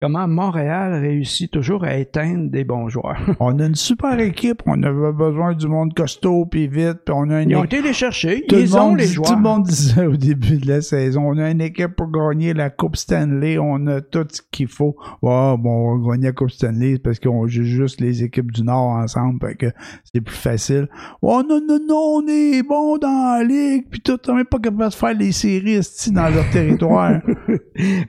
Comment 0.00 0.28
Montréal 0.28 0.92
réussit 1.00 1.50
toujours 1.50 1.82
à 1.82 1.96
éteindre 1.96 2.48
des 2.52 2.62
bons 2.62 2.88
joueurs. 2.88 3.18
On 3.40 3.58
a 3.58 3.66
une 3.66 3.74
super 3.74 4.20
équipe, 4.20 4.62
on 4.64 4.80
avait 4.84 5.12
besoin 5.12 5.54
du 5.54 5.66
monde 5.66 5.92
costaud, 5.92 6.46
puis 6.46 6.68
vite, 6.68 6.98
puis 7.04 7.12
on 7.16 7.28
a 7.30 7.42
une 7.42 7.50
Ils 7.50 7.56
ont 7.56 7.64
été 7.64 7.82
les 7.82 7.92
chercher. 7.92 8.44
Tout 8.48 8.54
le, 8.54 8.60
Ils 8.60 8.76
ont 8.78 8.94
les 8.94 9.06
dit- 9.06 9.14
joueurs. 9.14 9.30
tout 9.30 9.34
le 9.36 9.42
monde 9.42 9.64
disait 9.64 10.06
au 10.06 10.16
début 10.16 10.58
de 10.58 10.68
la 10.68 10.82
saison, 10.82 11.22
on 11.26 11.38
a 11.38 11.50
une 11.50 11.60
équipe 11.60 11.96
pour 11.96 12.12
gagner 12.12 12.54
la 12.54 12.70
Coupe 12.70 12.94
Stanley, 12.94 13.58
on 13.58 13.88
a 13.88 14.00
tout 14.00 14.24
ce 14.30 14.40
qu'il 14.52 14.68
faut. 14.68 14.94
Ouais, 15.20 15.56
bon, 15.58 15.94
on 15.94 15.98
va 15.98 16.12
gagner 16.12 16.26
la 16.28 16.32
Coupe 16.32 16.50
Stanley 16.50 16.98
parce 16.98 17.18
qu'on 17.18 17.48
joue 17.48 17.64
juste 17.64 18.00
les 18.00 18.22
équipes 18.22 18.52
du 18.52 18.62
Nord 18.62 18.90
ensemble, 19.02 19.40
fait 19.44 19.56
que 19.56 19.66
c'est 20.04 20.20
plus 20.20 20.36
facile. 20.36 20.86
Oh 21.22 21.42
non, 21.48 21.60
non, 21.68 21.80
non, 21.88 22.22
on 22.22 22.26
est 22.28 22.62
bon 22.62 22.98
dans 22.98 23.36
la 23.38 23.42
ligue, 23.42 23.86
puis 23.90 24.00
tout, 24.00 24.18
on 24.28 24.36
n'est 24.36 24.44
pas 24.44 24.60
capable 24.60 24.90
de 24.90 24.94
faire 24.94 25.14
les 25.14 25.32
séries 25.32 25.80
dans 26.12 26.28
leur 26.32 26.48
territoire. 26.52 27.20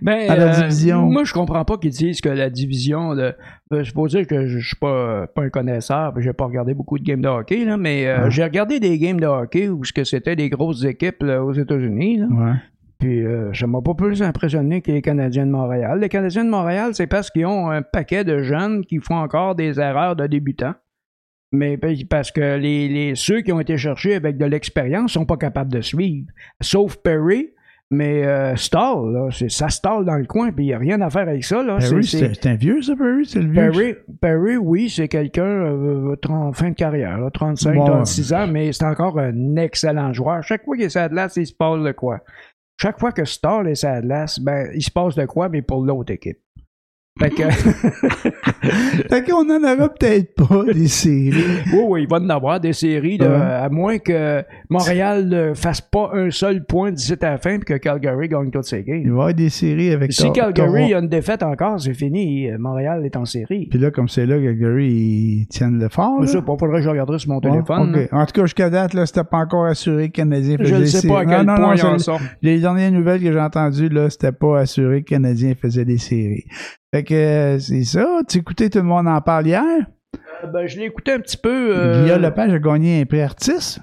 Ben, 0.03 0.29
à 0.29 0.35
la 0.35 0.55
euh, 0.55 0.61
division. 0.61 1.09
Moi, 1.09 1.23
je 1.23 1.33
comprends 1.33 1.65
pas 1.65 1.77
qu'ils 1.79 1.91
disent 1.91 2.21
que 2.21 2.29
la 2.29 2.49
division. 2.49 3.15
De, 3.15 3.33
ben, 3.71 3.83
je 3.83 3.93
peux 3.93 4.07
dire 4.07 4.27
que 4.27 4.47
je, 4.47 4.59
je 4.59 4.67
suis 4.67 4.75
pas, 4.77 5.27
pas 5.27 5.43
un 5.43 5.49
connaisseur, 5.49 6.13
puis 6.13 6.23
j'ai 6.23 6.33
pas 6.33 6.45
regardé 6.45 6.73
beaucoup 6.73 6.97
de 6.99 7.03
games 7.03 7.21
de 7.21 7.27
hockey, 7.27 7.65
là, 7.65 7.77
mais 7.77 8.07
euh, 8.07 8.25
Ouais. 8.25 8.31
j'ai 8.31 8.43
regardé 8.43 8.79
des 8.79 8.97
games 8.99 9.19
de 9.19 9.25
hockey 9.27 9.69
où 9.69 9.83
ce 9.83 9.93
que 9.93 10.03
c'était 10.03 10.35
des 10.35 10.49
grosses 10.49 10.83
équipes 10.83 11.23
là, 11.23 11.43
aux 11.43 11.53
États-Unis. 11.53 12.21
ouais. 12.23 12.53
Puis 12.99 13.25
euh, 13.25 13.53
ça 13.53 13.65
m'a 13.65 13.81
pas 13.81 13.93
plus 13.93 14.21
impressionné 14.21 14.81
que 14.81 14.91
les 14.91 15.01
Canadiens 15.01 15.45
de 15.45 15.51
Montréal. 15.51 15.99
Les 16.01 16.09
Canadiens 16.09 16.43
de 16.43 16.49
Montréal, 16.49 16.91
c'est 16.93 17.07
parce 17.07 17.31
qu'ils 17.31 17.45
ont 17.45 17.69
un 17.69 17.81
paquet 17.81 18.25
de 18.25 18.39
jeunes 18.43 18.83
qui 18.83 18.97
font 18.99 19.15
encore 19.15 19.55
des 19.55 19.79
erreurs 19.79 20.17
de 20.17 20.27
débutants. 20.27 20.73
Mais 21.53 21.77
pa- 21.77 21.87
parce 22.09 22.29
que 22.31 22.57
les, 22.57 22.89
les- 22.89 23.15
ceux 23.15 23.39
qui 23.41 23.53
ont 23.53 23.59
été 23.61 23.77
cherchés 23.77 24.15
avec 24.15 24.37
de 24.37 24.43
l'expérience 24.45 25.13
sont 25.13 25.25
pas 25.25 25.37
capables 25.37 25.71
de 25.71 25.79
suivre. 25.81 26.27
Sauf 26.61 26.97
Perry, 26.97 27.51
mais 27.91 28.23
euh, 28.25 28.55
Stall, 28.55 29.11
là, 29.13 29.29
c'est, 29.31 29.49
ça 29.49 29.69
stall 29.69 30.05
dans 30.05 30.17
le 30.17 30.25
coin, 30.25 30.51
puis 30.51 30.65
il 30.65 30.67
n'y 30.67 30.73
a 30.73 30.77
rien 30.77 31.01
à 31.01 31.09
faire 31.09 31.23
avec 31.27 31.43
ça. 31.43 31.63
Là. 31.63 31.77
Perry, 31.79 32.03
C'est- 32.03 32.45
un 32.45 32.55
vieux, 32.55 32.81
ça, 32.81 32.95
Perry? 32.95 33.25
C'est 33.25 33.41
le 33.41 33.49
vieux? 33.51 33.71
Perry, 33.71 33.95
Perry, 34.21 34.57
oui, 34.57 34.89
c'est 34.89 35.07
quelqu'un 35.07 35.43
euh, 35.43 36.15
en 36.29 36.53
fin 36.53 36.69
de 36.69 36.75
carrière, 36.75 37.17
là, 37.17 37.31
35, 37.31 37.75
Bon, 37.75 37.85
36 37.85 38.33
ans, 38.33 38.47
mais 38.47 38.71
c'est 38.73 38.85
encore 38.85 39.17
un 39.19 39.55
excellent 39.55 40.13
joueur. 40.13 40.43
Chaque 40.43 40.63
fois 40.63 40.75
qu'il 40.75 40.85
est 40.85 41.09
glace, 41.09 41.35
il 41.37 41.47
se 41.47 41.53
passe 41.53 41.81
de 41.81 41.91
quoi? 41.91 42.19
Chaque 42.79 42.99
fois 42.99 43.11
que 43.11 43.25
Stall 43.25 43.67
est 43.67 44.01
glace, 44.01 44.39
ben, 44.39 44.69
il 44.73 44.83
se 44.83 44.91
passe 44.91 45.15
de 45.15 45.25
quoi, 45.25 45.49
mais 45.49 45.61
pour 45.61 45.83
l'autre 45.83 46.13
équipe. 46.13 46.39
Fait 47.19 47.31
que, 47.31 47.43
Fait 49.09 49.23
qu'on 49.23 49.49
en 49.49 49.63
aura 49.63 49.89
peut-être 49.89 50.33
pas 50.35 50.63
des 50.73 50.87
séries. 50.87 51.31
oui, 51.73 51.79
oui, 51.87 52.01
il 52.03 52.07
va 52.09 52.17
en 52.17 52.29
avoir 52.29 52.59
des 52.59 52.73
séries, 52.73 53.17
Ouais. 53.19 53.27
à 53.27 53.69
moins 53.69 53.97
que 53.97 54.43
Montréal 54.69 55.27
ne 55.27 55.53
fasse 55.53 55.81
pas 55.81 56.11
un 56.13 56.29
seul 56.31 56.65
point 56.65 56.91
d'ici 56.91 57.13
à 57.21 57.31
la 57.31 57.37
fin 57.37 57.55
et 57.55 57.59
que 57.59 57.73
Calgary 57.75 58.27
gagne 58.27 58.51
toutes 58.51 58.63
ses 58.65 58.79
Il 58.79 58.85
va 58.85 58.95
y 58.97 59.01
games. 59.03 59.11
avoir 59.11 59.33
des 59.33 59.49
séries 59.49 59.91
avec 59.91 60.11
Si 60.13 60.31
Calgary 60.31 60.93
a 60.93 60.99
une 60.99 61.07
défaite 61.09 61.43
encore, 61.43 61.79
c'est 61.79 61.93
fini. 61.93 62.47
Montréal 62.57 63.05
est 63.05 63.15
en 63.17 63.25
série. 63.25 63.67
Puis 63.69 63.79
là, 63.79 63.91
comme 63.91 64.07
c'est 64.07 64.25
là, 64.25 64.35
Calgary, 64.39 64.87
ils 64.89 65.47
tiennent 65.49 65.79
le 65.79 65.89
fort. 65.89 66.21
Je 66.21 66.27
sais 66.27 66.41
pas, 66.41 66.55
faudrait 66.57 66.77
que 66.79 66.83
je 66.83 66.89
regarderai 66.89 67.19
sur 67.19 67.29
mon 67.29 67.39
Ouais, 67.39 67.49
téléphone. 67.49 68.07
En 68.11 68.25
tout 68.25 68.33
cas, 68.33 68.41
jusqu'à 68.43 68.69
date, 68.69 68.93
là, 68.93 69.05
c'était 69.05 69.23
pas 69.23 69.37
encore 69.37 69.65
assuré 69.65 70.09
que 70.09 70.13
Canadien 70.17 70.57
faisait 70.57 70.69
Je 70.69 70.75
ne 70.75 70.85
sais 70.85 71.07
pas 71.07 71.19
à 71.21 71.23
séries. 71.23 71.35
quel 71.37 71.45
Non, 71.45 71.55
point 71.55 71.67
non, 71.67 71.73
ils 71.73 71.85
en 71.85 71.97
c'est- 71.97 72.05
sont. 72.05 72.17
Les 72.41 72.59
dernières 72.59 72.91
nouvelles 72.91 73.21
que 73.21 73.31
j'ai 73.31 73.39
entendues, 73.39 73.89
là, 73.89 74.09
c'était 74.09 74.31
pas 74.31 74.59
assuré 74.59 75.03
que 75.03 75.09
Canadien 75.09 75.53
faisait 75.59 75.85
des 75.85 75.97
séries. 75.97 76.45
Fait 76.91 77.03
que 77.03 77.13
euh, 77.13 77.59
c'est 77.59 77.83
ça. 77.83 78.21
Tu 78.29 78.37
écoutais 78.37 78.69
tout 78.69 78.79
le 78.79 78.85
monde 78.85 79.07
en 79.07 79.19
parle 79.21 79.47
hier? 79.47 79.63
Euh, 80.43 80.47
ben, 80.47 80.67
je 80.67 80.77
l'ai 80.79 80.85
écouté 80.85 81.11
un 81.13 81.19
petit 81.19 81.37
peu. 81.37 81.75
euh, 81.77 82.03
Guillaume 82.03 82.21
Lepage 82.21 82.53
a 82.53 82.59
gagné 82.59 83.01
un 83.01 83.05
prix 83.05 83.21
artiste. 83.21 83.79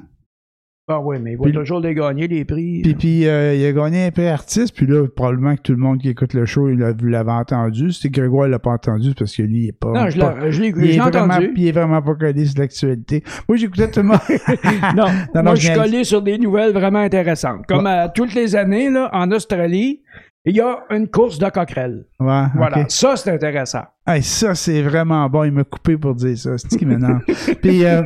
Ah 0.88 1.00
oui, 1.00 1.16
mais 1.20 1.32
il 1.32 1.36
va 1.36 1.42
Puis- 1.44 1.52
toujours 1.52 1.80
les 1.80 1.94
gagner, 1.94 2.28
les 2.28 2.44
prix. 2.44 2.80
Puis, 2.82 2.94
puis 2.94 3.26
euh, 3.26 3.54
il 3.56 3.66
a 3.66 3.72
gagné 3.72 4.06
un 4.06 4.10
prix 4.12 4.28
artiste. 4.28 4.72
Puis 4.72 4.86
là, 4.86 5.04
probablement 5.08 5.56
que 5.56 5.62
tout 5.62 5.72
le 5.72 5.78
monde 5.78 5.98
qui 6.00 6.08
écoute 6.10 6.32
le 6.32 6.46
show, 6.46 6.68
il 6.68 6.78
l'a- 6.78 6.92
vous 6.92 7.06
l'avez 7.06 7.32
entendu. 7.32 7.90
Si 7.90 8.08
Grégoire 8.08 8.46
l'a 8.46 8.60
pas 8.60 8.70
entendu, 8.70 9.08
c'est 9.08 9.18
parce 9.18 9.34
que 9.36 9.42
lui, 9.42 9.64
il 9.64 9.68
est 9.70 9.72
pas. 9.72 9.90
non, 9.90 10.08
je 10.08 10.16
l'ai 10.18 10.52
je 10.52 10.62
l'ai- 10.62 10.68
il, 10.68 11.00
vraiment, 11.00 11.24
entendu. 11.34 11.52
il 11.56 11.66
est 11.66 11.72
vraiment 11.72 12.00
pas 12.00 12.14
collé 12.14 12.46
sur 12.46 12.60
l'actualité. 12.60 13.24
Moi, 13.48 13.58
j'écoutais 13.58 13.90
tout 13.90 13.98
le 14.00 14.06
monde. 14.06 14.18
Non, 14.96 15.06
non, 15.34 15.42
moi, 15.42 15.54
je 15.56 15.66
suis 15.66 15.74
collé 15.76 16.04
sur 16.04 16.22
des 16.22 16.38
nouvelles 16.38 16.72
vraiment 16.72 17.00
intéressantes. 17.00 17.66
Comme 17.66 17.86
à 17.88 18.08
toutes 18.08 18.34
les 18.34 18.54
années, 18.54 18.88
là, 18.88 19.10
en 19.12 19.28
Australie, 19.32 20.02
il 20.46 20.54
y 20.56 20.60
a 20.60 20.78
une 20.90 21.08
course 21.08 21.38
de 21.38 21.48
coquerelles. 21.50 22.04
Ouais, 22.20 22.44
Voilà, 22.54 22.84
ça, 22.88 23.16
c'est 23.16 23.32
intéressant. 23.32 23.82
Hey, 24.06 24.22
ça, 24.22 24.54
c'est 24.54 24.80
vraiment 24.82 25.28
bon. 25.28 25.42
Il 25.42 25.50
m'a 25.52 25.64
coupé 25.64 25.96
pour 25.96 26.14
dire 26.14 26.38
ça. 26.38 26.56
C'est 26.56 26.70
ce 26.70 26.78
qui 26.78 26.86
m'énerve. 26.86 27.20
Puis, 27.62 27.84
euh, 27.84 28.02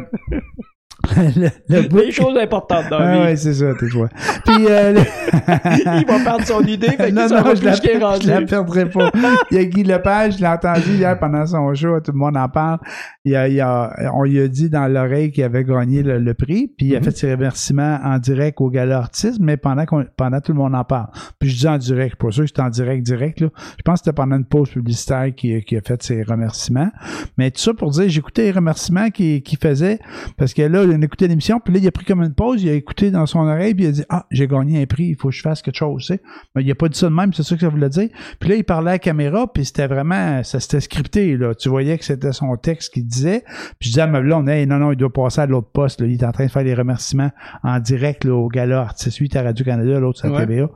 le, 1.16 1.48
le 1.68 1.88
bout- 1.88 2.00
Des 2.00 2.12
choses 2.12 2.36
importantes 2.36 2.84
dans 2.90 2.98
Ah 2.98 3.04
la 3.04 3.16
vie. 3.16 3.22
ouais, 3.22 3.36
c'est 3.36 3.54
ça, 3.54 3.74
tais-toi. 3.78 4.08
Puis, 4.44 4.66
euh, 4.68 4.92
le- 4.92 5.00
il 6.00 6.04
va 6.06 6.18
perdre 6.24 6.44
son 6.44 6.60
idée, 6.62 6.88
fait 6.88 7.10
non, 7.12 7.22
non, 7.28 7.54
je 7.54 7.64
la, 7.64 7.74
je 7.74 8.28
la 8.28 8.42
perdrai 8.42 8.88
pas. 8.88 9.10
Il 9.50 9.56
y 9.56 9.60
a 9.60 9.64
Guy 9.64 9.82
Lepage, 9.84 10.34
je 10.34 10.38
l'ai 10.40 10.46
entendu 10.46 10.90
hier 10.96 11.18
pendant 11.18 11.46
son 11.46 11.72
show, 11.74 11.98
tout 12.00 12.12
le 12.12 12.18
monde 12.18 12.36
en 12.36 12.48
parle. 12.48 12.78
Il 13.24 13.34
a, 13.36 13.48
il 13.48 13.60
a- 13.60 13.92
on 14.14 14.24
lui 14.24 14.40
a 14.40 14.48
dit 14.48 14.68
dans 14.70 14.86
l'oreille 14.88 15.30
qu'il 15.32 15.44
avait 15.44 15.64
gagné 15.64 16.02
le, 16.02 16.18
le 16.18 16.34
prix, 16.34 16.68
puis 16.76 16.86
il 16.88 16.96
a 16.96 16.98
Mhm. 16.98 17.04
fait 17.04 17.16
ses 17.16 17.32
remerciements 17.34 17.98
en 18.04 18.18
direct 18.18 18.60
au 18.60 18.68
gala 18.70 18.98
artiste, 18.98 19.38
mais 19.40 19.56
pendant 19.56 19.86
qu'on, 19.86 20.04
pendant 20.16 20.40
tout 20.40 20.52
le 20.52 20.58
monde 20.58 20.74
en 20.74 20.84
parle. 20.84 21.08
Puis 21.38 21.48
je 21.50 21.56
dis 21.58 21.68
en 21.68 21.78
direct, 21.78 22.16
pas 22.16 22.30
sûr 22.30 22.44
que 22.44 22.48
c'était 22.48 22.62
en 22.62 22.68
direct, 22.70 23.02
direct, 23.04 23.40
là. 23.40 23.48
Je 23.78 23.82
pense 23.84 24.00
que 24.00 24.04
c'était 24.04 24.14
pendant 24.14 24.36
une 24.36 24.44
pause 24.44 24.70
publicitaire 24.70 25.34
qu'il 25.34 25.62
qui 25.64 25.76
a 25.76 25.80
fait 25.80 26.02
ses 26.02 26.22
remerciements. 26.22 26.90
Mais 27.38 27.50
tout 27.50 27.60
ça 27.60 27.74
pour 27.74 27.90
dire, 27.90 28.08
j'écoutais 28.08 28.42
les 28.44 28.52
remerciements 28.52 29.08
qu'il 29.10 29.42
qu'il 29.42 29.58
faisait, 29.58 29.98
parce 30.36 30.54
que 30.54 30.62
là, 30.62 30.84
il 30.92 31.00
a 31.00 31.04
écouté 31.04 31.28
l'émission, 31.28 31.60
puis 31.60 31.74
là, 31.74 31.80
il 31.80 31.86
a 31.86 31.90
pris 31.90 32.04
comme 32.04 32.22
une 32.22 32.34
pause, 32.34 32.62
il 32.62 32.68
a 32.68 32.74
écouté 32.74 33.10
dans 33.10 33.26
son 33.26 33.40
oreille, 33.40 33.74
puis 33.74 33.84
il 33.84 33.88
a 33.88 33.92
dit 33.92 34.04
Ah, 34.08 34.26
j'ai 34.30 34.46
gagné 34.46 34.82
un 34.82 34.86
prix, 34.86 35.04
il 35.04 35.16
faut 35.16 35.28
que 35.28 35.34
je 35.34 35.42
fasse 35.42 35.62
quelque 35.62 35.76
chose, 35.76 36.06
tu 36.06 36.14
sais. 36.14 36.20
Mais 36.54 36.62
il 36.62 36.70
a 36.70 36.74
pas 36.74 36.88
dit 36.88 36.98
ça 36.98 37.08
de 37.08 37.14
même, 37.14 37.32
c'est 37.32 37.42
ça 37.42 37.54
que 37.54 37.60
ça 37.60 37.68
voulait 37.68 37.88
dire. 37.88 38.08
Puis 38.38 38.48
là, 38.48 38.56
il 38.56 38.64
parlait 38.64 38.90
à 38.90 38.94
la 38.94 38.98
caméra, 38.98 39.50
puis 39.52 39.64
c'était 39.64 39.86
vraiment, 39.86 40.42
ça 40.42 40.60
c'était 40.60 40.80
scripté, 40.80 41.36
là. 41.36 41.54
Tu 41.54 41.68
voyais 41.68 41.96
que 41.98 42.04
c'était 42.04 42.32
son 42.32 42.56
texte 42.56 42.92
qu'il 42.94 43.06
disait. 43.06 43.42
Puis 43.78 43.88
je 43.88 43.88
disais 43.90 44.02
à 44.02 44.06
ma 44.06 44.20
blonde, 44.20 44.48
hey, 44.48 44.66
non, 44.66 44.78
non, 44.78 44.92
il 44.92 44.96
doit 44.96 45.12
passer 45.12 45.40
à 45.40 45.46
l'autre 45.46 45.70
poste, 45.72 46.00
là. 46.00 46.06
Il 46.06 46.14
est 46.14 46.24
en 46.24 46.32
train 46.32 46.46
de 46.46 46.50
faire 46.50 46.62
les 46.64 46.74
remerciements 46.74 47.30
en 47.62 47.78
direct, 47.78 48.24
là, 48.24 48.34
au 48.34 48.48
gala 48.48 48.80
artiste. 48.80 49.18
Lui, 49.20 49.28
à 49.34 49.42
Radio-Canada, 49.42 50.00
l'autre, 50.00 50.20
c'est 50.20 50.28
à 50.28 50.30
Ouais. 50.32 50.46
TVA. 50.46 50.68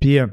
Puis, 0.00 0.18
euh, 0.18 0.26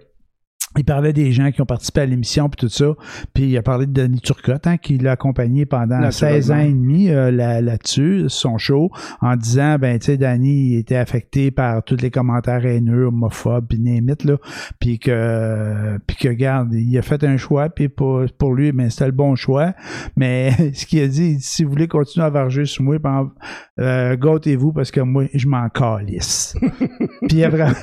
il 0.77 0.85
parlait 0.85 1.13
des 1.13 1.31
gens 1.31 1.51
qui 1.51 1.61
ont 1.61 1.65
participé 1.65 2.01
à 2.01 2.05
l'émission 2.05 2.47
puis 2.47 2.67
tout 2.67 2.73
ça. 2.73 2.93
Puis 3.33 3.45
il 3.45 3.57
a 3.57 3.63
parlé 3.63 3.87
de 3.87 3.91
Danny 3.91 4.19
Turcotte, 4.21 4.67
hein, 4.67 4.77
qui 4.77 4.97
l'a 4.97 5.13
accompagné 5.13 5.65
pendant 5.65 6.11
16 6.11 6.51
ans 6.51 6.59
et 6.59 6.69
demi 6.69 7.09
euh, 7.09 7.31
là, 7.31 7.59
là-dessus, 7.61 8.25
son 8.27 8.57
show, 8.57 8.91
en 9.21 9.35
disant 9.35 9.77
ben 9.79 9.97
tu 9.97 10.07
sais, 10.07 10.17
Danny 10.17 10.75
était 10.75 10.95
affecté 10.95 11.51
par 11.51 11.83
tous 11.83 11.97
les 12.01 12.11
commentaires 12.11 12.65
haineux, 12.65 13.07
homophobes, 13.07 13.67
puis 13.67 13.79
némites, 13.79 14.23
là. 14.23 14.37
Puis 14.79 14.99
que 14.99 15.97
puis 16.05 16.15
que 16.17 16.27
regarde, 16.27 16.73
il 16.73 16.97
a 16.97 17.01
fait 17.01 17.23
un 17.23 17.37
choix, 17.37 17.69
puis 17.69 17.89
pour, 17.89 18.23
pour 18.37 18.53
lui, 18.53 18.71
ben, 18.71 18.89
c'était 18.89 19.07
le 19.07 19.11
bon 19.11 19.35
choix. 19.35 19.73
Mais 20.15 20.51
ce 20.73 20.85
qu'il 20.85 21.01
a 21.01 21.07
dit, 21.07 21.37
si 21.39 21.63
vous 21.63 21.71
voulez 21.71 21.87
continuer 21.87 22.25
à 22.25 22.29
varger 22.29 22.65
sur 22.65 22.83
moi, 22.83 22.99
ben, 22.99 23.31
euh, 23.79 24.15
gâtez-vous 24.15 24.71
parce 24.71 24.91
que 24.91 25.01
moi, 25.01 25.25
je 25.33 25.47
m'en 25.47 25.67
calisse. 25.69 26.55
puis 27.27 27.37
il 27.37 27.43
a 27.43 27.49
vraiment. 27.49 27.73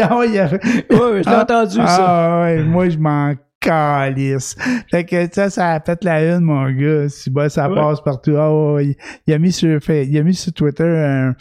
Ah 0.00 0.18
ouais, 0.18 0.30
il 0.30 0.38
a, 0.38 0.50
ouais, 0.50 1.22
je 1.22 1.28
l'ai 1.28 1.36
entendu 1.36 1.76
ça. 1.76 1.84
Ah 1.86 2.23
ouais, 2.42 2.62
moi, 2.64 2.88
je 2.88 2.98
m'en 2.98 3.34
calisse. 3.60 4.56
Fait 4.90 5.04
que 5.04 5.26
ça, 5.32 5.48
ça 5.48 5.72
a 5.72 5.80
fait 5.80 6.04
la 6.04 6.36
une, 6.36 6.40
mon 6.44 6.70
gars. 6.70 7.08
Si 7.08 7.30
bah, 7.30 7.48
ça 7.48 7.68
Ouais. 7.70 7.74
passe 7.74 8.00
partout. 8.02 8.32
Ouais, 8.32 8.96
il 9.26 9.32
a 9.34 9.38
mis 9.38 9.52
sur 9.52 9.80
fait, 9.82 10.06
il 10.06 10.18
a 10.18 10.22
mis 10.22 10.34
sur 10.34 10.52
Twitter 10.52 10.84
un, 10.84 11.34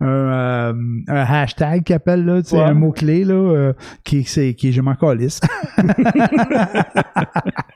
un, 0.00 0.06
euh, 0.06 0.72
un 1.08 1.16
hashtag 1.24 1.82
qu'il 1.82 1.96
appelle 1.96 2.24
là, 2.24 2.40
Ouais. 2.52 2.60
un 2.60 2.74
mot-clé 2.74 3.24
là, 3.24 3.34
euh, 3.34 3.72
qui 4.04 4.22
c'est 4.24 4.54
qui 4.54 4.68
est 4.68 4.72
je 4.72 4.80
m'en 4.82 4.94
calisse. 4.94 5.40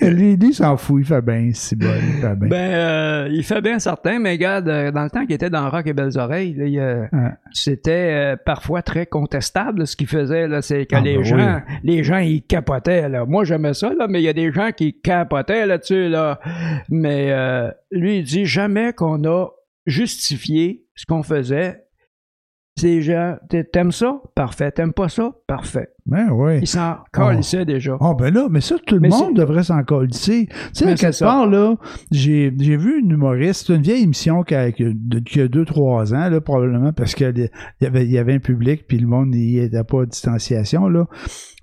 lui, 0.00 0.36
lui, 0.36 0.48
il 0.48 0.54
s'en 0.54 0.76
fout, 0.76 1.00
il 1.00 1.06
fait 1.06 1.22
bien, 1.22 1.50
c'est 1.54 1.76
bon, 1.76 1.86
il 1.96 2.20
fait 2.20 2.36
bien. 2.36 2.48
Ben, 2.48 2.72
euh, 2.74 3.28
il 3.30 3.42
fait 3.42 3.60
bien 3.62 3.78
certain, 3.78 4.18
mais 4.18 4.32
regarde, 4.32 4.68
euh, 4.68 4.90
dans 4.90 5.04
le 5.04 5.10
temps 5.10 5.24
qu'il 5.24 5.34
était 5.34 5.50
dans 5.50 5.70
Rock 5.70 5.86
et 5.86 5.92
Belles 5.92 6.18
Oreilles, 6.18 6.54
là, 6.54 6.64
il, 6.66 6.78
euh, 6.78 7.06
c'était 7.52 8.34
euh, 8.34 8.36
parfois 8.36 8.82
très 8.82 9.06
contestable 9.06 9.86
ce 9.86 9.96
qu'il 9.96 10.06
faisait. 10.06 10.48
Là, 10.48 10.60
c'est 10.60 10.86
que 10.86 10.96
Ah, 10.96 11.00
les 11.00 11.16
ben 11.16 11.24
gens, 11.24 11.60
les 11.82 12.04
gens, 12.04 12.18
ils 12.18 12.42
capotaient. 12.42 13.08
Là. 13.08 13.24
Moi, 13.24 13.44
j'aimais 13.44 13.74
ça, 13.74 13.92
là, 13.98 14.06
mais 14.08 14.20
il 14.20 14.24
y 14.24 14.28
a 14.28 14.32
des 14.34 14.52
gens 14.52 14.70
qui 14.76 15.00
capotaient 15.00 15.66
là-dessus. 15.66 16.08
Là. 16.08 16.40
Mais 16.90 17.28
euh, 17.30 17.70
lui, 17.90 18.18
il 18.18 18.24
dit 18.24 18.46
jamais 18.46 18.92
qu'on 18.92 19.24
a 19.24 19.48
justifié 19.86 20.84
ce 20.94 21.06
qu'on 21.06 21.22
faisait. 21.22 21.83
Ces 22.76 23.02
gens, 23.02 23.36
t'a- 23.48 23.62
t'aimes 23.62 23.92
ça? 23.92 24.20
Parfait. 24.34 24.72
T'aimes 24.72 24.92
pas 24.92 25.08
ça? 25.08 25.30
Parfait. 25.46 25.90
Ben 26.06 26.30
ouais. 26.30 26.58
Ils 26.60 26.66
s'en 26.66 26.96
calissaient 27.12 27.64
déjà. 27.64 27.96
Ah 28.00 28.14
ben 28.18 28.34
là, 28.34 28.48
mais 28.50 28.60
ça, 28.60 28.74
tout 28.84 28.96
le 28.96 29.00
Mais 29.00 29.08
monde 29.10 29.36
devrait 29.36 29.62
s'en 29.62 29.82
colisser. 29.84 30.48
Tu 30.48 30.56
sais, 30.72 30.84
à 30.90 30.94
quelque 30.96 31.18
part, 31.20 31.46
là, 31.46 31.76
j'ai 32.10 32.52
j'ai 32.58 32.76
vu 32.76 32.98
une 33.00 33.12
humoriste, 33.12 33.66
c'est 33.68 33.74
une 33.76 33.82
vieille 33.82 34.02
émission 34.02 34.42
qui 34.42 34.54
a, 34.56 34.72
qui 34.72 34.84
a- 34.84 34.90
de- 34.92 35.46
deux, 35.46 35.64
trois 35.64 36.12
ans, 36.14 36.28
là, 36.28 36.40
probablement, 36.40 36.92
parce 36.92 37.14
qu'il 37.14 37.48
y 37.80 37.86
avait, 37.86 38.06
y 38.06 38.18
avait 38.18 38.34
un 38.34 38.38
public, 38.40 38.86
puis 38.88 38.98
le 38.98 39.06
monde 39.06 39.28
n'y 39.30 39.58
était 39.58 39.84
pas 39.84 40.02
à 40.02 40.06
distanciation, 40.06 40.88
là. 40.88 41.06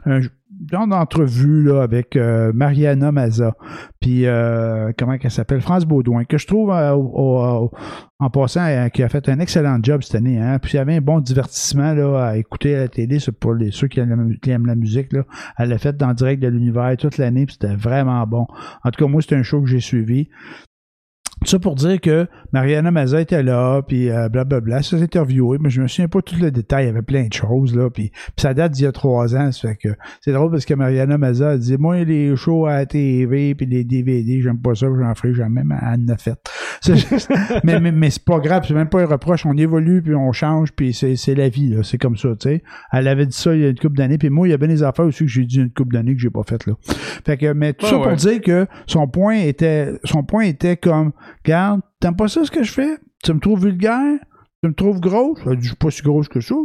Un 0.06 0.21
genre 0.69 0.88
d'entrevue, 0.88 1.63
là, 1.63 1.82
avec 1.82 2.15
euh, 2.15 2.52
Mariana 2.54 3.12
Maza, 3.12 3.54
puis, 4.00 4.26
euh, 4.26 4.91
comment 4.97 5.17
qu'elle 5.17 5.32
s'appelle? 5.32 5.62
France 5.62 5.86
Baudouin, 5.86 6.26
que 6.26 6.38
je 6.38 6.47
trouve, 6.47 6.71
euh, 6.71 6.93
au- 6.93 7.65
au- 7.65 7.71
en 8.19 8.30
passant, 8.30 8.65
euh, 8.65 8.89
qui 8.89 9.02
a 9.04 9.10
fait 9.10 9.28
un 9.30 9.39
excellent 9.39 9.80
job 9.82 10.02
cette 10.04 10.15
année, 10.15 10.38
hein. 10.39 10.60
Puis 10.60 10.74
il 10.74 10.76
y 10.78 10.80
avait 10.80 10.95
un 10.97 11.02
bon 11.02 11.19
divertissement, 11.19 11.93
là, 11.93 12.17
à 12.28 12.38
écouter 12.38 12.76
à 12.76 12.80
la 12.82 12.88
télé, 12.88 13.17
pour 13.39 13.54
les, 13.54 13.71
ceux 13.71 13.88
qui 13.88 14.00
aiment, 14.00 14.10
la, 14.10 14.15
mu- 14.17 14.39
qui 14.39 14.52
aiment 14.52 14.65
la 14.67 14.76
musique, 14.76 15.13
là. 15.13 15.24
Elle 15.58 15.69
l'a 15.69 15.78
fait 15.78 15.95
dans 15.97 16.13
Direct 16.13 16.41
de 16.43 16.47
l'Univers 16.47 16.95
toute 16.97 17.17
l'année, 17.17 17.45
puis 17.45 17.58
c'était 17.60 17.76
vraiment 17.76 18.26
bon. 18.28 18.45
En 18.84 18.91
tout 18.91 19.04
cas, 19.04 19.10
moi, 19.10 19.21
c'est 19.21 19.36
un 19.36 19.43
show 19.43 19.62
que 19.62 19.67
j'ai 19.67 19.80
suivi. 19.80 20.30
Ça 21.43 21.58
pour 21.58 21.73
dire 21.75 21.99
que 21.99 22.27
Mariana 22.54 22.91
Maza 22.91 23.19
était 23.19 23.41
là, 23.41 23.82
puis 23.82 24.12
euh, 24.12 24.30
blablabla, 24.30 24.84
ça 24.84 24.97
s'est 24.97 25.04
interviewé, 25.04 25.58
mais 25.60 25.71
je 25.71 25.82
me 25.82 25.88
souviens 25.88 26.08
pas 26.08 26.21
tout 26.21 26.36
le 26.39 26.51
détail, 26.51 26.86
il 26.86 26.88
y 26.88 26.89
avait 26.89 27.01
plein 27.01 27.27
de 27.27 27.34
choses, 27.34 27.75
là, 27.75 27.89
puis, 27.89 28.12
ça 28.38 28.54
date 28.54 28.73
d'il 28.73 28.84
y 28.84 28.88
a 28.88 28.91
trois 28.91 29.36
ans, 29.36 29.51
ça 29.51 29.69
fait 29.69 29.75
que 29.75 29.89
c'est 30.21 30.34
drôle 30.34 30.51
parce 30.51 30.65
que 30.65 30.73
Mariana 30.75 31.17
Maza 31.17 31.49
a 31.51 31.58
dit, 31.58 31.77
moi, 31.77 32.04
les 32.04 32.36
shows 32.36 32.67
à 32.67 32.73
la 32.75 32.86
TV, 32.86 33.56
puis 33.56 33.65
les 33.65 33.84
DVD, 33.84 34.39
j'aime 34.41 34.60
pas 34.60 34.75
ça, 34.75 34.88
j'en 34.88 35.15
ferai 35.15 35.34
jamais, 35.34 35.63
mais 35.65 35.75
elle 35.82 36.01
en 36.01 36.13
a 36.13 36.17
fait. 36.17 36.39
Juste- 36.86 37.32
mais 37.63 37.80
mais, 37.80 37.91
mais 37.91 38.10
c'est 38.12 38.23
pas 38.23 38.39
grave, 38.39 38.63
c'est 38.67 38.73
même 38.73 38.89
pas 38.89 39.01
un 39.01 39.06
reproche, 39.06 39.45
on 39.45 39.58
évolue, 39.58 40.01
puis 40.01 40.13
on 40.13 40.32
change, 40.32 40.71
puis 40.73 40.93
c'est 40.93 41.15
c'est 41.15 41.36
la 41.36 41.49
vie, 41.49 41.69
là, 41.69 41.84
c'est 41.84 41.97
comme 41.97 42.17
ça, 42.17 42.30
tu 42.39 42.49
sais. 42.49 42.63
Elle 42.91 43.08
avait 43.08 43.25
dit 43.25 43.36
ça 43.36 43.54
il 43.56 43.62
y 43.62 43.65
a 43.65 43.69
une 43.69 43.80
couple 43.80 43.97
d'années, 43.97 44.17
puis 44.17 44.30
moi, 44.30 44.47
il 44.47 44.51
y 44.51 44.54
a 44.54 44.58
bien 44.58 44.67
des 44.67 44.84
affaires 44.84 45.06
aussi 45.06 45.25
que 45.25 45.30
j'ai 45.30 45.45
dit 45.45 45.58
une 45.60 45.71
couple 45.71 45.93
d'années 45.93 46.13
que 46.13 46.21
j'ai 46.21 46.30
pas 46.30 46.43
faites, 46.47 46.65
là. 46.67 46.73
Fait 47.25 47.38
que, 47.38 47.51
mais 47.54 47.73
tout 47.73 47.86
Ouais, 47.86 47.91
ça 47.91 47.97
pour 47.97 48.15
dire 48.15 48.41
que 48.41 48.67
son 48.86 49.08
point 49.08 49.36
était, 49.36 49.93
son 50.04 50.23
point 50.23 50.43
était 50.43 50.77
comme, 50.77 51.12
Regarde, 51.44 51.82
t'aimes 52.00 52.15
pas 52.15 52.28
ça 52.28 52.44
ce 52.46 52.52
que 52.52 52.63
je 52.63 52.72
fais? 52.72 52.98
Tu 53.24 53.34
me 53.34 53.39
trouves 53.39 53.63
vulgaire? 53.65 54.20
Tu 54.63 54.70
me 54.70 54.74
trouves 54.74 55.00
grosse? 55.00 55.39
Elle 55.46 55.58
dit, 55.58 55.63
je 55.63 55.67
suis 55.70 55.76
pas 55.76 55.91
si 55.91 56.02
grosse 56.02 56.28
que 56.28 56.41
ça. 56.41 56.56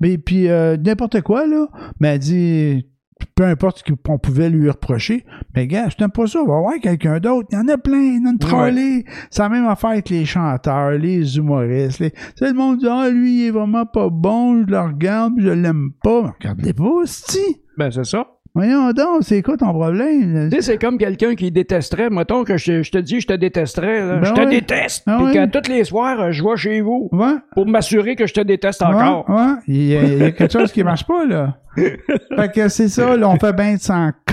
Mais 0.00 0.18
puis, 0.18 0.48
euh, 0.48 0.76
n'importe 0.76 1.20
quoi, 1.22 1.46
là. 1.46 1.66
Mais 1.98 2.08
elle 2.14 2.18
dit, 2.18 2.86
peu 3.34 3.44
importe 3.44 3.82
ce 3.86 3.92
qu'on 3.92 4.18
pouvait 4.18 4.50
lui 4.50 4.68
reprocher. 4.68 5.24
Mais 5.54 5.66
gars, 5.66 5.88
je 5.88 5.96
t'aime 5.96 6.10
pas 6.10 6.26
ça, 6.26 6.40
va 6.40 6.58
voir 6.60 6.74
quelqu'un 6.80 7.18
d'autre. 7.18 7.48
Il 7.50 7.56
y 7.56 7.58
en 7.58 7.68
a 7.68 7.78
plein, 7.78 7.98
il 7.98 8.18
y 8.18 8.22
en 8.22 8.26
a 8.26 8.32
une 8.32 8.38
trollée. 8.38 9.04
C'est 9.30 9.42
la 9.42 9.48
même 9.48 9.66
affaire 9.66 9.90
avec 9.90 10.08
les 10.10 10.24
chanteurs, 10.24 10.92
les 10.92 11.36
humoristes. 11.36 12.00
Les... 12.00 12.10
Tu 12.10 12.20
sais, 12.36 12.48
le 12.48 12.54
monde 12.54 12.78
dit, 12.78 12.86
ah, 12.88 13.08
lui, 13.10 13.40
il 13.40 13.46
est 13.46 13.50
vraiment 13.50 13.86
pas 13.86 14.08
bon, 14.10 14.62
je 14.62 14.70
le 14.70 14.80
regarde, 14.80 15.34
je 15.38 15.48
l'aime 15.48 15.90
pas. 16.02 16.22
Mais 16.22 16.30
regardez 16.38 16.72
pas, 16.72 17.02
si. 17.04 17.62
Ben, 17.76 17.90
c'est 17.90 18.04
ça. 18.04 18.26
Voyons 18.54 18.90
donc, 18.92 19.18
c'est 19.22 19.42
quoi 19.42 19.56
ton 19.56 19.72
problème? 19.72 20.48
Tu 20.50 20.56
sais, 20.56 20.62
c'est 20.62 20.78
comme 20.78 20.98
quelqu'un 20.98 21.34
qui 21.36 21.52
détesterait. 21.52 22.10
Mettons 22.10 22.42
que 22.42 22.56
je, 22.56 22.82
je 22.82 22.90
te 22.90 22.98
dis, 22.98 23.20
je 23.20 23.26
te 23.28 23.32
détesterais. 23.32 24.00
là. 24.06 24.16
Ben 24.16 24.24
je 24.24 24.32
te 24.32 24.40
ouais. 24.40 24.46
déteste. 24.48 25.04
Ah 25.06 25.18
Puis 25.18 25.38
ouais. 25.38 25.48
que 25.48 25.58
tous 25.58 25.70
les 25.70 25.84
soirs, 25.84 26.32
je 26.32 26.42
vais 26.42 26.56
chez 26.56 26.80
vous 26.80 27.08
Ouais. 27.12 27.34
pour 27.54 27.66
m'assurer 27.66 28.16
que 28.16 28.26
je 28.26 28.34
te 28.34 28.40
déteste 28.40 28.82
encore. 28.82 29.24
Il, 29.68 29.86
y 29.86 29.96
a, 29.96 30.02
il 30.02 30.18
y 30.18 30.22
a 30.24 30.30
quelque 30.32 30.52
chose 30.52 30.72
qui 30.72 30.82
marche 30.82 31.06
pas, 31.06 31.24
là. 31.26 31.58
fait 31.76 32.52
que 32.52 32.68
c'est 32.68 32.88
ça, 32.88 33.16
là, 33.16 33.28
on 33.28 33.36
fait 33.38 33.52
bien 33.54 33.74
de 33.74 33.80
s'en 33.80 34.10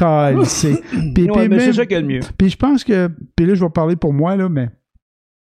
même- 1.50 1.60
c'est 1.60 1.74
ça 1.74 1.86
qui 1.86 1.94
est 1.94 2.02
le 2.02 2.08
mieux. 2.08 2.20
puis 2.38 2.50
je 2.50 2.58
pense 2.58 2.84
que, 2.84 3.10
puis 3.36 3.46
là, 3.46 3.54
je 3.54 3.64
vais 3.64 3.70
parler 3.70 3.96
pour 3.96 4.14
moi, 4.14 4.36
là, 4.36 4.50
mais 4.50 4.70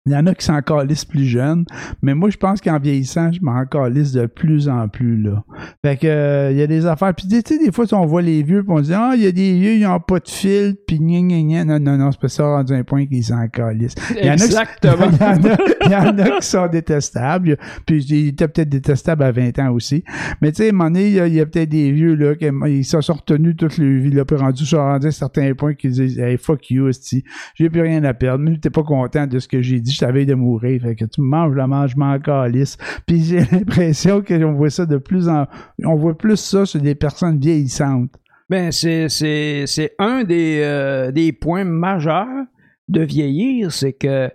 il 0.06 0.12
y 0.12 0.16
en 0.16 0.26
a 0.26 0.34
qui 0.34 0.44
s'en 0.44 0.60
calissent 0.62 1.04
plus 1.04 1.26
jeunes, 1.26 1.64
mais 2.02 2.14
moi, 2.14 2.30
je 2.30 2.36
pense 2.36 2.60
qu'en 2.60 2.78
vieillissant, 2.78 3.32
je 3.32 3.40
m'en 3.42 3.64
calisse 3.66 4.12
de 4.12 4.26
plus 4.26 4.68
en 4.68 4.88
plus, 4.88 5.20
là. 5.22 5.44
Fait 5.84 5.96
que, 5.96 6.06
euh, 6.06 6.50
il 6.52 6.58
y 6.58 6.62
a 6.62 6.66
des 6.66 6.86
affaires, 6.86 7.14
puis 7.14 7.26
tu 7.28 7.40
sais, 7.44 7.58
des 7.58 7.72
fois, 7.72 7.84
on 7.92 8.06
voit 8.06 8.22
les 8.22 8.42
vieux, 8.42 8.62
puis 8.62 8.72
on 8.72 8.78
se 8.78 8.82
dit, 8.84 8.94
ah, 8.94 9.12
il 9.14 9.22
y 9.22 9.26
a 9.26 9.32
des 9.32 9.52
vieux, 9.54 9.74
ils 9.74 9.86
ont 9.86 10.00
pas 10.00 10.20
de 10.20 10.28
fil, 10.28 10.76
puis 10.86 10.98
gna 10.98 11.20
gna 11.20 11.42
gna. 11.42 11.64
Non, 11.64 11.80
non, 11.80 11.98
non, 11.98 12.12
c'est 12.12 12.20
pas 12.20 12.28
ça, 12.28 12.44
rendu 12.44 12.72
un 12.72 12.84
point 12.84 13.06
qu'ils 13.06 13.24
s'en 13.24 13.46
calissent. 13.48 13.94
Il 14.10 14.24
y 14.24 14.30
en 14.30 14.34
Exactement. 14.34 15.08
il, 15.12 15.20
y 15.20 15.24
en 15.24 15.44
a, 15.44 15.56
il 15.84 15.90
y 15.90 15.94
en 15.94 16.18
a 16.18 16.40
qui 16.40 16.46
sont 16.46 16.66
détestables. 16.68 17.56
Puis 17.84 18.04
il 18.04 18.28
était 18.28 18.48
peut-être 18.48 18.68
détestable 18.68 19.22
à 19.22 19.32
20 19.32 19.58
ans 19.58 19.72
aussi. 19.72 20.04
Mais 20.40 20.52
tu 20.52 20.58
sais, 20.58 20.66
à 20.66 20.68
un 20.70 20.72
moment 20.72 20.90
donné, 20.90 21.08
il 21.08 21.14
y 21.14 21.20
a, 21.20 21.26
il 21.26 21.34
y 21.34 21.40
a 21.40 21.46
peut-être 21.46 21.68
des 21.68 21.92
vieux 21.92 22.14
là, 22.14 22.34
qui 22.34 22.46
ils 22.68 22.84
se 22.84 23.00
sont 23.00 23.14
retenus 23.14 23.56
toute 23.56 23.78
leur 23.78 24.00
vie, 24.00 24.10
là, 24.10 24.24
puis 24.24 24.36
rendus 24.36 24.66
sont 24.66 24.78
rendus 24.78 25.08
à 25.08 25.12
certains 25.12 25.54
points 25.54 25.74
qu'ils 25.74 25.92
disent 25.92 26.18
Hey, 26.18 26.36
fuck 26.38 26.70
you, 26.70 26.88
esti. 26.88 27.24
J'ai 27.54 27.70
plus 27.70 27.82
rien 27.82 28.02
à 28.04 28.14
perdre. 28.14 28.48
Si 28.52 28.60
t'es 28.60 28.70
pas 28.70 28.82
content 28.82 29.26
de 29.26 29.38
ce 29.38 29.48
que 29.48 29.60
j'ai 29.62 29.80
dit, 29.80 29.95
je 29.96 30.00
t'avais 30.00 30.24
de 30.26 30.34
mourir. 30.34 30.82
Fait 30.82 30.94
que 30.94 31.04
tu 31.04 31.20
manges 31.20 31.54
la 31.54 31.66
mange, 31.66 31.90
je 31.92 31.96
m'en 31.98 32.18
calisse. 32.18 32.76
Puis 33.06 33.22
j'ai 33.24 33.40
l'impression 33.52 34.22
qu'on 34.22 34.52
voit 34.52 34.70
ça 34.70 34.86
de 34.86 34.96
plus 34.98 35.28
en. 35.28 35.46
On 35.84 35.96
voit 35.96 36.16
plus 36.16 36.36
ça 36.36 36.64
sur 36.66 36.80
des 36.80 36.94
personnes 36.94 37.38
vieillissantes. 37.38 38.10
Ben, 38.48 38.70
c'est, 38.70 39.08
c'est, 39.08 39.64
c'est 39.66 39.94
un 39.98 40.22
des, 40.22 40.60
euh, 40.62 41.10
des 41.10 41.32
points 41.32 41.64
majeurs 41.64 42.44
de 42.88 43.02
vieillir, 43.02 43.72
c'est 43.72 43.92
que 43.94 44.30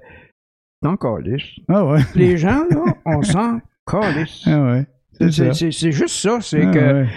t'en 0.81 0.97
calisses. 0.97 1.43
Ah 1.69 1.85
ouais. 1.85 2.01
Les 2.15 2.35
gens, 2.37 2.65
là, 2.69 2.83
on 3.05 3.21
s'en 3.21 3.61
calisse. 3.89 4.41
Ah 4.47 4.61
ouais. 4.73 4.85
C'est 5.13 5.31
C'est, 5.31 5.45
ça. 5.47 5.53
c'est- 5.53 5.71
c'est 5.71 5.91
juste 5.93 6.15
ça, 6.15 6.39
c'est 6.41 6.65
Ah 6.65 6.71
que 6.71 6.79
ouais. 7.03 7.07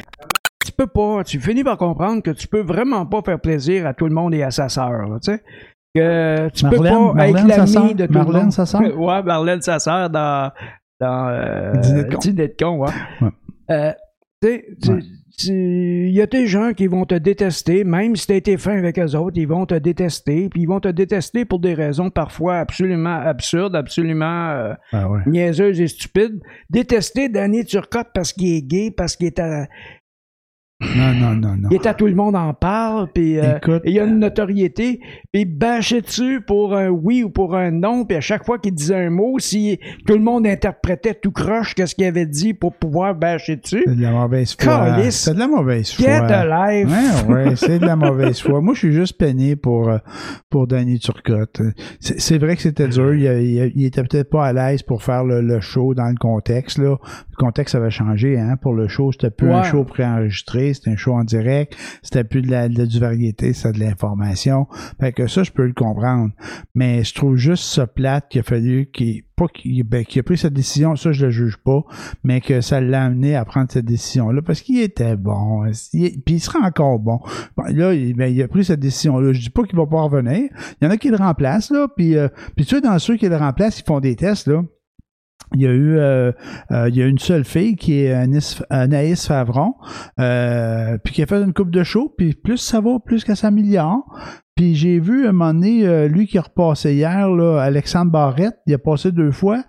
tu 0.65 0.71
peux 0.73 0.87
pas, 0.87 1.25
tu 1.25 1.41
finis 1.41 1.65
par 1.65 1.79
comprendre 1.79 2.23
que 2.23 2.31
tu 2.31 2.47
peux 2.47 2.61
vraiment 2.63 3.07
pas 3.07 3.23
faire 3.23 3.41
plaisir 3.41 3.87
à 3.87 3.95
tout 3.95 4.07
le 4.07 4.15
monde 4.15 4.35
et 4.35 4.43
à 4.43 4.51
sa 4.53 4.69
sœur, 4.69 5.07
tu 5.23 5.33
sais. 5.33 5.43
Que 5.95 6.49
tu 6.51 6.65
peux 6.69 6.77
Marlène- 6.77 6.93
pas 6.93 7.15
Marlène, 7.15 7.37
être 7.37 7.47
l'ami 7.57 7.69
sœur? 7.69 7.95
de 7.95 8.07
tout 8.07 8.13
Marlène, 8.13 8.33
le 8.35 8.41
monde. 8.43 8.53
sa 8.53 8.67
sœur? 8.67 8.81
ouais, 8.99 9.23
Marlène, 9.23 9.61
sa 9.63 9.79
sœur, 9.79 10.11
dans, 10.11 10.51
dans 11.01 11.29
euh, 11.29 11.73
Dîner 11.77 12.05
de 12.05 12.13
con. 12.13 12.19
Dîner 12.19 12.49
de 12.49 12.55
con, 12.59 12.79
ouais. 12.79 12.91
Ouais. 13.21 13.29
Euh, 13.71 13.93
tu 14.43 14.49
sais, 14.81 14.99
il 15.49 16.13
y 16.13 16.21
a 16.21 16.27
des 16.27 16.47
gens 16.47 16.73
qui 16.73 16.87
vont 16.87 17.05
te 17.07 17.15
détester, 17.15 17.83
même 17.85 18.15
si 18.17 18.27
tu 18.27 18.33
as 18.33 18.37
été 18.37 18.57
fin 18.57 18.77
avec 18.79 18.99
eux 18.99 19.15
autres, 19.17 19.37
ils 19.37 19.49
vont 19.49 19.67
te 19.67 19.75
détester, 19.75 20.49
puis 20.49 20.63
ils 20.63 20.69
vont 20.69 20.79
te 20.81 20.89
détester 20.89 21.45
pour 21.45 21.59
des 21.61 21.75
raisons 21.75 22.11
parfois 22.11 22.59
absolument 22.59 23.17
absurdes, 23.21 23.75
absolument 23.75 24.51
euh, 24.51 24.75
Ah 24.93 25.09
ouais. 25.09 25.21
niaiseuses 25.27 25.81
et 25.81 25.89
stupides. 25.89 26.41
Détester 26.71 27.29
Danny 27.29 27.65
Turcotte 27.65 28.09
parce 28.15 28.33
qu'il 28.33 28.55
est 28.55 28.63
gay, 28.63 28.93
parce 28.97 29.17
qu'il 29.17 29.27
est 29.29 29.39
à, 29.41 29.67
Non, 30.97 31.13
non, 31.15 31.35
non, 31.35 31.57
non. 31.57 31.69
il 31.71 31.75
est 31.77 31.87
à 31.87 31.95
tout 31.95 32.07
le 32.07 32.15
monde 32.15 32.37
en 32.37 32.53
parle, 32.55 33.09
puis 33.13 33.39
euh, 33.39 33.59
il 33.85 33.93
y 33.93 34.01
a 34.01 34.05
une 34.05 34.19
notoriété, 34.19 35.01
puis 35.33 35.45
bâcher 35.45 36.01
dessus 36.01 36.41
pour 36.47 36.77
un 36.77 36.89
oui 36.89 37.23
ou 37.25 37.31
pour 37.31 37.57
un 37.57 37.71
non, 37.71 38.05
puis 38.05 38.17
à 38.17 38.21
chaque 38.21 38.45
fois 38.45 38.59
qu'il 38.59 38.75
disait 38.75 39.07
un 39.07 39.11
mot, 39.11 39.39
si 39.39 39.79
tout 40.07 40.15
le 40.15 40.21
monde 40.21 40.47
interprétait 40.47 41.15
tout 41.15 41.33
croche 41.33 41.75
qu'est-ce 41.75 41.95
qu'il 41.95 42.05
avait 42.05 42.27
dit 42.27 42.55
pour 42.55 42.75
pouvoir 42.75 43.15
bâcher 43.15 43.57
dessus, 43.57 43.83
C'est 43.87 43.97
de 43.97 44.03
la 44.03 44.13
mauvaise 44.13 44.57
foi. 44.61 44.73
C'est 45.25 45.35
de 45.35 45.39
la 45.39 45.49
mauvaise 45.49 45.93
foi. 45.93 46.05
get. 46.07 46.21
Ouais, 47.29 47.35
ouais, 47.35 47.57
c'est 47.57 47.79
de 47.79 47.87
la 47.87 47.97
mauvaise 47.97 48.41
foi. 48.41 48.61
Moi, 48.61 48.75
je 48.75 48.79
suis 48.81 48.93
juste 48.93 49.19
peiné 49.19 49.57
pour, 49.57 49.89
euh, 49.89 49.99
pour 50.51 50.67
Danny 50.67 50.99
Turcotte. 50.99 51.61
C'est 52.01 52.39
vrai 52.39 52.57
que 52.57 52.63
c'était 52.63 52.89
dur. 52.89 53.15
Il, 53.15 53.23
il- 53.25 53.73
il 53.75 53.85
était 53.87 54.03
peut-être 54.03 54.31
pas 54.31 54.47
à 54.47 54.53
l'aise 54.53 54.83
pour 54.83 55.03
faire 55.03 55.25
le, 55.25 55.41
le 55.41 55.61
show 55.61 55.95
dans 55.95 56.09
le 56.09 56.15
contexte. 56.17 56.79
Là. 56.79 56.97
Le 57.31 57.37
contexte 57.37 57.75
avait 57.75 57.91
changé 57.91 58.39
hein, 58.39 58.57
pour 58.61 58.75
le 58.75 58.89
show. 58.89 59.11
C'était 59.13 59.31
plus 59.31 59.51
un 59.51 59.63
show 59.65 59.85
préenregistré. 59.85 60.74
C'était 60.75 60.91
un 60.91 60.97
show 60.97 61.15
en 61.15 61.25
direct, 61.25 61.77
c'était 62.03 62.25
plus 62.25 62.43
de 62.43 62.51
la, 62.51 62.69
de- 62.69 62.85
du 62.87 62.99
variété, 62.99 63.53
c'était 63.53 63.73
de 63.79 63.81
l'information. 63.81 64.67
Fait 65.01 65.13
que 65.13 65.27
ça, 65.27 65.43
je 65.43 65.51
peux 65.51 65.67
le 65.67 65.73
comprendre. 65.73 66.33
Mais 66.75 67.05
je 67.05 67.15
trouve 67.15 67.37
juste 67.37 67.65
ça 67.65 67.87
plate 67.87 68.29
qu'il 68.29 68.41
a 68.41 68.45
fallu 68.45 68.91
qu'il 68.93 69.23
pas 69.37 69.49
qu'il 69.49 69.83
ben, 69.83 70.05
a 70.17 70.23
pris 70.23 70.39
cette 70.39 70.53
décision, 70.53 70.95
ça 70.95 71.11
je 71.11 71.27
le 71.27 71.33
juge 71.33 71.57
pas, 71.57 71.83
mais 72.23 72.41
que 72.41 72.61
ça 72.61 72.81
l'a 72.81 73.03
amené 73.05 73.35
à 73.35 73.45
prendre 73.45 73.71
cette 73.71 73.85
décision-là 73.85 74.43
parce 74.43 74.61
qu'il 74.61 74.81
était 74.81 75.17
bon, 75.17 75.65
puis 75.93 76.35
il 76.35 76.41
sera 76.41 76.61
encore 76.61 77.01
bon. 77.01 77.19
Bon, 77.57 77.65
là, 77.69 77.95
il, 77.95 78.15
ben, 78.15 78.33
il 78.33 78.41
a 78.43 78.49
pris 78.49 78.65
cette 78.65 78.79
décision-là. 78.81 79.33
Je 79.33 79.41
dis 79.41 79.51
pas 79.51 79.65
qu'il 79.65 79.77
va 79.77 79.87
pas 79.87 80.03
revenir. 80.03 80.51
Il 80.81 80.85
y 80.85 80.87
en 80.87 80.91
a 80.91 80.97
qui 80.97 81.09
le 81.09 81.17
remplacent 81.17 81.71
là, 81.71 81.89
puis 81.97 82.17
euh, 82.17 82.29
puis 82.57 82.65
tu 82.65 82.77
sais 82.77 82.81
dans 82.81 82.99
ceux 83.01 83.17
qui 83.17 83.29
le 83.29 83.37
remplacent, 83.37 83.81
ils 83.81 83.85
font 83.85 83.99
des 84.01 84.15
tests 84.15 84.47
là. 84.47 84.63
Il 85.55 85.63
y 85.63 85.67
a 85.67 85.73
eu 85.73 85.97
euh, 85.97 86.33
euh, 86.71 86.89
il 86.89 86.97
y 86.97 87.03
a 87.03 87.07
une 87.07 87.19
seule 87.19 87.45
fille 87.45 87.77
qui 87.77 88.01
est 88.01 88.13
Anaïs, 88.71 89.27
Favron, 89.27 89.75
euh, 90.19 90.99
puis 91.03 91.15
qui 91.15 91.23
a 91.23 91.27
fait 91.27 91.43
une 91.43 91.53
coupe 91.53 91.71
de 91.71 91.85
show, 91.85 92.13
puis 92.17 92.35
plus 92.35 92.59
ça 92.59 92.81
va, 92.81 92.99
plus 93.05 93.25
que 93.25 93.35
ça 93.35 93.43
s'améliore. 93.43 94.05
Puis 94.57 94.75
j'ai 94.75 95.01
vu 95.01 95.27
un 95.27 95.33
moment 95.33 95.53
donné, 95.53 95.87
euh, 95.87 96.07
lui 96.07 96.27
qui 96.27 96.39
a 96.39 96.43
repassé 96.43 96.95
hier, 96.95 97.29
là, 97.29 97.61
Alexandre 97.61 98.13
Barrette, 98.13 98.57
il 98.67 98.75
a 98.75 98.79
passé 98.79 99.11
deux 99.11 99.33
fois. 99.33 99.65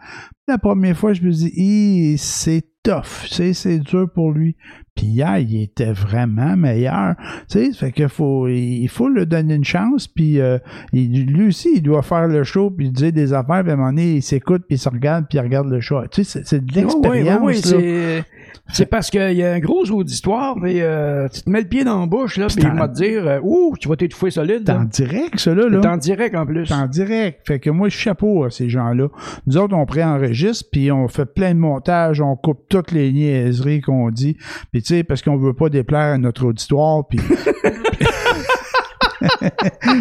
La 0.48 0.60
première 0.60 0.96
fois, 0.96 1.14
je 1.14 1.24
me 1.24 1.32
dis, 1.32 2.18
c'est 2.18 2.64
tough, 2.84 3.26
c'est 3.28 3.80
dur 3.80 4.08
pour 4.14 4.32
lui. 4.32 4.56
Puis 4.96 5.08
hier, 5.08 5.40
il 5.40 5.62
était 5.64 5.92
vraiment 5.92 6.56
meilleur. 6.56 7.16
Tu 7.50 7.66
sais, 7.66 7.74
fait 7.74 7.92
que 7.92 8.08
faut, 8.08 8.48
il 8.48 8.88
faut 8.88 9.10
le 9.10 9.26
donner 9.26 9.56
une 9.56 9.66
chance. 9.66 10.08
Puis 10.08 10.40
euh, 10.40 10.58
lui 10.94 11.48
aussi, 11.48 11.70
il 11.76 11.82
doit 11.82 12.02
faire 12.02 12.28
le 12.28 12.44
show, 12.46 12.70
puis 12.70 12.90
dire 12.92 13.12
des 13.12 13.34
affaires. 13.34 13.62
Puis 13.64 13.72
à 13.72 13.74
un 13.74 13.78
moment 13.78 13.90
donné, 13.90 14.14
il 14.16 14.24
s'écoute, 14.24 14.64
puis 14.68 14.76
il 14.76 14.80
se 14.80 14.88
regarde, 14.88 15.26
puis 15.30 15.38
il 15.38 15.42
regarde 15.42 15.68
le 15.70 15.82
show. 15.82 16.02
Tu 16.10 16.24
sais, 16.24 16.42
c'est- 16.46 16.64
de 16.66 16.74
l'expérience. 16.74 17.40
oui, 17.42 17.62
oui, 17.62 18.24
c'est, 18.72 18.86
parce 18.88 19.12
qu'il 19.12 19.34
y 19.34 19.44
a 19.44 19.54
un 19.54 19.60
gros 19.60 19.84
auditoire, 19.92 20.56
et 20.66 20.82
euh, 20.82 21.28
tu 21.32 21.42
te 21.44 21.50
mets 21.50 21.62
le 21.62 21.68
pied 21.68 21.84
dans 21.84 22.00
la 22.00 22.06
bouche, 22.08 22.38
là, 22.38 22.48
puis 22.48 22.64
il 22.64 22.80
va 22.80 22.88
te 22.88 22.96
dire, 22.96 23.28
euh, 23.28 23.40
ouh, 23.44 23.76
tu 23.80 23.88
vas 23.88 23.96
t'étouffer 23.96 24.32
solide. 24.32 24.64
T'es 24.64 24.72
en. 24.72 24.86
T'es 24.88 25.04
direct, 25.04 25.40
ça, 25.40 25.54
là. 25.54 25.68
là. 25.70 25.92
en 25.94 25.98
direct 25.98 26.36
en 26.36 26.46
plus. 26.48 26.66
C'est 26.66 26.74
en 26.74 26.88
direct. 26.88 27.42
Fait 27.46 27.60
que 27.60 27.70
moi, 27.70 27.90
chapeau 27.90 28.44
à 28.46 28.50
ces 28.50 28.70
gens-là. 28.70 29.10
Nous 29.46 29.58
autres, 29.58 29.76
on 29.76 29.86
préenregistre, 29.86 30.66
puis 30.72 30.92
on 30.92 31.08
fait 31.08 31.26
plein 31.26 31.54
de 31.54 31.60
montages, 31.60 32.22
on 32.22 32.36
coupe 32.36 32.62
toutes 32.70 32.92
les 32.92 33.12
niaiseries 33.12 33.82
qu'on 33.82 34.10
dit. 34.10 34.36
Puis 34.72 34.82
tu 34.86 34.96
sais, 34.96 35.04
parce 35.04 35.22
qu'on 35.22 35.38
veut 35.38 35.54
pas 35.54 35.70
déplaire 35.70 36.14
à 36.14 36.18
notre 36.18 36.46
auditoire, 36.46 37.08
puis... 37.08 37.20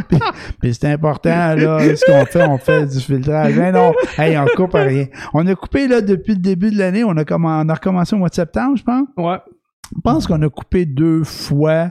puis, 0.08 0.18
puis 0.60 0.74
c'est 0.74 0.92
important, 0.92 1.54
là, 1.54 1.78
ce 1.80 2.04
qu'on 2.04 2.26
fait, 2.26 2.42
on 2.42 2.58
fait 2.58 2.86
du 2.86 3.00
filtrage. 3.00 3.54
Mais 3.56 3.72
non, 3.72 3.94
hey, 4.18 4.36
on 4.36 4.44
coupe 4.54 4.74
à 4.74 4.82
rien. 4.82 5.06
On 5.32 5.46
a 5.46 5.54
coupé, 5.54 5.88
là, 5.88 6.02
depuis 6.02 6.34
le 6.34 6.40
début 6.40 6.70
de 6.70 6.78
l'année, 6.78 7.02
on 7.02 7.16
a, 7.16 7.24
on 7.30 7.68
a 7.68 7.74
recommencé 7.74 8.14
au 8.14 8.18
mois 8.18 8.28
de 8.28 8.34
septembre, 8.34 8.76
je 8.76 8.84
pense. 8.84 9.08
Ouais. 9.16 9.38
Je 9.94 10.00
pense 10.02 10.26
qu'on 10.26 10.42
a 10.42 10.48
coupé 10.50 10.84
deux 10.86 11.24
fois. 11.24 11.90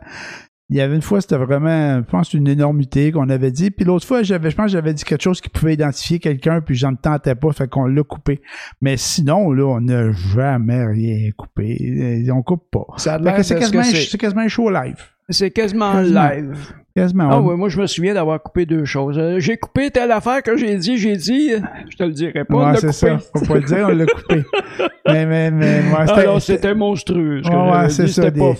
Il 0.73 0.77
y 0.77 0.81
avait 0.81 0.95
une 0.95 1.03
fois, 1.03 1.21
c'était 1.21 1.37
vraiment, 1.37 1.99
je 1.99 2.09
pense, 2.09 2.33
une 2.33 2.47
énormité 2.47 3.11
qu'on 3.11 3.29
avait 3.29 3.51
dit. 3.51 3.69
Puis 3.69 3.85
l'autre 3.85 4.07
fois, 4.07 4.23
j'avais, 4.23 4.49
je 4.49 4.55
pense, 4.55 4.71
j'avais 4.71 4.95
dit 4.95 5.03
quelque 5.03 5.21
chose 5.21 5.39
qui 5.39 5.49
pouvait 5.49 5.75
identifier 5.75 6.17
quelqu'un, 6.17 6.61
puis 6.61 6.73
j'en 6.73 6.95
tentais 6.95 7.35
pas, 7.35 7.51
fait 7.53 7.69
qu'on 7.69 7.85
l'a 7.85 8.01
coupé. 8.01 8.41
Mais 8.81 8.97
sinon, 8.97 9.51
là, 9.51 9.65
on 9.67 9.81
n'a 9.81 10.11
jamais 10.11 10.83
rien 10.83 11.29
coupé. 11.37 12.25
On 12.33 12.41
coupe 12.41 12.71
pas. 12.71 12.87
Ça 12.97 13.13
a 13.13 13.17
l'air 13.19 13.35
c'est 13.35 13.43
ce 13.43 13.53
quasiment, 13.53 13.83
c'est. 13.83 13.97
c'est 13.97 14.17
quasiment 14.17 14.41
un 14.41 14.47
show 14.47 14.71
live. 14.71 14.97
C'est 15.33 15.51
quasiment 15.51 15.91
Quasiment. 15.93 16.29
live. 16.29 16.73
Quasiment. 16.95 17.29
Ah 17.31 17.41
ouais, 17.41 17.55
moi 17.55 17.69
je 17.69 17.81
me 17.81 17.87
souviens 17.87 18.13
d'avoir 18.13 18.41
coupé 18.41 18.67
deux 18.67 18.85
choses. 18.85 19.17
Euh, 19.17 19.39
j'ai 19.39 19.57
coupé 19.57 19.89
telle 19.89 20.11
affaire 20.11 20.43
que 20.43 20.55
j'ai 20.55 20.77
dit, 20.77 20.95
j'ai 20.97 21.17
dit, 21.17 21.49
je 21.89 21.97
te 21.97 22.03
le 22.03 22.11
dirai 22.11 22.45
pas. 22.45 22.71
Ouais, 22.71 22.77
c'est 22.79 22.91
ça. 22.91 23.17
Faut 23.17 23.45
pas 23.45 23.55
le 23.55 23.61
dire, 23.61 23.87
on 23.89 23.95
l'a 23.95 24.05
coupé. 24.05 24.43
mais, 25.07 25.25
mais, 25.25 25.49
mais, 25.51 25.81
Ah 25.97 26.05
c'était- 26.07 26.39
c'était 26.39 26.75
monstrueux. 26.75 27.41
ce 27.43 27.49
Ouais, 27.49 27.71
ouais, 27.71 27.89
c'est 27.89 28.07
ça, 28.07 28.29
des- 28.29 28.39
pas 28.39 28.53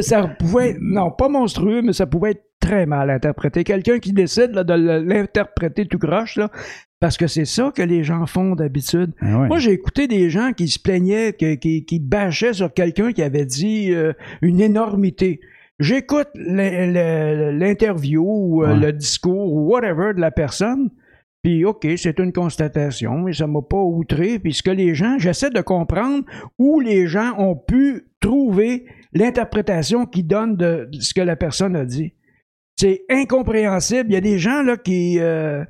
Ça 0.00 0.26
pouvait 0.26 0.70
être, 0.70 0.78
non, 0.80 1.10
pas 1.10 1.28
monstrueux, 1.28 1.82
mais 1.82 1.92
ça 1.92 2.06
pouvait 2.06 2.30
être 2.30 2.44
très 2.60 2.86
mal 2.86 3.10
interprété. 3.10 3.62
Quelqu'un 3.62 3.98
qui 3.98 4.14
décide 4.14 4.52
là, 4.52 4.64
de 4.64 4.72
l'interpréter 4.74 5.86
tout 5.86 5.98
croche, 5.98 6.36
là, 6.36 6.50
parce 6.98 7.18
que 7.18 7.26
c'est 7.26 7.44
ça 7.44 7.70
que 7.76 7.82
les 7.82 8.02
gens 8.04 8.24
font 8.24 8.54
d'habitude. 8.54 9.12
Ah 9.20 9.38
ouais. 9.40 9.48
Moi, 9.48 9.58
j'ai 9.58 9.72
écouté 9.72 10.08
des 10.08 10.30
gens 10.30 10.52
qui 10.56 10.68
se 10.68 10.78
plaignaient, 10.78 11.34
qui, 11.34 11.84
qui 11.84 12.00
bâchaient 12.00 12.54
sur 12.54 12.72
quelqu'un 12.72 13.12
qui 13.12 13.22
avait 13.22 13.44
dit 13.44 13.92
euh, 13.92 14.14
une 14.40 14.60
énormité. 14.62 15.40
J'écoute 15.78 16.28
l'interview 16.34 18.24
ou 18.24 18.62
euh, 18.64 18.68
Ouais. 18.74 18.86
le 18.86 18.92
discours 18.92 19.52
ou 19.52 19.70
whatever 19.70 20.14
de 20.14 20.20
la 20.20 20.30
personne, 20.30 20.90
puis 21.42 21.64
OK, 21.64 21.86
c'est 21.96 22.18
une 22.18 22.32
constatation, 22.32 23.18
mais 23.20 23.32
ça 23.32 23.46
m'a 23.46 23.62
pas 23.62 23.76
outré. 23.82 24.38
Puis 24.38 24.54
ce 24.54 24.62
que 24.62 24.70
les 24.70 24.94
gens, 24.94 25.18
j'essaie 25.18 25.50
de 25.50 25.60
comprendre 25.60 26.24
où 26.58 26.80
les 26.80 27.06
gens 27.06 27.34
ont 27.38 27.56
pu 27.56 28.06
trouver 28.20 28.86
l'interprétation 29.12 30.06
qu'ils 30.06 30.26
donnent 30.26 30.56
de, 30.56 30.88
de 30.90 31.00
ce 31.00 31.14
que 31.14 31.20
la 31.20 31.36
personne 31.36 31.76
a 31.76 31.84
dit. 31.84 32.12
C'est 32.78 33.02
incompréhensible. 33.08 34.10
Il 34.10 34.14
y 34.14 34.16
a 34.16 34.20
des 34.20 34.38
gens 34.38 34.62
là 34.62 34.76
qui 34.76 35.18
euh, 35.18 35.64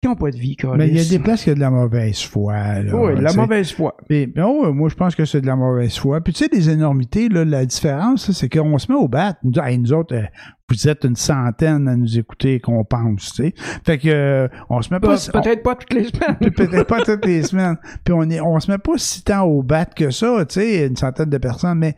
qui 0.00 0.06
ont 0.08 0.14
pas 0.14 0.30
de 0.30 0.36
vie, 0.36 0.56
mais 0.76 0.86
il 0.88 0.96
y 0.96 1.00
a 1.00 1.04
des 1.08 1.18
places 1.18 1.42
qui 1.42 1.50
ont 1.50 1.54
de 1.54 1.58
la 1.58 1.70
mauvaise 1.70 2.22
foi. 2.22 2.54
Là, 2.82 2.94
Oui, 2.94 3.16
de 3.16 3.20
la 3.20 3.32
mauvaise 3.32 3.72
foi. 3.72 3.96
Mais, 4.08 4.28
mais 4.32 4.42
oh, 4.42 4.72
moi, 4.72 4.88
je 4.88 4.94
pense 4.94 5.16
que 5.16 5.24
c'est 5.24 5.40
de 5.40 5.46
la 5.48 5.56
mauvaise 5.56 5.96
foi. 5.98 6.20
Puis 6.20 6.32
tu 6.32 6.44
sais, 6.44 6.48
des 6.48 6.70
énormités, 6.70 7.28
là, 7.28 7.44
la 7.44 7.66
différence, 7.66 8.30
c'est 8.30 8.48
qu'on 8.48 8.78
se 8.78 8.92
met 8.92 8.96
au 8.96 9.08
bat. 9.08 9.36
Nous, 9.42 9.52
hey, 9.60 9.76
nous 9.76 9.92
autres, 9.92 10.14
euh, 10.14 10.22
vous 10.70 10.88
êtes 10.88 11.02
une 11.02 11.16
centaine 11.16 11.88
à 11.88 11.96
nous 11.96 12.16
écouter 12.16 12.60
qu'on 12.60 12.84
pense, 12.84 13.32
tu 13.34 13.42
sais. 13.46 13.54
Fait 13.84 13.98
que 13.98 14.08
euh, 14.08 14.48
on 14.70 14.80
se 14.82 14.94
met 14.94 15.00
pas... 15.00 15.16
Pe- 15.16 15.32
Peut-être 15.32 15.62
pas 15.64 15.74
toutes 15.74 15.94
les 15.94 16.04
semaines. 16.04 16.36
Peut-être 16.54 16.86
pas 16.86 17.00
toutes 17.02 17.26
les 17.26 17.42
semaines. 17.42 17.76
Puis 18.04 18.14
on 18.14 18.22
est, 18.30 18.40
on 18.40 18.60
se 18.60 18.70
met 18.70 18.78
pas 18.78 18.98
si 18.98 19.24
tant 19.24 19.42
au 19.46 19.64
bat 19.64 19.84
que 19.86 20.10
ça, 20.10 20.44
tu 20.48 20.60
sais, 20.60 20.86
une 20.86 20.94
centaine 20.94 21.28
de 21.30 21.38
personnes, 21.38 21.78
mais 21.78 21.96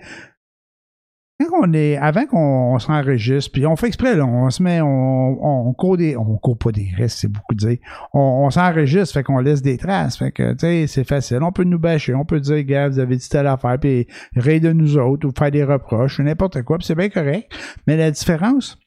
quand 1.46 1.68
on 1.68 1.72
est, 1.72 1.96
avant 1.96 2.26
qu'on 2.26 2.74
on 2.74 2.78
s'enregistre, 2.78 3.50
puis 3.52 3.66
on 3.66 3.76
fait 3.76 3.86
exprès, 3.86 4.16
là, 4.16 4.26
on 4.26 4.50
se 4.50 4.62
met, 4.62 4.80
on, 4.80 4.88
on, 4.88 5.72
court 5.72 5.96
des, 5.96 6.16
on 6.16 6.36
court 6.36 6.58
pas 6.58 6.72
des 6.72 6.90
restes, 6.96 7.18
c'est 7.18 7.28
beaucoup 7.32 7.54
dire. 7.54 7.78
On, 8.12 8.44
on 8.44 8.50
s'enregistre, 8.50 9.14
fait 9.14 9.22
qu'on 9.22 9.38
laisse 9.38 9.62
des 9.62 9.76
traces, 9.78 10.18
fait 10.18 10.32
que, 10.32 10.52
tu 10.52 10.58
sais, 10.60 10.86
c'est 10.86 11.04
facile. 11.04 11.38
On 11.42 11.52
peut 11.52 11.64
nous 11.64 11.78
bâcher, 11.78 12.14
on 12.14 12.24
peut 12.24 12.40
dire, 12.40 12.62
gars, 12.64 12.88
vous 12.88 12.98
avez 12.98 13.16
dit 13.16 13.28
telle 13.28 13.46
affaire, 13.46 13.78
puis 13.80 14.06
rire 14.36 14.60
de 14.60 14.72
nous 14.72 14.98
autres, 14.98 15.26
ou 15.28 15.32
faire 15.36 15.50
des 15.50 15.64
reproches, 15.64 16.18
ou 16.18 16.22
n'importe 16.22 16.62
quoi, 16.62 16.78
puis 16.78 16.86
c'est 16.86 16.94
bien 16.94 17.08
correct. 17.08 17.50
Mais 17.86 17.96
la 17.96 18.10
différence, 18.10 18.78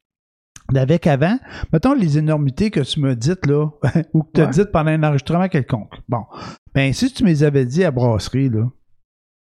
d'avec 0.71 1.07
avant, 1.07 1.37
mettons 1.71 1.93
les 1.93 2.17
énormités 2.17 2.71
que 2.71 2.79
tu 2.79 2.99
m'as 2.99 3.15
dites 3.15 3.45
là, 3.45 3.67
ou 4.13 4.23
que 4.23 4.29
tu 4.33 4.41
as 4.41 4.45
Ouais. 4.45 4.51
dites 4.51 4.71
pendant 4.71 4.91
un 4.91 5.03
enregistrement 5.03 5.47
quelconque. 5.47 5.93
Bon. 6.07 6.23
Ben, 6.73 6.93
si 6.93 7.11
tu 7.11 7.23
me 7.23 7.29
les 7.29 7.43
avais 7.43 7.65
dit 7.65 7.83
à 7.83 7.91
brasserie, 7.91 8.49
là, 8.49 8.65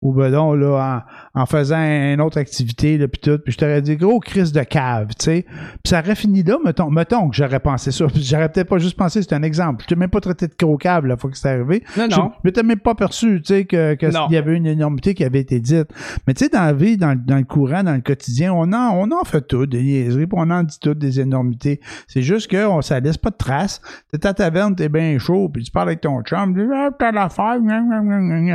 ou 0.02 0.12
ben 0.12 0.30
non, 0.30 0.52
là, 0.52 1.06
en, 1.34 1.46
faisant 1.46 1.78
une 1.80 2.20
autre 2.20 2.38
activité, 2.38 2.96
là, 2.98 3.08
puis 3.08 3.20
tout, 3.20 3.38
puis 3.38 3.52
je 3.52 3.58
t'aurais 3.58 3.82
dit 3.82 3.96
gros 3.96 4.20
crise 4.20 4.52
de 4.52 4.62
cave, 4.62 5.08
tu 5.18 5.24
sais. 5.24 5.44
Puis 5.82 5.90
ça 5.90 6.00
aurait 6.00 6.14
fini 6.14 6.42
là, 6.42 6.58
mettons, 6.64 6.90
mettons 6.90 7.28
que 7.28 7.36
j'aurais 7.36 7.60
pensé 7.60 7.90
ça. 7.90 8.06
Puis 8.06 8.22
j'aurais 8.22 8.48
peut-être 8.48 8.68
pas 8.68 8.78
juste 8.78 8.96
pensé, 8.96 9.22
c'est 9.22 9.34
un 9.34 9.42
exemple. 9.42 9.82
Je 9.82 9.88
t'ai 9.88 9.96
même 9.96 10.10
pas 10.10 10.20
traité 10.20 10.46
de 10.46 10.54
gros 10.58 10.76
cave 10.76 11.06
la 11.06 11.16
fois 11.16 11.30
que 11.30 11.36
c'est 11.36 11.48
arrivé. 11.48 11.82
Non, 11.98 12.08
non. 12.08 12.32
je 12.42 12.48
m'étais 12.48 12.62
même 12.62 12.78
pas 12.78 12.94
perçu, 12.94 13.40
tu 13.42 13.54
sais, 13.54 13.64
que, 13.64 13.94
que 13.94 14.06
y 14.32 14.36
avait 14.36 14.56
une 14.56 14.66
énormité 14.66 15.14
qui 15.14 15.24
avait 15.24 15.40
été 15.40 15.60
dite. 15.60 15.88
Mais 16.26 16.34
tu 16.34 16.44
sais, 16.44 16.50
dans 16.50 16.62
la 16.64 16.72
vie, 16.72 16.96
dans, 16.96 17.10
le- 17.10 17.16
dans 17.24 17.36
le 17.36 17.44
courant, 17.44 17.82
dans 17.82 17.94
le 17.94 18.00
quotidien, 18.00 18.52
on 18.52 18.72
en, 18.72 18.92
on 18.96 19.10
en 19.10 19.24
fait 19.24 19.46
tout, 19.46 19.66
des 19.66 19.82
niaiseries, 19.82 20.26
puis 20.26 20.38
on 20.40 20.50
en 20.50 20.62
dit 20.62 20.78
tout, 20.80 20.94
des 20.94 21.20
énormités. 21.20 21.80
C'est 22.06 22.22
juste 22.22 22.50
que 22.50 22.66
on, 22.66 22.80
ça 22.82 23.00
laisse 23.00 23.18
pas 23.18 23.30
de 23.30 23.36
traces. 23.36 23.80
T'es 24.10 24.16
à 24.26 24.32
ta 24.32 24.44
taverne, 24.44 24.74
t'es 24.76 24.88
bien 24.88 25.18
chaud, 25.18 25.48
puis 25.48 25.62
tu 25.64 25.70
parles 25.70 25.88
avec 25.88 26.00
ton 26.00 26.22
chum, 26.22 26.54
tu 26.54 26.62
dis, 26.62 26.68
ah, 26.74 26.90
t'as 26.98 27.12
l'affaire, 27.12 27.56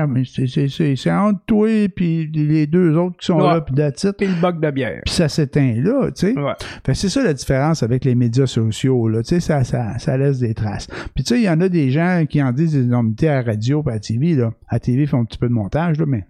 mais 0.07 0.23
c'est, 0.25 1.11
entre 1.11 1.39
toi 1.45 1.69
et 1.69 1.89
puis 1.89 2.29
les 2.33 2.67
deux 2.69 2.95
autres 2.95 3.17
qui 3.17 3.25
sont 3.25 3.37
Ouais. 3.37 3.43
là, 3.53 3.61
puis 3.61 3.75
it. 3.75 4.11
Puis 4.17 4.27
le 4.27 4.41
boc 4.41 4.59
de 4.59 4.71
bière. 4.71 5.01
Puis 5.05 5.13
ça 5.13 5.27
s'éteint 5.27 5.73
là, 5.77 6.09
tu 6.11 6.27
sais. 6.33 6.39
Ouais. 6.39 6.53
Fait 6.85 6.93
c'est 6.93 7.09
ça 7.09 7.23
la 7.23 7.33
différence 7.33 7.83
avec 7.83 8.05
les 8.05 8.15
médias 8.15 8.45
sociaux, 8.47 9.07
là. 9.07 9.21
Tu 9.23 9.29
sais, 9.29 9.39
ça, 9.39 9.63
ça, 9.63 9.97
ça 9.99 10.17
laisse 10.17 10.39
des 10.39 10.53
traces. 10.53 10.87
Puis 11.15 11.23
tu 11.23 11.33
sais, 11.35 11.39
il 11.41 11.45
y 11.45 11.49
en 11.49 11.59
a 11.61 11.69
des 11.69 11.91
gens 11.91 12.25
qui 12.29 12.41
en 12.41 12.51
disent 12.51 12.73
des 12.73 12.83
énormités 12.83 13.27
à 13.29 13.35
la 13.35 13.41
radio 13.41 13.83
et 13.85 13.89
à 13.89 13.93
la 13.93 13.99
TV, 13.99 14.35
là. 14.35 14.51
À 14.67 14.75
la 14.75 14.79
TV, 14.79 15.01
ils 15.03 15.07
font 15.07 15.19
un 15.21 15.25
petit 15.25 15.37
peu 15.37 15.47
de 15.47 15.53
montage, 15.53 15.99
là, 15.99 16.05
mais 16.07 16.25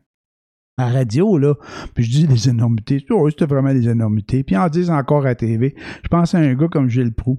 à 0.78 0.86
la 0.86 1.00
radio, 1.00 1.38
là, 1.38 1.56
puis 1.94 2.06
je 2.06 2.10
dis 2.12 2.28
des 2.28 2.48
énormités. 2.48 3.06
Oui, 3.10 3.32
c'était 3.32 3.46
vraiment 3.46 3.74
des 3.74 3.90
énormités. 3.90 4.44
Puis 4.44 4.56
ils 4.56 4.60
en 4.60 4.70
disent 4.70 4.90
encore 4.90 5.24
à 5.24 5.30
la 5.30 5.36
TV. 5.36 5.76
Je 6.04 6.08
pense 6.08 6.34
à 6.34 6.38
un 6.38 6.54
gars 6.54 6.70
comme 6.70 6.88
Gilles 6.90 7.14
Proux. 7.14 7.38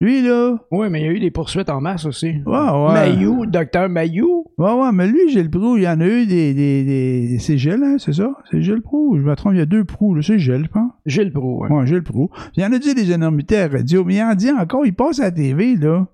Lui, 0.00 0.22
là, 0.22 0.56
Oui, 0.70 0.88
mais 0.88 1.00
il 1.02 1.04
y 1.04 1.08
a 1.08 1.12
eu 1.12 1.20
des 1.20 1.30
poursuites 1.32 1.68
en 1.68 1.80
masse 1.80 2.06
aussi. 2.06 2.28
ouais, 2.28 2.42
ouais. 2.46 2.92
Mayou, 2.94 3.44
docteur 3.46 3.88
Mayou. 3.88 4.39
Ouais, 4.60 4.72
ouais, 4.74 4.92
mais 4.92 5.06
lui, 5.06 5.28
Gilles 5.30 5.50
Proux, 5.50 5.78
il 5.78 5.84
y 5.84 5.88
en 5.88 6.00
a 6.00 6.06
eu 6.06 6.26
des. 6.26 6.52
des, 6.54 6.84
des... 6.84 7.38
C'est 7.40 7.56
Gilles, 7.56 7.82
hein, 7.82 7.96
c'est 7.98 8.12
ça? 8.12 8.30
C'est 8.50 8.60
Gilles 8.62 8.82
Proux. 8.82 9.16
Je 9.16 9.22
me 9.22 9.34
trompe, 9.34 9.54
il 9.54 9.58
y 9.58 9.62
a 9.62 9.66
deux 9.66 9.84
Proux, 9.84 10.14
là. 10.14 10.20
C'est 10.22 10.38
Gilles, 10.38 10.64
je 10.64 10.70
pense. 10.70 10.92
Gilles 11.06 11.32
Proux. 11.32 11.62
ouais. 11.64 11.70
Ouais, 11.72 11.86
Gilles 11.86 12.02
Proux. 12.02 12.28
Il 12.56 12.64
en 12.64 12.72
a 12.72 12.78
dit 12.78 12.94
des 12.94 13.10
énormités 13.10 13.56
à 13.56 13.68
la 13.68 13.78
radio, 13.78 14.04
mais 14.04 14.16
il 14.16 14.22
en 14.22 14.34
dit 14.34 14.50
encore, 14.50 14.84
il 14.84 14.92
passe 14.94 15.18
à 15.20 15.24
la 15.24 15.30
TV, 15.32 15.76
là. 15.76 16.06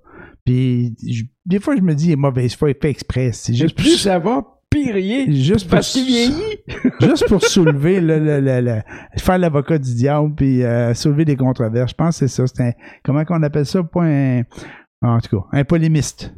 Puis, 0.44 0.94
je- 1.04 1.24
des 1.44 1.58
fois, 1.58 1.74
je 1.76 1.80
me 1.82 1.92
dis, 1.94 2.06
il 2.06 2.12
est 2.12 2.16
mauvaise 2.16 2.54
foi, 2.54 2.70
il 2.70 2.76
fait 2.80 2.88
exprès. 2.90 3.30
C'est 3.32 3.52
juste, 3.52 3.76
Plus 3.76 3.96
ça 3.98 4.20
va, 4.20 4.44
pire 4.70 4.96
il 4.96 5.10
est. 5.12 5.32
juste 5.32 5.66
pour, 5.66 5.72
Parce 5.78 5.92
qu'il 5.92 6.06
vieillit. 6.06 6.58
juste 7.00 7.26
pour 7.26 7.42
soulever, 7.42 8.00
le, 8.00 8.18
le, 8.20 8.40
le, 8.40 8.60
le- 8.60 8.80
faire 9.18 9.38
l'avocat 9.38 9.78
du 9.78 9.92
diable, 9.92 10.32
puis 10.36 10.62
euh, 10.62 10.94
soulever 10.94 11.24
des 11.24 11.34
controverses. 11.34 11.90
Je 11.90 11.96
pense 11.96 12.20
que 12.20 12.28
c'est 12.28 12.34
ça. 12.36 12.46
C'est 12.46 12.62
un, 12.62 12.72
comment 13.02 13.24
qu'on 13.24 13.42
appelle 13.42 13.66
ça? 13.66 13.82
Pas 13.82 14.04
un, 14.04 14.42
en 15.02 15.18
tout 15.18 15.36
cas, 15.40 15.46
un 15.52 15.64
polémiste. 15.64 16.32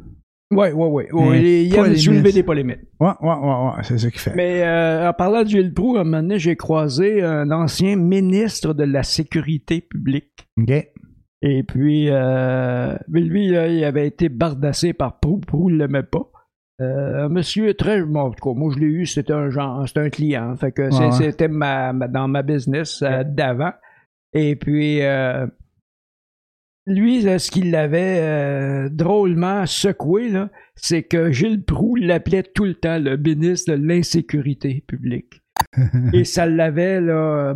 Oui, 0.51 0.67
oui, 0.73 0.87
oui. 1.13 1.29
Mais 1.29 1.63
Il 1.65 1.75
aime 1.75 1.85
les 1.91 1.97
soulever 1.97 2.23
mythes. 2.23 2.33
des 2.35 2.43
polémiques. 2.43 2.79
Ouais, 2.99 3.11
ouais, 3.21 3.27
ouais, 3.35 3.65
ouais, 3.75 3.83
c'est 3.83 3.97
ça 3.99 4.09
qu'il 4.09 4.19
fait. 4.19 4.33
Mais 4.35 4.63
euh, 4.63 5.09
en 5.09 5.13
parlant 5.13 5.43
de 5.43 5.47
Gilles 5.47 5.73
Proux, 5.73 5.95
à 5.97 6.01
un 6.01 6.03
moment 6.03 6.21
donné, 6.23 6.39
j'ai 6.39 6.55
croisé 6.55 7.21
un 7.21 7.51
ancien 7.51 7.95
ministre 7.95 8.73
de 8.73 8.83
la 8.83 9.03
Sécurité 9.03 9.81
publique. 9.81 10.47
OK. 10.59 10.71
Et 11.41 11.63
puis, 11.63 12.07
euh, 12.09 12.95
mais 13.07 13.21
lui, 13.21 13.49
là, 13.49 13.67
il 13.67 13.83
avait 13.83 14.07
été 14.07 14.27
bardassé 14.27 14.93
par 14.93 15.19
Proux. 15.19 15.37
Proux 15.39 15.69
ne 15.69 15.77
l'aimait 15.77 16.03
pas. 16.03 16.31
Euh, 16.81 17.25
un 17.25 17.29
monsieur 17.29 17.73
très. 17.75 18.01
Bon, 18.01 18.21
en 18.21 18.31
tout 18.31 18.43
cas, 18.53 18.57
moi, 18.57 18.73
je 18.73 18.79
l'ai 18.79 18.87
eu, 18.87 19.05
c'était 19.05 19.33
un 19.33 19.49
genre, 19.49 19.87
c'était 19.87 19.99
un 19.99 20.09
client. 20.09 20.55
Fait 20.57 20.71
que 20.71 20.81
Ouais, 20.91 21.05
ouais. 21.05 21.11
c'était 21.11 21.47
ma, 21.47 21.93
ma- 21.93 22.07
dans 22.07 22.27
ma 22.27 22.41
business 22.41 23.01
euh, 23.03 23.23
d'avant. 23.23 23.71
Et 24.33 24.55
puis, 24.55 25.01
euh, 25.03 25.45
lui, 26.89 27.21
là, 27.21 27.39
ce 27.39 27.49
qui 27.51 27.61
l'avait 27.63 28.17
euh, 28.19 28.89
drôlement 28.89 29.65
secoué, 29.65 30.31
c'est 30.75 31.03
que 31.03 31.31
Gilles 31.31 31.63
Proux 31.63 31.95
l'appelait 31.95 32.43
tout 32.43 32.65
le 32.65 32.73
temps 32.73 32.97
le 32.99 33.15
ministre 33.17 33.71
de 33.73 33.77
l'insécurité 33.87 34.83
publique. 34.87 35.41
Et 36.13 36.23
ça 36.23 36.45
l'avait 36.45 37.01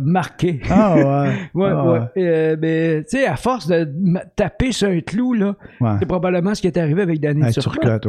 marqué. 0.02 0.60
Ah 0.70 0.94
ouais. 0.94 1.32
Ouais, 1.54 1.70
Ah, 1.70 1.86
ouais. 1.90 2.00
Euh, 2.18 2.56
mais 2.60 3.02
tu 3.04 3.16
sais, 3.18 3.26
à 3.26 3.36
force 3.36 3.66
de 3.66 3.88
taper 4.36 4.72
sur 4.72 4.88
un 4.88 5.00
clou, 5.00 5.32
là, 5.32 5.56
c'est 5.98 6.06
probablement 6.06 6.54
ce 6.54 6.60
qui 6.60 6.66
est 6.66 6.76
arrivé 6.76 7.02
avec 7.02 7.20
Danny 7.20 7.40
Turcotte. 7.52 8.06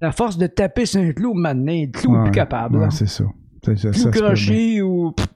À 0.00 0.12
force 0.12 0.38
de 0.38 0.46
taper 0.46 0.86
sur 0.86 1.00
un 1.02 1.12
clou, 1.12 1.34
maintenant, 1.34 1.72
le 1.72 1.90
clou 1.90 2.16
est 2.18 2.22
plus 2.24 2.30
capable. 2.32 2.86
C'est 2.90 3.08
ça. 3.08 3.24
C'est 3.64 3.78
ça, 3.78 3.92
ça 3.94 4.10
croché 4.10 4.82
ou. 4.82 5.12
pff, 5.12 5.26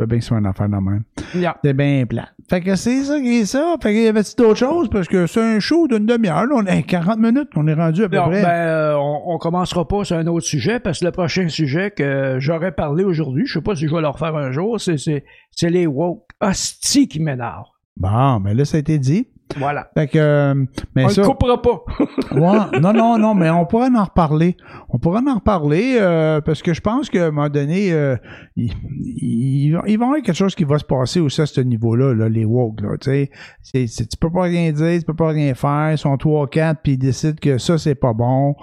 Peut 0.00 0.06
bien 0.06 0.16
que 0.16 0.24
ce 0.24 0.28
soit 0.28 0.38
une 0.38 0.46
affaire 0.46 0.66
de 0.66 0.76
même. 0.76 1.02
yeah. 1.34 1.58
C'est 1.62 1.74
bien 1.74 2.06
plat. 2.08 2.30
Fait 2.48 2.62
que 2.62 2.74
c'est 2.74 3.02
ça 3.04 3.20
qui 3.20 3.40
est 3.40 3.44
ça. 3.44 3.74
Fait 3.82 3.92
qu'il 3.92 4.02
y 4.02 4.06
avait 4.06 4.22
d'autres 4.38 4.54
choses? 4.54 4.88
Parce 4.88 5.06
que 5.06 5.26
c'est 5.26 5.42
un 5.42 5.60
show 5.60 5.88
d'une 5.88 6.06
demi-heure. 6.06 6.46
On 6.54 6.64
est 6.64 6.84
40 6.84 7.18
minutes 7.18 7.50
qu'on 7.52 7.66
est 7.66 7.74
rendu 7.74 8.04
à 8.04 8.08
peu 8.08 8.16
Non, 8.16 8.28
près. 8.28 8.40
ben, 8.40 8.48
euh, 8.48 8.94
on, 8.96 9.34
on 9.34 9.36
commencera 9.36 9.86
pas 9.86 10.02
sur 10.04 10.16
un 10.16 10.26
autre 10.26 10.46
sujet 10.46 10.80
parce 10.80 11.00
que 11.00 11.04
le 11.04 11.10
prochain 11.12 11.48
sujet 11.48 11.90
que 11.90 12.36
j'aurais 12.38 12.72
parlé 12.72 13.04
aujourd'hui, 13.04 13.44
je 13.44 13.52
sais 13.52 13.60
pas 13.60 13.76
si 13.76 13.86
je 13.88 13.94
vais 13.94 14.00
le 14.00 14.08
refaire 14.08 14.34
un 14.34 14.52
jour, 14.52 14.80
c'est, 14.80 15.22
les 15.68 15.86
woke. 15.86 16.22
Hostie 16.40 17.06
qui 17.06 17.20
m'énerve. 17.20 17.66
Bon, 17.98 18.40
mais 18.40 18.54
là, 18.54 18.64
ça 18.64 18.78
a 18.78 18.80
été 18.80 18.98
dit. 18.98 19.28
Voilà. 19.58 19.88
Fait 19.96 20.06
que, 20.08 20.18
euh, 20.18 20.54
mais 20.94 21.04
on 21.04 21.08
ça, 21.08 21.22
le 21.22 21.26
coupera 21.28 21.60
pas. 21.60 21.82
ouais, 22.32 22.80
non, 22.80 22.92
non, 22.92 23.18
non, 23.18 23.34
mais 23.34 23.50
on 23.50 23.66
pourrait 23.66 23.88
en 23.94 24.04
reparler. 24.04 24.56
On 24.88 24.98
pourrait 24.98 25.22
en 25.28 25.34
reparler 25.36 25.98
euh, 26.00 26.40
parce 26.40 26.62
que 26.62 26.72
je 26.74 26.80
pense 26.80 27.10
qu'à 27.10 27.26
un 27.26 27.30
moment 27.30 27.48
donné, 27.48 27.92
euh, 27.92 28.16
il, 28.56 28.72
il, 29.16 29.72
va- 29.72 29.82
il 29.86 29.98
va 29.98 30.04
y 30.04 30.08
avoir 30.08 30.22
quelque 30.22 30.32
chose 30.36 30.54
qui 30.54 30.64
va 30.64 30.78
se 30.78 30.84
passer 30.84 31.20
aussi 31.20 31.40
à 31.40 31.46
ce 31.46 31.60
niveau-là, 31.60 32.14
là, 32.14 32.28
les 32.28 32.44
woke. 32.44 32.80
Là, 32.80 32.96
tu 33.00 33.10
sais. 33.10 33.30
c'est, 33.62 33.86
c'est- 33.86 34.06
tu 34.06 34.16
peux 34.16 34.30
pas 34.30 34.42
rien 34.42 34.72
dire, 34.72 34.98
tu 34.98 35.04
peux 35.04 35.14
pas 35.14 35.28
rien 35.28 35.54
faire. 35.54 35.92
Ils 35.92 35.98
sont 35.98 36.16
trois 36.16 36.46
quatre 36.48 36.80
puis 36.82 36.92
ils 36.92 36.98
décident 36.98 37.36
que 37.40 37.58
ça 37.58 37.78
c'est 37.78 37.94
pas 37.94 38.12
bon. 38.12 38.54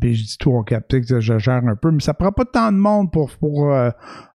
Puis 0.00 0.14
je 0.14 0.24
dis 0.24 0.36
trois 0.38 0.64
quatre, 0.64 0.86
peut-être 0.88 1.06
que 1.08 1.20
je 1.20 1.38
gère 1.38 1.62
un 1.66 1.76
peu, 1.76 1.90
mais 1.90 2.00
ça 2.00 2.14
prend 2.14 2.32
pas 2.32 2.44
tant 2.44 2.72
de 2.72 2.76
monde 2.78 3.10
pour 3.10 3.30
pour 3.38 3.72
euh, 3.72 3.90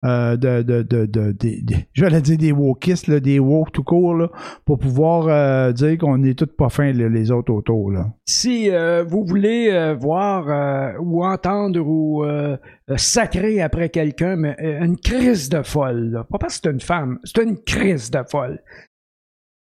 de, 0.04 0.62
de, 0.62 0.82
de, 0.84 1.06
de, 1.06 1.06
de- 1.06 1.34
de- 1.34 1.76
je 1.94 2.06
vais 2.06 2.22
dire 2.22 2.38
des 2.38 2.52
wokistes, 2.52 3.08
là, 3.08 3.20
des 3.20 3.40
woke 3.40 3.72
tout 3.72 3.84
court, 3.84 4.16
là, 4.16 4.30
pour 4.66 4.78
pouvoir 4.80 5.28
euh, 5.50 5.74
dire 5.74 5.98
qu'on 5.98 6.24
est 6.24 6.38
tous 6.38 6.46
pas 6.46 6.70
fins 6.70 6.92
les 6.92 7.32
autres 7.32 7.52
autour. 7.52 7.92
Si 8.26 8.70
euh, 8.70 9.04
vous 9.04 9.24
voulez 9.26 9.70
euh, 9.72 9.96
voir 9.96 10.96
ou 11.02 11.26
entendre 11.26 11.80
ou 11.82 12.24
sacrer 12.96 13.62
après 13.62 13.90
quelqu'un, 13.90 14.54
une 14.60 14.98
crise 14.98 15.50
de 15.50 15.62
folle, 15.62 16.24
pas 16.30 16.38
parce 16.38 16.60
que 16.60 16.62
c'est 16.64 16.72
une 16.72 16.80
femme, 16.80 17.20
c'est 17.24 17.42
une 17.42 17.58
crise 17.58 18.12
de 18.12 18.20
folle. 18.30 18.62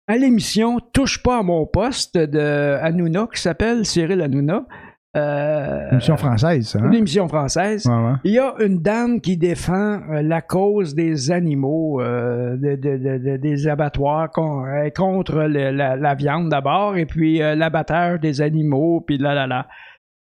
À 0.07 0.17
l'émission 0.17 0.79
Touche 0.93 1.21
pas 1.21 1.39
à 1.39 1.43
mon 1.43 1.65
poste 1.67 2.17
de 2.17 2.77
Hanouna, 2.81 3.27
qui 3.33 3.41
s'appelle 3.41 3.85
Cyril 3.85 4.21
Hanouna, 4.21 4.65
euh, 5.17 5.89
Émission 5.91 6.17
française, 6.17 6.67
ça. 6.67 6.79
une 6.79 6.85
Hein? 6.85 6.91
émission 6.91 7.27
française, 7.27 7.85
Ouais, 7.87 7.93
ouais. 7.95 8.13
il 8.23 8.31
y 8.33 8.39
a 8.39 8.53
une 8.59 8.79
dame 8.81 9.21
qui 9.21 9.37
défend 9.37 9.99
euh, 10.11 10.21
la 10.21 10.41
cause 10.41 10.93
des 10.93 11.31
animaux, 11.31 11.99
euh, 12.01 12.55
de- 12.57 12.75
de- 12.75 12.97
de- 12.97 13.17
de- 13.31 13.37
des 13.37 13.67
abattoirs 13.67 14.29
con- 14.31 14.65
euh, 14.65 14.89
contre 14.95 15.43
le- 15.43 15.71
la, 15.71 15.95
la 15.95 16.13
viande 16.15 16.49
d'abord, 16.49 16.95
et 16.95 17.05
puis 17.07 17.39
l'abattage 17.39 18.19
des 18.19 18.41
animaux, 18.41 19.01
puis 19.01 19.17
là, 19.17 19.33
là, 19.33 19.47
là. 19.47 19.67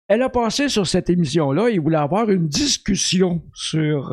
Elle 0.08 0.22
a 0.22 0.28
passé 0.28 0.68
sur 0.68 0.86
cette 0.86 1.08
émission-là 1.08 1.68
et 1.68 1.78
voulait 1.78 1.96
avoir 1.96 2.28
une 2.28 2.46
discussion 2.48 3.42
sur 3.54 4.12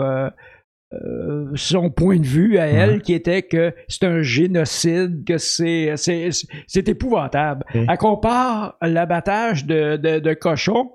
euh, 0.93 1.45
son 1.55 1.89
point 1.89 2.17
de 2.17 2.25
vue 2.25 2.57
à 2.57 2.65
elle, 2.67 2.89
Ouais. 2.95 2.99
qui 3.01 3.13
était 3.13 3.43
que 3.43 3.73
c'est 3.87 4.03
un 4.05 4.21
génocide, 4.21 5.23
que 5.25 5.37
c'est 5.37 5.93
c'est 5.95 6.29
c'est 6.67 6.89
épouvantable. 6.89 7.63
Elle 7.73 7.97
compare 7.97 8.77
l'abattage 8.81 9.65
de, 9.65 9.95
de, 9.97 10.19
de 10.19 10.33
cochons 10.33 10.91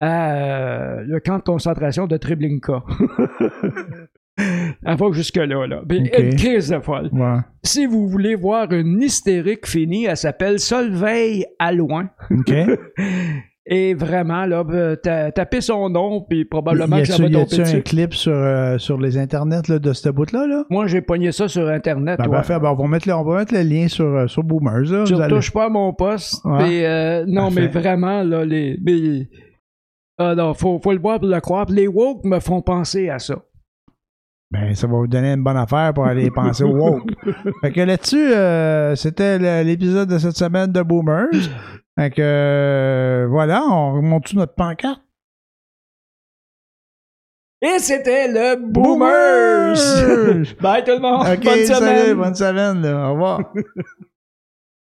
à 0.00 0.32
euh, 0.34 1.04
le 1.06 1.20
camp 1.20 1.38
de 1.38 1.42
concentration 1.42 2.06
de 2.06 2.16
Treblinka. 2.16 2.82
Elle 4.86 4.96
va 4.96 5.12
jusque-là. 5.12 5.66
Là. 5.66 5.82
Une 5.90 6.08
crise 6.34 6.70
de 6.70 6.78
folle. 6.80 7.10
Ouais. 7.12 7.38
Si 7.62 7.84
vous 7.84 8.08
voulez 8.08 8.34
voir 8.34 8.72
une 8.72 9.02
hystérique 9.02 9.66
finie, 9.66 10.06
elle 10.06 10.16
s'appelle 10.16 10.58
Solveig 10.58 11.44
Alloin. 11.58 12.08
OK. 12.30 12.50
Et 13.72 13.94
vraiment, 13.94 14.46
là, 14.46 14.64
euh, 14.68 14.96
ta- 14.96 15.30
tapez 15.30 15.60
son 15.60 15.88
nom, 15.90 16.22
puis 16.28 16.44
probablement 16.44 16.96
y 16.96 17.02
que 17.02 17.06
ça 17.06 17.22
va 17.22 17.30
tomber 17.30 17.62
un 17.62 17.80
clip 17.82 18.12
sur, 18.14 18.32
euh, 18.32 18.78
sur 18.78 18.98
les 19.00 19.16
internets 19.16 19.62
là, 19.68 19.78
de 19.78 19.92
ce 19.92 20.08
bout-là? 20.08 20.48
Là? 20.48 20.64
Moi, 20.70 20.88
j'ai 20.88 21.00
pogné 21.00 21.30
ça 21.30 21.46
sur 21.46 21.68
Internet. 21.68 22.18
Ben, 22.18 22.24
ouais. 22.24 22.32
parfait. 22.32 22.58
Ben, 22.58 22.70
on, 22.70 22.74
va 22.74 22.88
mettre 22.88 23.06
le, 23.06 23.14
on 23.14 23.22
va 23.22 23.38
mettre 23.38 23.54
le 23.54 23.62
lien 23.62 23.86
sur, 23.86 24.06
euh, 24.06 24.26
sur 24.26 24.42
Boomers. 24.42 24.90
Là. 24.90 25.04
Tu 25.04 25.14
allez- 25.14 25.22
retouches 25.22 25.52
pas 25.52 25.66
à 25.66 25.68
mon 25.68 25.92
poste. 25.92 26.44
Mais, 26.44 26.84
euh, 26.84 27.24
non, 27.28 27.42
Parfait. 27.44 27.60
mais 27.60 27.66
vraiment, 27.68 28.22
là, 28.24 28.44
les. 28.44 28.76
mais- 28.84 29.28
ah 30.18 30.34
non, 30.34 30.52
faut, 30.52 30.80
faut 30.82 30.92
le 30.92 30.98
voir 30.98 31.20
pour 31.20 31.28
le 31.28 31.40
croire. 31.40 31.66
Les 31.70 31.86
woke 31.86 32.24
me 32.24 32.40
font 32.40 32.62
penser 32.62 33.08
à 33.08 33.20
ça. 33.20 33.36
Ben, 34.52 34.74
ça 34.74 34.88
va 34.88 34.94
vous 34.94 35.06
donner 35.06 35.32
une 35.32 35.44
bonne 35.44 35.56
affaire 35.56 35.94
pour 35.94 36.06
aller 36.06 36.28
penser 36.30 36.64
au 36.64 36.74
woke. 36.74 37.08
fait 37.60 37.72
que 37.72 37.80
là-dessus, 37.82 38.32
euh, 38.32 38.96
c'était 38.96 39.62
l'épisode 39.62 40.08
de 40.08 40.18
cette 40.18 40.36
semaine 40.36 40.72
de 40.72 40.82
Boomers. 40.82 41.28
Fait 41.96 42.10
que, 42.10 42.20
euh, 42.20 43.26
voilà, 43.28 43.62
on 43.64 43.94
remonte 43.94 44.32
notre 44.34 44.54
pancarte? 44.54 45.02
Et 47.62 47.78
c'était 47.78 48.26
le 48.26 48.56
Boomers! 48.56 49.76
Boomers! 49.76 50.56
Bye 50.60 50.82
tout 50.82 50.92
le 50.92 50.98
monde! 50.98 51.26
Bonne 51.26 51.66
salut, 51.66 51.66
semaine! 51.66 52.16
bonne 52.16 52.34
semaine. 52.34 52.82
là. 52.82 53.08
Au 53.08 53.12
revoir. 53.12 53.52